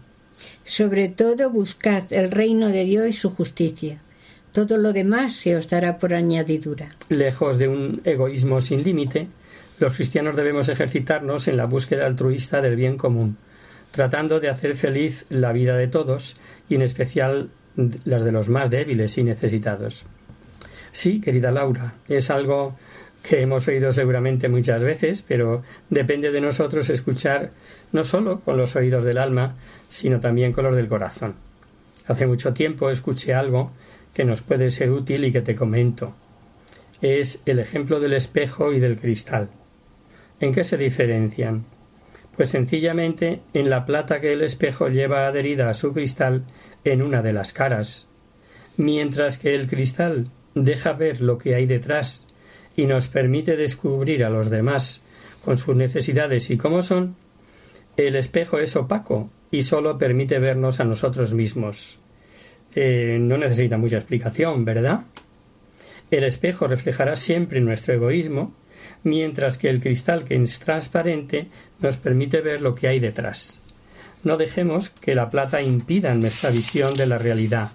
Sobre 0.64 1.10
todo 1.10 1.50
buscad 1.50 2.12
el 2.12 2.32
reino 2.32 2.70
de 2.70 2.84
Dios 2.86 3.08
y 3.08 3.14
su 3.14 3.32
justicia. 3.32 4.00
Todo 4.52 4.78
lo 4.78 4.94
demás 4.94 5.34
se 5.34 5.56
os 5.56 5.70
dará 5.70 5.98
por 5.98 6.14
añadidura. 6.14 6.96
Lejos 7.10 7.58
de 7.58 7.68
un 7.68 8.02
egoísmo 8.06 8.62
sin 8.62 8.84
límite, 8.84 9.28
los 9.80 9.96
cristianos 9.96 10.36
debemos 10.36 10.70
ejercitarnos 10.70 11.48
en 11.48 11.58
la 11.58 11.66
búsqueda 11.66 12.06
altruista 12.06 12.62
del 12.62 12.76
bien 12.76 12.98
común, 12.98 13.38
tratando 13.92 14.40
de 14.40 14.50
hacer 14.50 14.76
feliz 14.76 15.26
la 15.30 15.52
vida 15.52 15.76
de 15.78 15.88
todos 15.88 16.36
y 16.70 16.76
en 16.76 16.82
especial 16.82 17.50
las 18.04 18.24
de 18.24 18.32
los 18.32 18.50
más 18.50 18.70
débiles 18.70 19.18
y 19.18 19.24
necesitados. 19.24 20.06
Sí, 20.92 21.22
querida 21.22 21.52
Laura, 21.52 21.94
es 22.08 22.30
algo 22.30 22.76
que 23.22 23.42
hemos 23.42 23.68
oído 23.68 23.92
seguramente 23.92 24.50
muchas 24.50 24.84
veces, 24.84 25.24
pero 25.28 25.62
depende 25.90 26.32
de 26.32 26.42
nosotros 26.42 26.90
escuchar 26.90 27.52
no 27.92 28.04
solo 28.04 28.40
con 28.40 28.58
los 28.58 28.76
oídos 28.76 29.04
del 29.04 29.18
alma, 29.18 29.56
sino 29.90 30.20
también 30.20 30.54
con 30.54 30.66
los 30.66 30.76
del 30.76 30.88
corazón. 30.88 31.36
Hace 32.08 32.26
mucho 32.26 32.54
tiempo 32.54 32.90
escuché 32.90 33.34
algo 33.34 33.72
que 34.14 34.26
nos 34.26 34.42
puede 34.42 34.72
ser 34.72 34.92
útil 34.92 35.26
y 35.26 35.32
que 35.32 35.42
te 35.42 35.56
comento. 35.56 36.14
Es 37.02 37.42
el 37.46 37.60
ejemplo 37.60 38.00
del 38.00 38.14
espejo 38.14 38.74
y 38.74 38.80
del 38.80 39.00
cristal. 39.00 39.50
¿En 40.40 40.54
qué 40.54 40.64
se 40.64 40.78
diferencian? 40.78 41.66
Pues 42.38 42.52
sencillamente 42.52 43.42
en 43.54 43.70
la 43.70 43.86
plata 43.86 44.22
que 44.22 44.34
el 44.34 44.44
espejo 44.44 44.90
lleva 44.90 45.28
adherida 45.28 45.70
a 45.70 45.74
su 45.74 45.92
cristal 45.92 46.44
en 46.84 47.02
una 47.02 47.24
de 47.24 47.34
las 47.34 47.52
caras, 47.52 48.08
mientras 48.78 49.40
que 49.40 49.56
el 49.56 49.68
cristal 49.68 50.30
deja 50.54 50.94
ver 50.94 51.20
lo 51.20 51.40
que 51.40 51.56
hay 51.56 51.66
detrás 51.66 52.28
y 52.76 52.86
nos 52.86 53.08
permite 53.08 53.58
descubrir 53.58 54.24
a 54.24 54.30
los 54.30 54.52
demás 54.52 55.02
con 55.44 55.58
sus 55.58 55.76
necesidades 55.76 56.52
y 56.52 56.58
cómo 56.58 56.84
son, 56.84 57.16
el 57.98 58.16
espejo 58.16 58.60
es 58.60 58.76
opaco 58.76 59.32
y 59.50 59.64
solo 59.64 59.98
permite 59.98 60.38
vernos 60.38 60.80
a 60.80 60.84
nosotros 60.84 61.34
mismos. 61.34 61.98
Eh, 62.76 63.18
no 63.20 63.40
necesita 63.40 63.78
mucha 63.78 63.98
explicación, 63.98 64.64
¿verdad? 64.64 65.06
El 66.12 66.24
espejo 66.24 66.68
reflejará 66.68 67.16
siempre 67.16 67.60
nuestro 67.62 67.96
egoísmo 67.96 68.54
mientras 69.04 69.58
que 69.58 69.70
el 69.70 69.82
cristal 69.82 70.24
que 70.24 70.36
es 70.36 70.60
transparente 70.60 71.48
nos 71.80 71.98
permite 71.98 72.42
ver 72.42 72.62
lo 72.62 72.76
que 72.76 72.88
hay 72.88 73.00
detrás. 73.00 73.60
No 74.24 74.38
dejemos 74.38 74.90
que 74.90 75.16
la 75.16 75.30
plata 75.30 75.62
impida 75.62 76.14
nuestra 76.14 76.50
visión 76.50 76.94
de 76.96 77.06
la 77.06 77.18
realidad. 77.18 77.72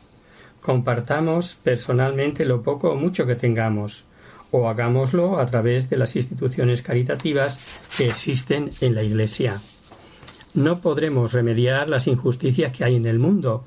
Compartamos 0.60 1.54
personalmente 1.54 2.44
lo 2.44 2.62
poco 2.62 2.90
o 2.90 2.96
mucho 2.96 3.26
que 3.26 3.36
tengamos, 3.36 4.04
o 4.50 4.68
hagámoslo 4.68 5.38
a 5.38 5.46
través 5.46 5.88
de 5.90 5.96
las 5.96 6.14
instituciones 6.14 6.82
caritativas 6.82 7.60
que 7.96 8.06
existen 8.06 8.70
en 8.80 8.94
la 8.94 9.02
Iglesia. 9.02 9.60
No 10.54 10.80
podremos 10.80 11.32
remediar 11.32 11.88
las 11.88 12.06
injusticias 12.06 12.72
que 12.72 12.84
hay 12.84 12.96
en 12.96 13.06
el 13.06 13.18
mundo 13.18 13.64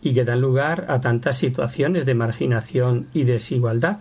y 0.00 0.14
que 0.14 0.24
dan 0.24 0.40
lugar 0.40 0.86
a 0.88 1.00
tantas 1.00 1.36
situaciones 1.36 2.06
de 2.06 2.14
marginación 2.14 3.08
y 3.12 3.24
desigualdad, 3.24 3.98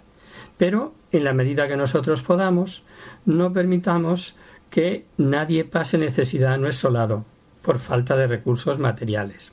pero 0.58 0.94
en 1.12 1.24
la 1.24 1.34
medida 1.34 1.68
que 1.68 1.78
nosotros 1.78 2.22
podamos, 2.22 2.84
no 3.26 3.54
permitamos 3.54 4.36
que 4.70 5.06
nadie 5.18 5.66
pase 5.66 5.98
necesidad 5.98 6.54
a 6.54 6.58
nuestro 6.58 6.90
lado 6.92 7.26
por 7.62 7.80
falta 7.80 8.16
de 8.16 8.28
recursos 8.28 8.80
materiales. 8.80 9.52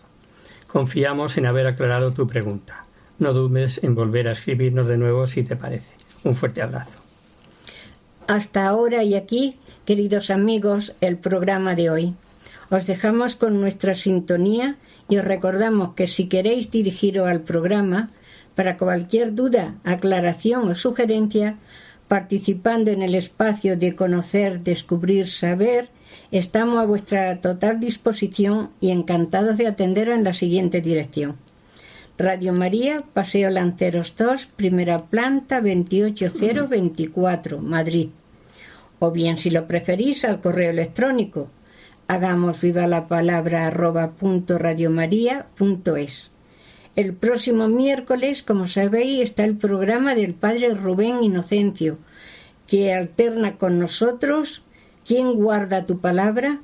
Confiamos 0.66 1.36
en 1.36 1.46
haber 1.46 1.66
aclarado 1.66 2.12
tu 2.12 2.26
pregunta. 2.26 2.84
No 3.18 3.32
dudes 3.32 3.80
en 3.82 3.94
volver 3.94 4.28
a 4.28 4.32
escribirnos 4.32 4.86
de 4.86 4.96
nuevo 4.96 5.26
si 5.26 5.42
te 5.42 5.56
parece. 5.56 5.94
Un 6.24 6.36
fuerte 6.36 6.62
abrazo. 6.62 7.00
Hasta 8.28 8.66
ahora 8.66 9.02
y 9.02 9.14
aquí, 9.14 9.56
queridos 9.84 10.30
amigos, 10.30 10.94
el 11.00 11.16
programa 11.16 11.74
de 11.74 11.90
hoy. 11.90 12.14
Os 12.70 12.86
dejamos 12.86 13.34
con 13.36 13.60
nuestra 13.60 13.94
sintonía 13.94 14.76
y 15.08 15.16
os 15.16 15.24
recordamos 15.24 15.94
que 15.94 16.06
si 16.06 16.28
queréis 16.28 16.70
dirigiros 16.70 17.26
al 17.26 17.40
programa, 17.40 18.10
para 18.58 18.76
cualquier 18.76 19.36
duda, 19.36 19.76
aclaración 19.84 20.68
o 20.68 20.74
sugerencia, 20.74 21.54
participando 22.08 22.90
en 22.90 23.02
el 23.02 23.14
espacio 23.14 23.76
de 23.76 23.94
conocer, 23.94 24.64
descubrir, 24.64 25.28
saber, 25.28 25.90
estamos 26.32 26.78
a 26.78 26.84
vuestra 26.84 27.40
total 27.40 27.78
disposición 27.78 28.70
y 28.80 28.90
encantados 28.90 29.58
de 29.58 29.68
atenderos 29.68 30.18
en 30.18 30.24
la 30.24 30.34
siguiente 30.34 30.80
dirección. 30.80 31.36
Radio 32.18 32.52
María, 32.52 33.04
Paseo 33.14 33.48
Lanceros 33.48 34.16
2, 34.16 34.46
primera 34.46 35.06
planta 35.06 35.60
28024, 35.60 37.60
Madrid. 37.60 38.08
O 38.98 39.12
bien, 39.12 39.38
si 39.38 39.50
lo 39.50 39.68
preferís, 39.68 40.24
al 40.24 40.40
correo 40.40 40.70
electrónico. 40.70 41.48
Hagamos 42.08 42.60
viva 42.60 42.88
la 42.88 43.06
palabra 43.06 43.68
arroba 43.68 44.16
punto 44.16 44.58
radiomaria.es. 44.58 46.32
El 46.98 47.14
próximo 47.14 47.68
miércoles, 47.68 48.42
como 48.42 48.66
sabéis, 48.66 49.22
está 49.22 49.44
el 49.44 49.56
programa 49.56 50.16
del 50.16 50.34
Padre 50.34 50.74
Rubén 50.74 51.22
Inocencio, 51.22 51.96
que 52.66 52.92
alterna 52.92 53.56
con 53.56 53.78
nosotros 53.78 54.64
¿Quién 55.06 55.36
guarda 55.36 55.86
tu 55.86 56.00
palabra? 56.00 56.58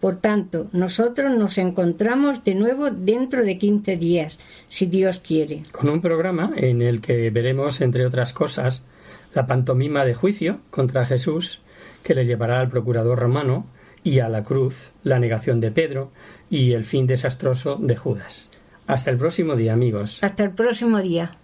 Por 0.00 0.16
tanto, 0.16 0.68
nosotros 0.72 1.36
nos 1.36 1.58
encontramos 1.58 2.42
de 2.42 2.54
nuevo 2.54 2.90
dentro 2.90 3.44
de 3.44 3.58
15 3.58 3.98
días, 3.98 4.38
si 4.68 4.86
Dios 4.86 5.20
quiere. 5.20 5.62
Con 5.70 5.90
un 5.90 6.00
programa 6.00 6.52
en 6.56 6.80
el 6.80 7.02
que 7.02 7.28
veremos, 7.28 7.82
entre 7.82 8.06
otras 8.06 8.32
cosas, 8.32 8.86
la 9.34 9.46
pantomima 9.46 10.06
de 10.06 10.14
juicio 10.14 10.60
contra 10.70 11.04
Jesús 11.04 11.60
que 12.02 12.14
le 12.14 12.24
llevará 12.24 12.60
al 12.60 12.70
procurador 12.70 13.18
romano 13.18 13.66
y 14.02 14.20
a 14.20 14.30
la 14.30 14.42
cruz, 14.42 14.92
la 15.04 15.18
negación 15.18 15.60
de 15.60 15.70
Pedro 15.70 16.10
y 16.48 16.72
el 16.72 16.86
fin 16.86 17.06
desastroso 17.06 17.76
de 17.76 17.94
Judas. 17.94 18.50
Hasta 18.86 19.10
el 19.10 19.16
próximo 19.18 19.56
día, 19.56 19.72
amigos. 19.72 20.18
Hasta 20.22 20.42
el 20.44 20.50
próximo 20.50 20.98
día. 20.98 21.36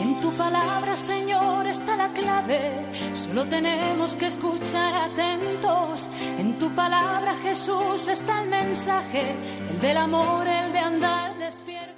En 0.00 0.20
tu 0.20 0.32
palabra, 0.32 0.96
Señor, 0.96 1.66
está 1.66 1.96
la 1.96 2.08
clave. 2.08 2.86
Solo 3.12 3.44
tenemos 3.46 4.14
que 4.14 4.26
escuchar 4.26 4.94
atentos. 5.10 6.08
En 6.38 6.58
tu 6.58 6.70
palabra, 6.74 7.34
Jesús, 7.42 8.08
está 8.08 8.42
el 8.42 8.50
mensaje, 8.50 9.22
el 9.70 9.80
del 9.80 9.96
amor, 9.96 10.46
el 10.46 10.72
de 10.72 10.78
andar 10.78 11.36
despierto. 11.38 11.97